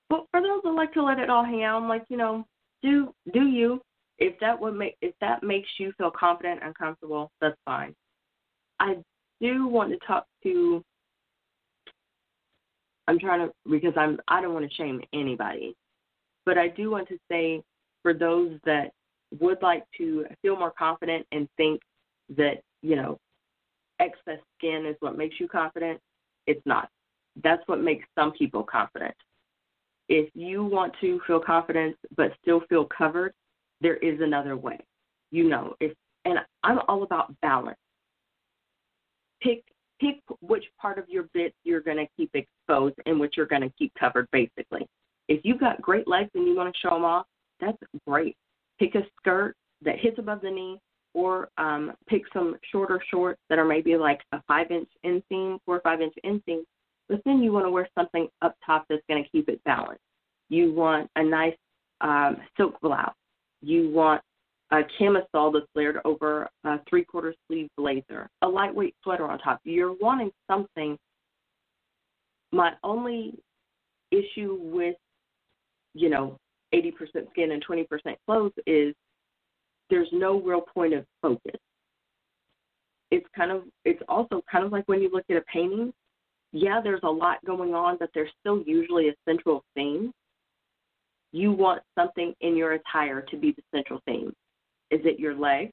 Well, 0.09 0.27
for 0.31 0.41
those 0.41 0.63
that 0.63 0.71
like 0.71 0.93
to 0.95 1.03
let 1.03 1.19
it 1.19 1.29
all 1.29 1.45
hang 1.45 1.65
out, 1.65 1.83
I'm 1.83 1.89
like, 1.89 2.05
you 2.09 2.17
know, 2.17 2.47
do 2.83 3.13
do 3.33 3.47
you? 3.47 3.83
If 4.19 4.39
that 4.41 4.59
would 4.59 4.75
make 4.75 4.97
if 5.03 5.15
that 5.21 5.43
makes 5.43 5.69
you 5.79 5.93
feel 5.99 6.11
confident 6.11 6.61
and 6.63 6.75
comfortable, 6.75 7.31
that's 7.41 7.57
fine. 7.65 7.95
I 8.81 8.97
do 9.41 9.67
want 9.67 9.91
to 9.91 9.99
talk 10.07 10.27
to. 10.45 10.83
I'm 13.09 13.19
trying 13.19 13.47
to 13.47 13.53
because 13.71 13.95
I'm 13.97 14.19
I 14.29 14.41
don't 14.41 14.55
want 14.55 14.69
to 14.69 14.77
shame 14.77 15.01
anybody, 15.13 15.77
but 16.45 16.59
I 16.59 16.69
do 16.69 16.91
want 16.91 17.09
to 17.09 17.19
say 17.31 17.63
for 18.03 18.15
those 18.15 18.59
that 18.65 18.93
would 19.41 19.63
like 19.63 19.85
to 19.99 20.25
feel 20.43 20.57
more 20.57 20.73
confident 20.77 21.27
and 21.33 21.49
think 21.57 21.81
that, 22.37 22.63
you 22.83 22.97
know, 22.97 23.19
excess 24.01 24.39
skin 24.57 24.87
is 24.87 24.97
what 25.01 25.17
makes 25.17 25.41
you 25.41 25.49
confident. 25.49 26.01
It's 26.47 26.63
not. 26.65 26.89
That's 27.43 27.63
what 27.67 27.81
makes 27.81 28.07
some 28.17 28.33
people 28.33 28.63
confident. 28.63 29.15
If 30.09 30.31
you 30.35 30.65
want 30.65 30.95
to 31.01 31.21
feel 31.27 31.41
confident 31.41 31.97
but 32.17 32.33
still 32.41 32.63
feel 32.69 32.85
covered, 32.87 33.33
there 33.81 33.97
is 33.97 34.21
another 34.21 34.57
way. 34.57 34.79
You 35.31 35.49
know, 35.49 35.75
if 35.81 35.93
and 36.25 36.39
I'm 36.63 36.81
all 36.89 37.03
about 37.03 37.35
balance. 37.41 37.79
Pick 39.41 39.65
pick 40.01 40.17
which 40.41 40.65
part 40.81 40.99
of 40.99 41.09
your 41.09 41.25
bit 41.35 41.55
you're 41.65 41.81
going 41.81 41.97
to 41.97 42.07
keep 42.17 42.31
exposed 42.35 42.97
and 43.07 43.19
which 43.19 43.35
you're 43.37 43.47
going 43.47 43.63
to 43.63 43.73
keep 43.79 43.93
covered 43.99 44.29
basically. 44.33 44.87
If 45.29 45.41
you've 45.45 45.61
got 45.61 45.81
great 45.83 46.07
legs 46.07 46.31
and 46.35 46.47
you 46.47 46.55
want 46.55 46.73
to 46.73 46.81
show 46.81 46.95
them 46.95 47.05
off, 47.05 47.27
that's 47.61 47.79
great. 48.07 48.37
Pick 48.79 48.95
a 48.95 49.03
skirt 49.19 49.57
that 49.83 49.99
hits 49.99 50.19
above 50.19 50.41
the 50.43 50.51
knee 50.51 50.79
or 51.15 51.49
um, 51.57 51.93
pick 52.09 52.23
some 52.33 52.57
shorter 52.71 53.01
shorts 53.11 53.41
that 53.49 53.59
are 53.59 53.65
maybe 53.65 53.97
like 53.97 54.21
a 54.33 54.43
five 54.47 54.71
inch 54.71 54.89
inseam, 55.05 55.59
four 55.65 55.77
or 55.77 55.81
five 55.81 56.01
inch 56.01 56.15
inseam. 56.25 56.63
But 57.09 57.23
then 57.25 57.43
you 57.43 57.53
want 57.53 57.67
to 57.67 57.71
wear 57.71 57.89
something 57.97 58.29
up 58.43 58.55
top 58.65 58.85
that's 58.89 59.03
going 59.09 59.23
to 59.23 59.31
keep 59.31 59.49
it 59.49 59.63
balanced. 59.65 60.03
You 60.49 60.73
want 60.73 61.11
a 61.17 61.23
nice 61.23 61.57
um, 62.01 62.37
silk 62.57 62.81
blouse. 62.81 63.15
You 63.63 63.91
want 63.91 64.23
a 64.73 64.81
camisole 64.99 65.53
that's 65.53 65.67
layered 65.75 65.99
over 66.05 66.49
a 66.65 66.79
three 66.89 67.05
quarter 67.05 67.35
sleeve 67.47 67.69
blazer, 67.77 68.29
a 68.43 68.49
lightweight 68.49 68.95
sweater 69.03 69.27
on 69.27 69.39
top. 69.39 69.61
You're 69.65 69.95
wanting 70.01 70.31
something. 70.51 70.99
My 72.53 72.73
only 72.83 73.35
issue 74.11 74.59
with, 74.61 74.97
you 75.95 76.09
know, 76.09 76.39
80% 76.75 76.93
skin 77.31 77.53
and 77.53 77.65
20% 77.65 77.87
clothes 78.27 78.53
is 78.67 78.95
there's 79.89 80.09
no 80.13 80.41
real 80.41 80.63
point 80.63 80.95
of 80.95 81.05
focus. 81.23 81.61
It's 83.13 83.27
kind 83.37 83.53
of 83.53 83.63
it's 83.85 84.03
also 84.09 84.43
kind 84.51 84.65
of 84.65 84.73
like 84.73 84.85
when 84.87 85.01
you 85.01 85.11
look 85.13 85.25
at 85.31 85.37
a 85.37 85.43
painting. 85.43 85.93
Yeah, 86.53 86.81
there's 86.83 87.01
a 87.05 87.11
lot 87.11 87.45
going 87.45 87.73
on, 87.75 87.99
but 87.99 88.11
there's 88.15 88.31
still 88.41 88.63
usually 88.67 89.09
a 89.09 89.15
central 89.29 89.63
theme. 89.77 90.13
You 91.31 91.53
want 91.53 91.83
something 91.97 92.35
in 92.41 92.57
your 92.57 92.73
attire 92.73 93.21
to 93.23 93.37
be 93.37 93.53
the 93.53 93.63
central 93.73 94.01
theme. 94.07 94.33
Is 94.91 95.01
it 95.05 95.19
your 95.19 95.35
legs? 95.35 95.73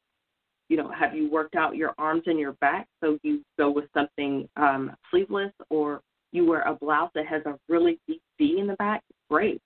You 0.69 0.77
know, 0.77 0.91
have 0.91 1.13
you 1.15 1.29
worked 1.29 1.55
out 1.55 1.75
your 1.75 1.93
arms 1.97 2.23
and 2.25 2.39
your 2.39 2.53
back 2.53 2.87
so 3.01 3.17
you 3.21 3.41
go 3.57 3.69
with 3.69 3.85
something 3.93 4.47
um, 4.55 4.95
sleeveless, 5.11 5.51
or 5.69 6.01
you 6.31 6.45
wear 6.45 6.61
a 6.61 6.73
blouse 6.73 7.11
that 7.15 7.27
has 7.27 7.41
a 7.45 7.59
really 7.69 7.99
deep 8.07 8.21
V 8.37 8.57
in 8.59 8.67
the 8.67 8.75
back? 8.75 9.01
Great. 9.29 9.61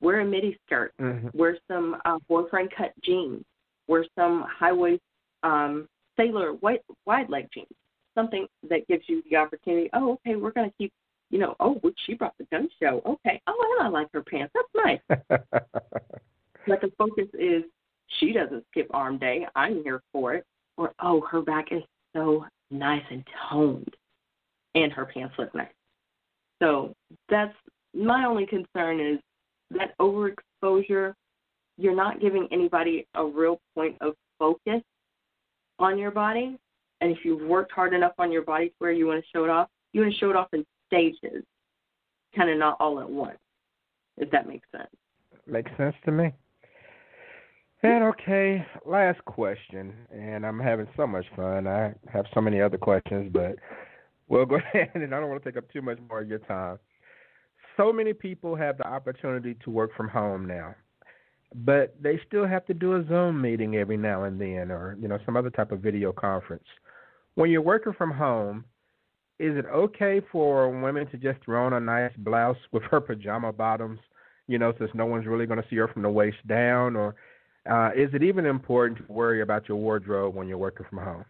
Wear 0.00 0.20
a 0.20 0.24
midi 0.24 0.58
skirt. 0.66 0.92
Mm-hmm. 1.00 1.28
Wear 1.32 1.56
some 1.68 1.96
uh, 2.04 2.18
boyfriend 2.28 2.70
cut 2.76 2.92
jeans 3.02 3.44
wear 3.88 4.04
some 4.16 4.44
high 4.48 4.72
waist 4.72 5.02
um, 5.42 5.88
sailor 6.16 6.52
white 6.54 6.82
wide 7.06 7.28
leg 7.28 7.48
jeans, 7.52 7.66
something 8.14 8.46
that 8.68 8.86
gives 8.88 9.04
you 9.08 9.22
the 9.30 9.36
opportunity. 9.36 9.90
Oh, 9.92 10.12
okay, 10.12 10.36
we're 10.36 10.52
going 10.52 10.70
to 10.70 10.76
keep. 10.76 10.92
You 11.30 11.40
know, 11.40 11.56
oh, 11.58 11.80
she 12.06 12.14
brought 12.14 12.34
the 12.38 12.44
gun 12.52 12.68
show. 12.80 13.02
Okay, 13.04 13.40
oh, 13.46 13.76
and 13.78 13.86
I 13.86 13.90
like 13.90 14.08
her 14.12 14.22
pants. 14.22 14.54
That's 14.54 14.86
nice. 14.86 15.18
but 16.68 16.80
the 16.80 16.92
focus 16.96 17.26
is 17.34 17.64
she 18.18 18.32
doesn't 18.32 18.64
skip 18.70 18.88
arm 18.92 19.18
day. 19.18 19.46
I'm 19.54 19.82
here 19.82 20.02
for 20.12 20.34
it. 20.34 20.44
Or 20.76 20.92
oh, 21.00 21.20
her 21.30 21.40
back 21.40 21.68
is 21.70 21.82
so 22.14 22.44
nice 22.70 23.02
and 23.10 23.24
toned, 23.48 23.94
and 24.74 24.92
her 24.92 25.06
pants 25.06 25.34
look 25.38 25.54
nice. 25.54 25.68
So 26.62 26.94
that's 27.28 27.54
my 27.94 28.24
only 28.24 28.46
concern 28.46 29.00
is 29.00 29.18
that 29.70 29.96
overexposure, 30.00 31.14
you're 31.76 31.94
not 31.94 32.20
giving 32.20 32.48
anybody 32.50 33.06
a 33.14 33.24
real 33.24 33.60
point 33.74 33.96
of 34.00 34.14
focus 34.38 34.82
on 35.78 35.98
your 35.98 36.10
body. 36.10 36.58
And 37.00 37.10
if 37.10 37.18
you've 37.24 37.42
worked 37.42 37.72
hard 37.72 37.94
enough 37.94 38.12
on 38.18 38.32
your 38.32 38.42
body 38.42 38.68
to 38.68 38.74
where 38.78 38.92
you 38.92 39.06
want 39.06 39.22
to 39.22 39.30
show 39.32 39.44
it 39.44 39.50
off, 39.50 39.68
you 39.92 40.00
want 40.02 40.12
to 40.12 40.18
show 40.18 40.30
it 40.30 40.36
off 40.36 40.48
in 40.52 40.64
stages, 40.86 41.44
kind 42.34 42.50
of 42.50 42.58
not 42.58 42.76
all 42.80 43.00
at 43.00 43.08
once, 43.08 43.38
if 44.16 44.30
that 44.30 44.48
makes 44.48 44.66
sense. 44.72 44.88
Makes 45.46 45.70
sense 45.76 45.94
to 46.04 46.12
me. 46.12 46.32
And 47.84 48.02
okay, 48.02 48.64
last 48.86 49.22
question, 49.26 49.92
and 50.10 50.46
I'm 50.46 50.58
having 50.58 50.88
so 50.96 51.06
much 51.06 51.26
fun. 51.36 51.66
I 51.66 51.92
have 52.10 52.24
so 52.32 52.40
many 52.40 52.58
other 52.58 52.78
questions, 52.78 53.30
but 53.30 53.56
we'll 54.26 54.46
go 54.46 54.54
ahead, 54.74 54.90
and 54.94 55.14
I 55.14 55.20
don't 55.20 55.28
want 55.28 55.44
to 55.44 55.50
take 55.50 55.58
up 55.58 55.70
too 55.70 55.82
much 55.82 55.98
more 56.08 56.22
of 56.22 56.28
your 56.28 56.38
time. 56.38 56.78
So 57.76 57.92
many 57.92 58.14
people 58.14 58.56
have 58.56 58.78
the 58.78 58.86
opportunity 58.86 59.54
to 59.64 59.70
work 59.70 59.90
from 59.94 60.08
home 60.08 60.46
now, 60.46 60.74
but 61.54 61.94
they 62.00 62.18
still 62.26 62.46
have 62.46 62.64
to 62.66 62.74
do 62.74 62.94
a 62.96 63.06
Zoom 63.06 63.42
meeting 63.42 63.76
every 63.76 63.98
now 63.98 64.24
and 64.24 64.40
then, 64.40 64.70
or 64.70 64.96
you 64.98 65.06
know 65.06 65.18
some 65.26 65.36
other 65.36 65.50
type 65.50 65.70
of 65.70 65.80
video 65.80 66.10
conference. 66.10 66.64
When 67.34 67.50
you're 67.50 67.60
working 67.60 67.92
from 67.92 68.12
home, 68.12 68.64
is 69.38 69.58
it 69.58 69.66
okay 69.66 70.22
for 70.32 70.70
women 70.70 71.06
to 71.10 71.18
just 71.18 71.44
throw 71.44 71.66
on 71.66 71.74
a 71.74 71.80
nice 71.80 72.12
blouse 72.16 72.56
with 72.72 72.84
her 72.84 73.02
pajama 73.02 73.52
bottoms, 73.52 73.98
you 74.46 74.58
know, 74.58 74.72
since 74.78 74.90
no 74.94 75.04
one's 75.04 75.26
really 75.26 75.44
going 75.44 75.60
to 75.60 75.68
see 75.68 75.76
her 75.76 75.88
from 75.88 76.00
the 76.00 76.08
waist 76.08 76.38
down, 76.48 76.96
or 76.96 77.14
uh, 77.70 77.90
is 77.96 78.10
it 78.12 78.22
even 78.22 78.46
important 78.46 78.98
to 78.98 79.12
worry 79.12 79.40
about 79.40 79.68
your 79.68 79.78
wardrobe 79.78 80.34
when 80.34 80.48
you're 80.48 80.58
working 80.58 80.86
from 80.88 80.98
home? 80.98 81.24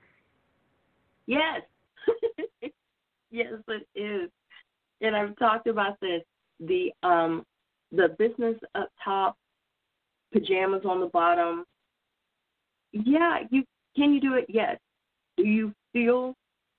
Yes. 1.26 1.62
yes, 3.30 3.52
it 3.68 3.86
is. 3.94 4.30
And 5.00 5.16
I've 5.16 5.36
talked 5.38 5.66
about 5.66 5.98
this. 6.00 6.22
The 6.60 6.92
um 7.02 7.44
the 7.92 8.14
business 8.18 8.56
up 8.74 8.90
top, 9.02 9.36
pajamas 10.32 10.82
on 10.84 11.00
the 11.00 11.06
bottom. 11.06 11.64
Yeah, 12.92 13.40
you 13.50 13.64
can 13.96 14.12
you 14.12 14.20
do 14.20 14.34
it? 14.34 14.46
Yes. 14.48 14.78
Do 15.36 15.44
you 15.44 15.72
feel 15.92 16.34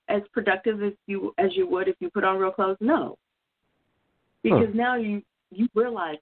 as 0.10 0.22
productive 0.34 0.82
as 0.84 0.93
you 1.08 1.34
as 1.38 1.51
you 1.56 1.68
would 1.68 1.88
if 1.88 1.95
you 1.99 2.10
put 2.10 2.24
on 2.24 2.38
real 2.38 2.51
clothes? 2.51 2.78
No. 2.80 3.18
Because 4.43 4.68
huh. 4.68 4.76
now 4.76 4.95
you 4.95 5.22
you 5.51 5.68
realize 5.76 6.18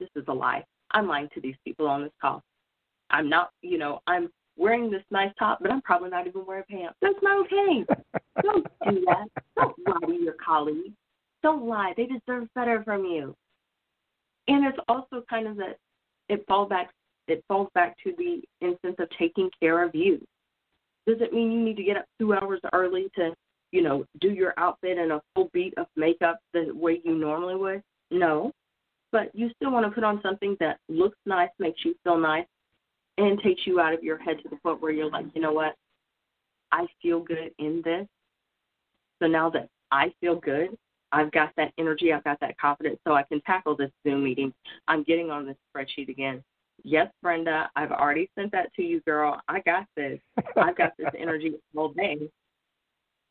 this 0.00 0.08
is 0.16 0.24
a 0.28 0.32
lie. 0.32 0.64
I'm 0.92 1.06
lying 1.06 1.28
to 1.34 1.40
these 1.40 1.56
people 1.64 1.86
on 1.86 2.02
this 2.02 2.12
call. 2.20 2.42
I'm 3.10 3.28
not, 3.28 3.50
you 3.62 3.78
know, 3.78 4.00
I'm 4.06 4.28
wearing 4.56 4.90
this 4.90 5.02
nice 5.10 5.32
top, 5.38 5.58
but 5.60 5.70
I'm 5.70 5.82
probably 5.82 6.10
not 6.10 6.26
even 6.26 6.44
wearing 6.44 6.64
pants. 6.70 6.96
That's 7.00 7.14
not 7.22 7.46
okay. 7.46 7.84
Don't 8.42 8.66
do 8.88 9.04
that. 9.06 9.42
Don't 9.56 9.76
lie 9.86 10.06
to 10.06 10.22
your 10.22 10.34
colleagues. 10.44 10.94
Don't 11.42 11.66
lie. 11.66 11.94
They 11.96 12.06
deserve 12.06 12.48
better 12.54 12.82
from 12.84 13.04
you. 13.04 13.34
And 14.48 14.66
it's 14.66 14.78
also 14.88 15.24
kind 15.28 15.46
of 15.46 15.56
that 15.56 15.76
it 16.28 16.44
falls 16.46 16.68
back 16.68 16.90
it 17.28 17.44
falls 17.46 17.68
back 17.74 17.94
to 18.04 18.14
the 18.16 18.40
instance 18.66 18.96
of 18.98 19.08
taking 19.18 19.50
care 19.60 19.84
of 19.84 19.94
you. 19.94 20.18
Does 21.06 21.18
it 21.20 21.32
mean 21.32 21.52
you 21.52 21.60
need 21.60 21.76
to 21.76 21.82
get 21.82 21.98
up 21.98 22.06
two 22.18 22.32
hours 22.32 22.60
early 22.72 23.08
to, 23.16 23.34
you 23.70 23.82
know, 23.82 24.04
do 24.20 24.30
your 24.30 24.54
outfit 24.56 24.96
and 24.96 25.12
a 25.12 25.20
full 25.34 25.50
beat 25.52 25.74
of 25.76 25.86
makeup 25.94 26.38
the 26.54 26.70
way 26.72 27.02
you 27.04 27.18
normally 27.18 27.54
would? 27.54 27.82
No. 28.10 28.52
But 29.12 29.30
you 29.34 29.50
still 29.56 29.70
want 29.70 29.84
to 29.84 29.92
put 29.92 30.04
on 30.04 30.20
something 30.22 30.56
that 30.60 30.78
looks 30.88 31.18
nice, 31.26 31.50
makes 31.58 31.84
you 31.84 31.94
feel 32.02 32.18
nice, 32.18 32.46
and 33.18 33.40
takes 33.42 33.66
you 33.66 33.80
out 33.80 33.92
of 33.92 34.02
your 34.02 34.16
head 34.18 34.38
to 34.42 34.48
the 34.48 34.56
point 34.56 34.80
where 34.80 34.92
you're 34.92 35.10
like, 35.10 35.26
you 35.34 35.42
know 35.42 35.52
what? 35.52 35.74
I 36.72 36.86
feel 37.02 37.20
good 37.20 37.50
in 37.58 37.82
this. 37.84 38.06
So 39.20 39.26
now 39.26 39.50
that 39.50 39.68
I 39.90 40.12
feel 40.20 40.36
good, 40.36 40.76
I've 41.10 41.32
got 41.32 41.50
that 41.56 41.72
energy, 41.78 42.12
I've 42.12 42.24
got 42.24 42.38
that 42.40 42.58
confidence, 42.58 42.98
so 43.06 43.14
I 43.14 43.22
can 43.24 43.40
tackle 43.42 43.76
this 43.76 43.90
Zoom 44.06 44.22
meeting. 44.22 44.52
I'm 44.86 45.02
getting 45.02 45.30
on 45.30 45.46
this 45.46 45.56
spreadsheet 45.74 46.08
again. 46.08 46.44
Yes, 46.84 47.08
Brenda, 47.22 47.68
I've 47.74 47.90
already 47.90 48.30
sent 48.38 48.52
that 48.52 48.72
to 48.74 48.82
you, 48.82 49.00
girl. 49.00 49.40
I 49.48 49.60
got 49.60 49.86
this. 49.96 50.20
I've 50.56 50.76
got 50.76 50.92
this 50.96 51.08
energy 51.18 51.54
all 51.74 51.92
day 51.92 52.30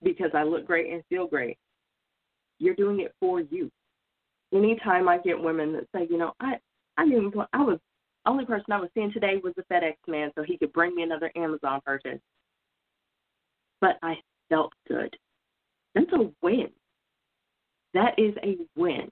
because 0.03 0.31
I 0.33 0.43
look 0.43 0.65
great 0.65 0.91
and 0.91 1.03
feel 1.07 1.27
great. 1.27 1.57
You're 2.59 2.75
doing 2.75 2.99
it 2.99 3.13
for 3.19 3.39
you. 3.39 3.71
Anytime 4.53 5.07
I 5.07 5.19
get 5.19 5.39
women 5.39 5.71
that 5.73 5.88
say, 5.95 6.07
you 6.09 6.17
know, 6.17 6.33
I 6.39 6.55
I 6.97 7.05
didn't 7.05 7.33
I 7.53 7.61
was 7.61 7.79
only 8.28 8.45
person 8.45 8.71
I 8.71 8.80
was 8.80 8.89
seeing 8.93 9.11
today 9.11 9.39
was 9.43 9.53
the 9.55 9.63
FedEx 9.71 9.95
man, 10.07 10.32
so 10.36 10.43
he 10.43 10.57
could 10.57 10.73
bring 10.73 10.95
me 10.95 11.03
another 11.03 11.32
Amazon 11.36 11.82
purchase. 11.86 12.19
But 13.82 13.97
I 14.01 14.15
felt 14.49 14.73
good. 14.88 15.15
That's 15.95 16.11
a 16.13 16.30
win. 16.41 16.69
That 17.93 18.17
is 18.17 18.36
a 18.43 18.57
win. 18.75 19.09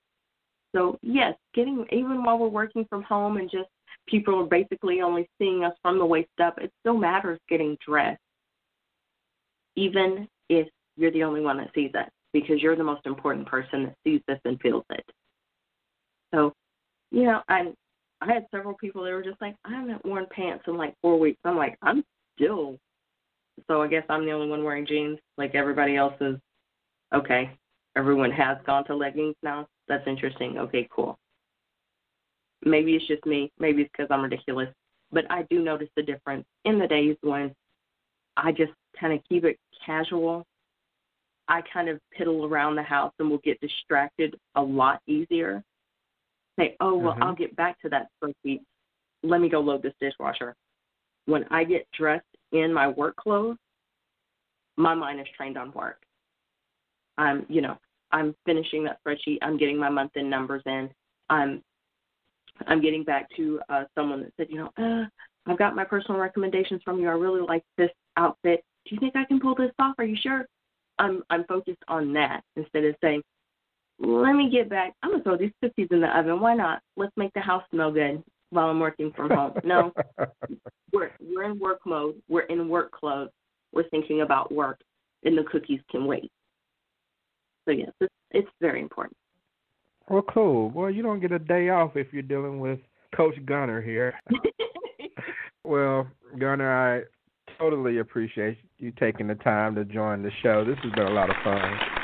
So 0.76 1.00
yes, 1.02 1.36
getting 1.54 1.86
even 1.92 2.24
while 2.24 2.38
we're 2.38 2.48
working 2.48 2.86
from 2.90 3.04
home 3.04 3.38
and 3.38 3.50
just 3.50 3.70
people 4.08 4.40
are 4.40 4.46
basically 4.46 5.02
only 5.02 5.28
seeing 5.40 5.64
us 5.64 5.74
from 5.82 5.98
the 5.98 6.06
waist 6.06 6.30
up, 6.44 6.58
it 6.60 6.72
still 6.82 6.98
matters 6.98 7.40
getting 7.50 7.78
dressed. 7.86 8.20
Even 9.76 10.28
if 10.50 10.68
you're 10.98 11.12
the 11.12 11.24
only 11.24 11.42
one 11.42 11.58
that 11.58 11.72
sees 11.74 11.92
it, 11.94 12.10
because 12.34 12.62
you're 12.62 12.76
the 12.76 12.84
most 12.84 13.06
important 13.06 13.48
person 13.48 13.86
that 13.86 13.96
sees 14.04 14.22
this 14.28 14.40
and 14.46 14.60
feels 14.62 14.84
it. 14.90 15.06
So, 16.34 16.54
you 17.12 17.24
know, 17.24 17.42
and 17.48 17.74
I 18.22 18.32
had 18.32 18.46
several 18.52 18.76
people 18.76 19.04
that 19.04 19.12
were 19.12 19.24
just 19.24 19.42
like, 19.42 19.56
I 19.66 19.72
haven't 19.72 20.06
worn 20.06 20.26
pants 20.32 20.64
in 20.68 20.78
like 20.78 20.96
four 21.02 21.20
weeks. 21.20 21.40
I'm 21.44 21.58
like, 21.58 21.78
I'm 21.82 22.04
still. 22.36 22.78
So 23.68 23.82
I 23.82 23.88
guess 23.88 24.04
I'm 24.10 24.26
the 24.26 24.32
only 24.32 24.48
one 24.48 24.64
wearing 24.64 24.86
jeans. 24.86 25.20
Like 25.38 25.56
everybody 25.56 25.96
else 25.96 26.16
is. 26.22 26.36
Okay, 27.14 27.52
everyone 27.96 28.32
has 28.32 28.58
gone 28.66 28.86
to 28.86 28.96
leggings 28.96 29.36
now. 29.44 29.68
That's 29.88 30.08
interesting. 30.08 30.58
Okay, 30.58 30.88
cool. 30.94 31.18
Maybe 32.64 32.96
it's 32.96 33.08
just 33.08 33.26
me. 33.26 33.52
Maybe 33.60 33.84
it's 33.84 33.92
because 33.96 34.08
I'm 34.10 34.24
ridiculous. 34.24 34.70
But 35.12 35.30
I 35.30 35.44
do 35.50 35.62
notice 35.62 35.90
the 35.96 36.04
difference 36.04 36.46
in 36.66 36.80
the 36.80 36.88
days 36.88 37.16
when 37.22 37.54
I 38.38 38.52
just 38.52 38.74
kind 39.00 39.14
of 39.14 39.20
keep 39.30 39.46
it 39.46 39.58
casual. 39.86 40.46
I 41.48 41.62
kind 41.72 41.90
of 41.90 42.00
piddle 42.20 42.50
around 42.50 42.76
the 42.76 42.84
house 42.84 43.14
and 43.20 43.30
will 43.30 43.38
get 43.40 43.60
distracted 43.62 44.36
a 44.56 44.62
lot 44.62 45.00
easier 45.06 45.64
say, 46.60 46.76
oh, 46.80 46.96
well, 46.96 47.14
mm-hmm. 47.14 47.24
I'll 47.24 47.36
get 47.36 47.56
back 47.56 47.80
to 47.82 47.90
that 47.90 48.08
spreadsheet. 48.24 48.62
Let 49.24 49.42
me 49.42 49.50
go 49.50 49.60
load 49.60 49.82
this 49.82 49.94
dishwasher. 50.00 50.56
When 51.26 51.46
I 51.52 51.64
get 51.64 51.88
dressed 51.98 52.26
in 52.52 52.72
my 52.72 52.88
work 52.88 53.16
clothes, 53.16 53.58
my 54.78 54.94
mind 54.94 55.20
is 55.20 55.28
trained 55.36 55.58
on 55.58 55.72
work. 55.72 56.02
I'm, 57.18 57.46
you 57.50 57.62
know, 57.62 57.78
I'm 58.12 58.36
finishing 58.46 58.84
that 58.84 59.00
spreadsheet. 59.06 59.40
I'm 59.42 59.58
getting 59.58 59.78
my 59.78 59.90
month 59.90 60.12
end 60.16 60.30
numbers 60.30 60.62
in. 60.66 60.90
I'm, 61.30 61.64
I'm 62.68 62.82
getting 62.82 63.04
back 63.04 63.28
to 63.38 63.60
uh, 63.70 63.84
someone 63.96 64.22
that 64.22 64.34
said, 64.38 64.48
you 64.50 64.58
know, 64.58 64.72
uh, 64.78 65.06
I've 65.50 65.58
got 65.58 65.76
my 65.76 65.84
personal 65.84 66.20
recommendations 66.20 66.82
from 66.84 67.00
you. 67.00 67.08
I 67.08 67.14
really 67.14 67.42
like 67.42 67.64
this 67.78 67.90
outfit. 68.18 68.64
Do 68.86 68.96
you 68.96 69.00
think 69.00 69.16
I 69.16 69.26
can 69.26 69.40
pull 69.40 69.56
this 69.56 69.72
off? 69.80 69.96
Are 69.98 70.06
you 70.06 70.18
sure? 70.22 70.46
I'm, 71.00 71.24
I'm 71.30 71.44
focused 71.46 71.84
on 71.88 72.14
that 72.14 72.42
instead 72.56 72.86
of 72.86 72.96
saying, 73.02 73.22
let 74.00 74.34
me 74.34 74.50
get 74.50 74.70
back. 74.70 74.94
I'm 75.02 75.12
gonna 75.12 75.24
throw 75.24 75.38
these 75.38 75.52
cookies 75.64 75.88
in 75.92 76.02
the 76.02 76.18
oven. 76.18 76.40
Why 76.40 76.54
not? 76.54 76.82
Let's 76.98 77.16
make 77.16 77.34
the 77.34 77.42
house 77.42 77.64
smell 77.72 77.92
good 77.92 78.24
while 78.50 78.68
I'm 78.68 78.80
working 78.80 79.12
from 79.16 79.30
home. 79.30 79.54
No, 79.64 79.92
we're 80.94 81.12
we're 81.22 81.44
in 81.44 81.60
work 81.60 81.80
mode. 81.86 82.16
We're 82.28 82.42
in 82.42 82.68
work 82.68 82.92
clothes. 82.92 83.30
We're 83.74 83.88
thinking 83.90 84.22
about 84.22 84.52
work, 84.52 84.80
and 85.24 85.38
the 85.38 85.44
cookies 85.44 85.80
can 85.90 86.06
wait. 86.06 86.32
So 87.66 87.72
yes, 87.72 87.92
it's, 88.02 88.14
it's 88.32 88.50
very 88.62 88.82
important. 88.82 89.18
Well, 90.10 90.24
cool. 90.32 90.70
Well, 90.70 90.90
you 90.90 91.02
don't 91.02 91.20
get 91.20 91.32
a 91.32 91.40
day 91.40 91.70
off 91.70 91.96
if 91.96 92.08
you're 92.12 92.22
dealing 92.22 92.60
with 92.60 92.80
Coach 93.16 93.36
Gunner 93.46 93.82
here. 93.82 94.14
well, 95.64 96.08
Gunner, 96.40 96.72
I 96.72 97.02
totally 97.58 97.98
appreciate 97.98 98.58
you 98.78 98.92
taking 99.00 99.28
the 99.28 99.36
time 99.36 99.74
to 99.76 99.86
join 99.86 100.22
the 100.22 100.32
show. 100.44 100.64
This 100.64 100.78
has 100.84 100.92
been 100.94 101.08
a 101.08 101.12
lot 101.12 101.30
of 101.30 101.36
fun. 101.44 101.95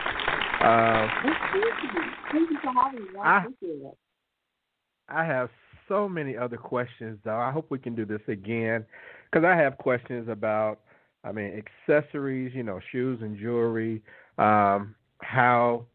Uh, 0.62 1.08
Thank 2.32 2.50
you 2.50 2.58
for 2.64 2.74
having 2.74 3.02
me. 3.02 3.20
I, 3.20 3.46
I 5.10 5.26
have 5.26 5.50
so 5.88 6.08
many 6.08 6.38
other 6.38 6.58
questions, 6.58 7.20
though. 7.26 7.38
I 7.38 7.52
hope 7.52 7.68
we 7.70 7.80
can 7.80 7.96
do 7.96 8.06
this 8.06 8.22
again 8.28 8.86
because 9.30 9.46
I 9.46 9.56
have 9.56 9.78
questions 9.78 10.30
about, 10.30 10.80
I 11.24 11.32
mean, 11.32 11.62
accessories, 11.90 12.54
you 12.56 12.64
know, 12.64 12.80
shoes 12.92 13.20
and 13.22 13.38
jewelry, 13.38 14.02
um, 14.38 14.96
how 15.22 15.86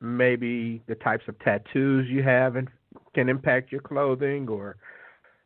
maybe 0.00 0.82
the 0.88 0.94
types 0.96 1.24
of 1.28 1.38
tattoos 1.38 2.08
you 2.08 2.22
have 2.22 2.56
and 2.56 2.68
can 3.14 3.28
impact 3.28 3.72
your 3.72 3.80
clothing, 3.80 4.48
or 4.48 4.76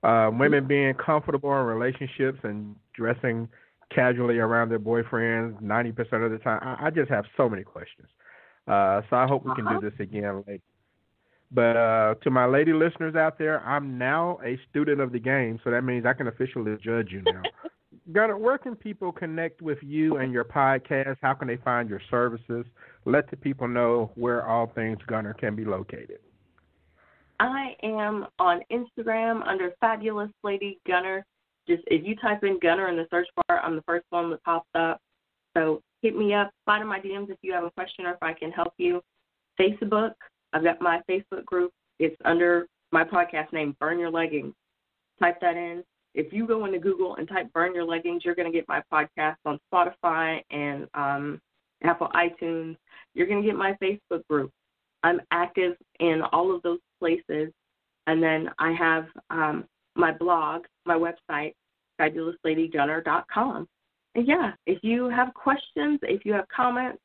uh, 0.03 0.31
women 0.33 0.67
being 0.67 0.95
comfortable 0.95 1.51
in 1.53 1.67
relationships 1.67 2.39
and 2.43 2.75
dressing 2.95 3.49
casually 3.95 4.39
around 4.39 4.71
their 4.71 4.81
boyfriends 4.81 5.61
90% 5.63 6.25
of 6.25 6.33
the 6.33 6.39
time. 6.39 6.61
I, 6.63 6.87
I 6.87 6.91
just 6.91 7.11
have 7.11 7.25
so 7.37 7.49
many 7.49 7.63
questions. 7.63 8.09
Uh, 8.67 9.03
so 9.11 9.17
I 9.17 9.27
hope 9.27 9.45
we 9.45 9.55
can 9.55 9.67
uh-huh. 9.67 9.81
do 9.81 9.91
this 9.91 9.99
again. 10.01 10.45
Like, 10.47 10.63
but 11.51 11.77
uh, 11.77 12.15
to 12.23 12.31
my 12.31 12.47
lady 12.47 12.73
listeners 12.73 13.17
out 13.17 13.39
there, 13.39 13.61
I'm 13.67 13.99
now 13.99 14.39
a 14.45 14.59
student 14.71 15.01
of 15.01 15.13
the 15.13 15.19
game, 15.19 15.59
so 15.65 15.71
that 15.71 15.83
means 15.83 16.07
I 16.07 16.13
can 16.13 16.29
officially 16.29 16.77
judge 16.83 17.09
you 17.11 17.23
now. 17.23 17.43
Gunner, 18.13 18.37
where 18.37 18.59
can 18.59 18.75
people 18.75 19.13
connect 19.13 19.63
with 19.63 19.79
you 19.83 20.17
and 20.17 20.33
your 20.33 20.45
podcast? 20.45 21.17
How 21.23 21.35
can 21.35 21.49
they 21.49 21.59
find 21.59 21.89
your 21.89 22.01
services? 22.11 22.65
Let 23.05 23.31
the 23.31 23.37
people 23.37 23.69
know 23.69 24.11
where 24.15 24.47
all 24.47 24.67
things 24.75 24.99
Gunner 25.07 25.35
can 25.35 25.55
be 25.55 25.65
located. 25.65 26.19
I 27.41 27.75
am 27.83 28.27
on 28.39 28.61
Instagram 28.71 29.47
under 29.47 29.73
Fabulous 29.81 30.31
Lady 30.43 30.79
Gunner. 30.87 31.25
Just 31.69 31.83
if 31.87 32.05
you 32.05 32.17
type 32.17 32.43
in 32.43 32.59
Gunner 32.61 32.89
in 32.89 32.97
the 32.97 33.07
search 33.11 33.29
bar, 33.49 33.61
I'm 33.61 33.77
the 33.77 33.83
first 33.83 34.07
one 34.11 34.31
that 34.31 34.43
pops 34.45 34.69
up. 34.75 35.01
So 35.57 35.83
hit 36.03 36.17
me 36.17 36.35
up, 36.35 36.51
in 36.69 36.87
my 36.87 37.01
DMs 37.01 37.31
if 37.31 37.39
you 37.43 37.53
have 37.53 37.65
a 37.65 37.71
question 37.71 38.07
or 38.07 38.13
if 38.13 38.23
I 38.23 38.33
can 38.33 38.51
help 38.51 38.73
you. 38.79 39.01
Facebook, 39.61 40.13
I've 40.53 40.65
got 40.65 40.81
my 40.81 41.01
Facebook 41.09 41.45
group. 41.45 41.73
It's 41.99 42.17
under 42.25 42.67
my 42.93 43.05
podcast 43.05 43.53
name, 43.53 43.77
Burn 43.81 43.99
Your 43.99 44.11
Leggings. 44.11 44.55
Type 45.21 45.41
that 45.41 45.57
in. 45.57 45.85
If 46.15 46.33
you 46.33 46.47
go 46.47 46.65
into 46.65 46.79
Google 46.79 47.17
and 47.17 47.29
type 47.29 47.53
Burn 47.53 47.75
Your 47.75 47.85
Leggings, 47.85 48.25
you're 48.25 48.35
going 48.35 48.51
to 48.51 48.57
get 48.57 48.67
my 48.69 48.83
podcast 48.93 49.37
on 49.45 49.61
Spotify 49.73 50.41
and 50.51 50.89
um, 50.95 51.41
Apple 51.85 52.09
iTunes. 52.15 52.77
You're 53.15 53.27
going 53.27 53.43
to 53.43 53.47
get 53.47 53.57
my 53.57 53.77
Facebook 53.83 54.27
group. 54.29 54.51
I'm 55.03 55.21
active 55.31 55.77
in 56.01 56.23
all 56.33 56.55
of 56.55 56.63
those 56.63 56.81
places. 56.99 57.53
And 58.07 58.23
then 58.23 58.51
I 58.59 58.73
have 58.73 59.07
um, 59.31 59.67
my 59.95 60.13
blog, 60.13 60.63
my 60.85 60.97
website, 60.97 61.53
fabulousladygunner.com. 62.01 63.69
Yeah, 64.15 64.53
if 64.67 64.79
you 64.83 65.09
have 65.09 65.33
questions, 65.35 66.01
if 66.03 66.25
you 66.25 66.33
have 66.33 66.47
comments, 66.55 67.01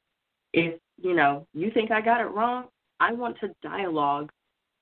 if 0.53 0.79
you 0.97 1.15
know 1.15 1.45
you 1.53 1.69
think 1.71 1.91
I 1.91 2.01
got 2.01 2.21
it 2.21 2.25
wrong, 2.25 2.65
I 2.99 3.13
want 3.13 3.37
to 3.41 3.53
dialogue 3.61 4.31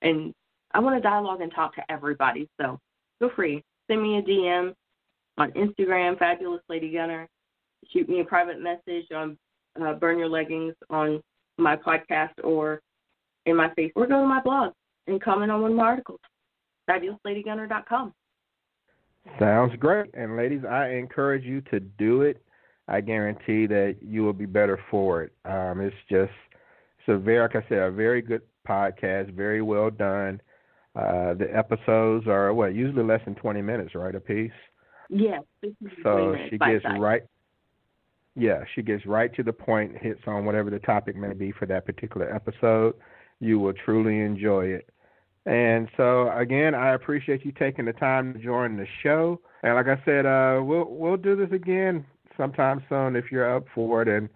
and 0.02 0.32
I 0.72 0.80
want 0.80 0.96
to 0.96 1.00
dialogue 1.00 1.40
and 1.40 1.52
talk 1.54 1.74
to 1.76 1.82
everybody. 1.90 2.48
So 2.60 2.78
feel 3.18 3.30
free, 3.36 3.62
send 3.88 4.02
me 4.02 4.18
a 4.18 4.22
DM 4.22 4.74
on 5.36 5.52
Instagram, 5.52 6.18
Fabulous 6.18 6.62
Lady 6.68 6.92
Gunner. 6.92 7.28
Shoot 7.92 8.08
me 8.08 8.20
a 8.20 8.24
private 8.24 8.60
message 8.60 9.06
on 9.14 9.36
uh, 9.80 9.92
Burn 9.94 10.18
Your 10.18 10.28
Leggings 10.28 10.74
on 10.90 11.20
my 11.58 11.76
podcast 11.76 12.32
or 12.42 12.80
in 13.46 13.56
my 13.56 13.72
face, 13.74 13.92
or 13.94 14.06
go 14.06 14.22
to 14.22 14.26
my 14.26 14.40
blog 14.40 14.72
and 15.06 15.22
comment 15.22 15.52
on 15.52 15.60
one 15.60 15.72
of 15.72 15.76
my 15.76 15.84
articles, 15.84 16.20
fabulousladygunner.com. 16.88 18.12
Sounds 19.38 19.74
great. 19.78 20.10
And 20.14 20.36
ladies, 20.36 20.64
I 20.68 20.90
encourage 20.90 21.44
you 21.44 21.60
to 21.70 21.80
do 21.80 22.22
it. 22.22 22.42
I 22.86 23.00
guarantee 23.00 23.66
that 23.66 23.96
you 24.02 24.22
will 24.22 24.34
be 24.34 24.46
better 24.46 24.78
for 24.90 25.22
it. 25.22 25.32
Um, 25.44 25.80
it's 25.80 25.96
just, 26.10 26.32
it's 26.98 27.08
a 27.08 27.16
very, 27.16 27.40
like 27.40 27.56
I 27.56 27.68
said, 27.68 27.78
a 27.78 27.90
very 27.90 28.20
good 28.20 28.42
podcast, 28.68 29.34
very 29.34 29.62
well 29.62 29.90
done. 29.90 30.40
Uh, 30.94 31.34
the 31.34 31.48
episodes 31.52 32.28
are 32.28 32.54
what 32.54 32.74
usually 32.74 33.02
less 33.02 33.20
than 33.24 33.34
twenty 33.34 33.60
minutes, 33.62 33.94
right, 33.94 34.14
a 34.14 34.20
piece. 34.20 34.52
Yes. 35.08 35.42
So 36.02 36.36
she 36.50 36.58
gets 36.58 36.84
right. 36.98 37.22
Yeah, 38.36 38.64
she 38.74 38.82
gets 38.82 39.04
right 39.06 39.34
to 39.34 39.42
the 39.42 39.52
point, 39.52 39.96
hits 39.98 40.20
on 40.26 40.44
whatever 40.44 40.70
the 40.70 40.78
topic 40.80 41.16
may 41.16 41.32
be 41.32 41.52
for 41.52 41.66
that 41.66 41.86
particular 41.86 42.32
episode. 42.32 42.94
You 43.40 43.58
will 43.58 43.74
truly 43.84 44.20
enjoy 44.20 44.66
it. 44.66 44.88
And 45.46 45.88
so 45.96 46.30
again, 46.30 46.74
I 46.74 46.94
appreciate 46.94 47.44
you 47.44 47.52
taking 47.52 47.84
the 47.84 47.92
time 47.92 48.32
to 48.32 48.38
join 48.38 48.76
the 48.76 48.86
show. 49.02 49.40
And 49.62 49.74
like 49.74 49.86
I 49.86 50.02
said, 50.04 50.26
uh, 50.26 50.62
we'll 50.62 50.86
we'll 50.88 51.16
do 51.16 51.36
this 51.36 51.52
again 51.52 52.04
sometime 52.36 52.82
soon 52.88 53.16
if 53.16 53.30
you're 53.30 53.56
up 53.56 53.64
for 53.74 54.02
it, 54.02 54.08
and 54.08 54.28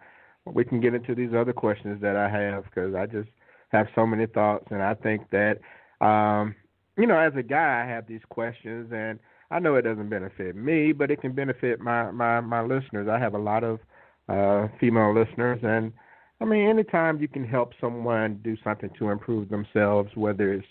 we 0.45 0.65
can 0.65 0.81
get 0.81 0.95
into 0.95 1.15
these 1.15 1.33
other 1.35 1.53
questions 1.53 2.01
that 2.03 2.17
I 2.17 2.29
have 2.29 2.65
because 2.65 2.95
I 2.95 3.07
just 3.07 3.29
have 3.71 3.87
so 3.95 4.07
many 4.07 4.27
thoughts, 4.27 4.67
and 4.71 4.83
I 4.83 4.95
think 4.95 5.31
that 5.31 5.59
um, 6.05 6.55
you 6.97 7.07
know, 7.07 7.19
as 7.19 7.33
a 7.37 7.43
guy, 7.43 7.83
I 7.85 7.89
have 7.89 8.07
these 8.07 8.21
questions, 8.29 8.91
and 8.93 9.19
I 9.51 9.59
know 9.61 9.77
it 9.77 9.83
doesn't 9.83 10.11
benefit 10.11 10.57
me, 10.57 10.93
but 10.93 11.11
it 11.11 11.21
can 11.21 11.33
benefit 11.33 11.81
my 11.81 12.11
my 12.11 12.41
my 12.41 12.61
listeners. 12.61 13.09
I 13.09 13.19
have 13.19 13.35
a 13.35 13.39
lot 13.39 13.65
of 13.65 13.81
uh, 14.29 14.69
female 14.79 15.15
listeners, 15.15 15.61
and 15.63 15.93
I 16.41 16.45
mean, 16.45 16.69
anytime 16.69 17.21
you 17.21 17.29
can 17.29 17.45
help 17.45 17.73
someone 17.81 18.41
do 18.45 18.57
something 18.63 18.91
to 18.99 19.11
improve 19.11 19.49
themselves, 19.49 20.11
whether 20.15 20.53
it's 20.53 20.67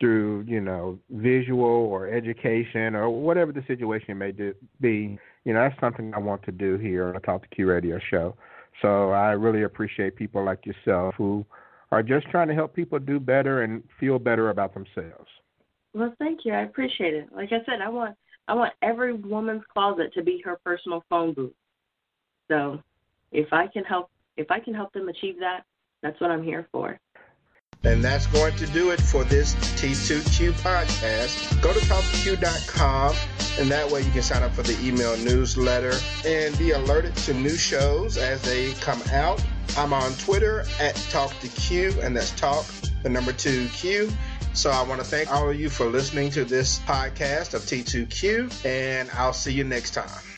through 0.00 0.44
you 0.46 0.60
know 0.60 0.98
visual 1.10 1.64
or 1.64 2.08
education 2.08 2.94
or 2.94 3.10
whatever 3.10 3.52
the 3.52 3.64
situation 3.66 4.16
may 4.18 4.32
do, 4.32 4.54
be 4.80 5.18
you 5.44 5.52
know 5.52 5.60
that's 5.60 5.80
something 5.80 6.12
i 6.14 6.18
want 6.18 6.42
to 6.42 6.52
do 6.52 6.76
here 6.78 7.08
on 7.08 7.14
the 7.14 7.20
talk 7.20 7.42
to 7.42 7.48
q 7.48 7.68
radio 7.68 7.98
show. 8.10 8.34
So 8.82 9.10
i 9.10 9.32
really 9.32 9.62
appreciate 9.62 10.16
people 10.16 10.44
like 10.44 10.64
yourself 10.66 11.14
who 11.16 11.44
are 11.90 12.02
just 12.02 12.26
trying 12.28 12.48
to 12.48 12.54
help 12.54 12.74
people 12.74 12.98
do 12.98 13.18
better 13.18 13.62
and 13.62 13.82
feel 13.98 14.18
better 14.18 14.50
about 14.50 14.74
themselves. 14.74 15.28
Well 15.94 16.14
thank 16.18 16.40
you. 16.44 16.52
I 16.52 16.62
appreciate 16.62 17.14
it. 17.14 17.28
Like 17.34 17.52
i 17.52 17.64
said 17.66 17.80
i 17.84 17.88
want 17.88 18.16
i 18.46 18.54
want 18.54 18.74
every 18.82 19.14
woman's 19.14 19.64
closet 19.72 20.12
to 20.14 20.22
be 20.22 20.40
her 20.44 20.58
personal 20.64 21.04
phone 21.08 21.34
booth. 21.34 21.52
So 22.48 22.80
if 23.32 23.52
i 23.52 23.66
can 23.66 23.84
help 23.84 24.10
if 24.36 24.50
i 24.50 24.60
can 24.60 24.74
help 24.74 24.92
them 24.92 25.08
achieve 25.08 25.38
that 25.40 25.64
that's 26.02 26.20
what 26.20 26.30
i'm 26.30 26.42
here 26.42 26.68
for 26.72 26.98
and 27.84 28.02
that's 28.02 28.26
going 28.26 28.54
to 28.56 28.66
do 28.66 28.90
it 28.90 29.00
for 29.00 29.24
this 29.24 29.54
T2Q 29.80 30.52
podcast. 30.62 31.62
Go 31.62 31.72
to 31.72 31.80
talk2q.com, 31.80 33.14
and 33.58 33.70
that 33.70 33.90
way 33.90 34.02
you 34.02 34.10
can 34.10 34.22
sign 34.22 34.42
up 34.42 34.52
for 34.52 34.62
the 34.62 34.78
email 34.86 35.16
newsletter 35.18 35.94
and 36.26 36.56
be 36.58 36.72
alerted 36.72 37.14
to 37.16 37.34
new 37.34 37.56
shows 37.56 38.16
as 38.16 38.42
they 38.42 38.72
come 38.74 39.00
out. 39.12 39.42
I'm 39.76 39.92
on 39.92 40.12
Twitter 40.14 40.60
at 40.80 40.94
Talk2Q, 40.96 42.02
and 42.02 42.16
that's 42.16 42.32
talk, 42.32 42.66
the 43.02 43.08
number 43.08 43.32
two 43.32 43.68
Q. 43.68 44.10
So 44.54 44.70
I 44.70 44.82
want 44.82 45.00
to 45.00 45.06
thank 45.06 45.30
all 45.32 45.48
of 45.48 45.60
you 45.60 45.70
for 45.70 45.86
listening 45.86 46.30
to 46.30 46.44
this 46.44 46.80
podcast 46.80 47.54
of 47.54 47.62
T2Q, 47.62 48.64
and 48.64 49.08
I'll 49.12 49.32
see 49.32 49.52
you 49.52 49.62
next 49.62 49.92
time. 49.92 50.37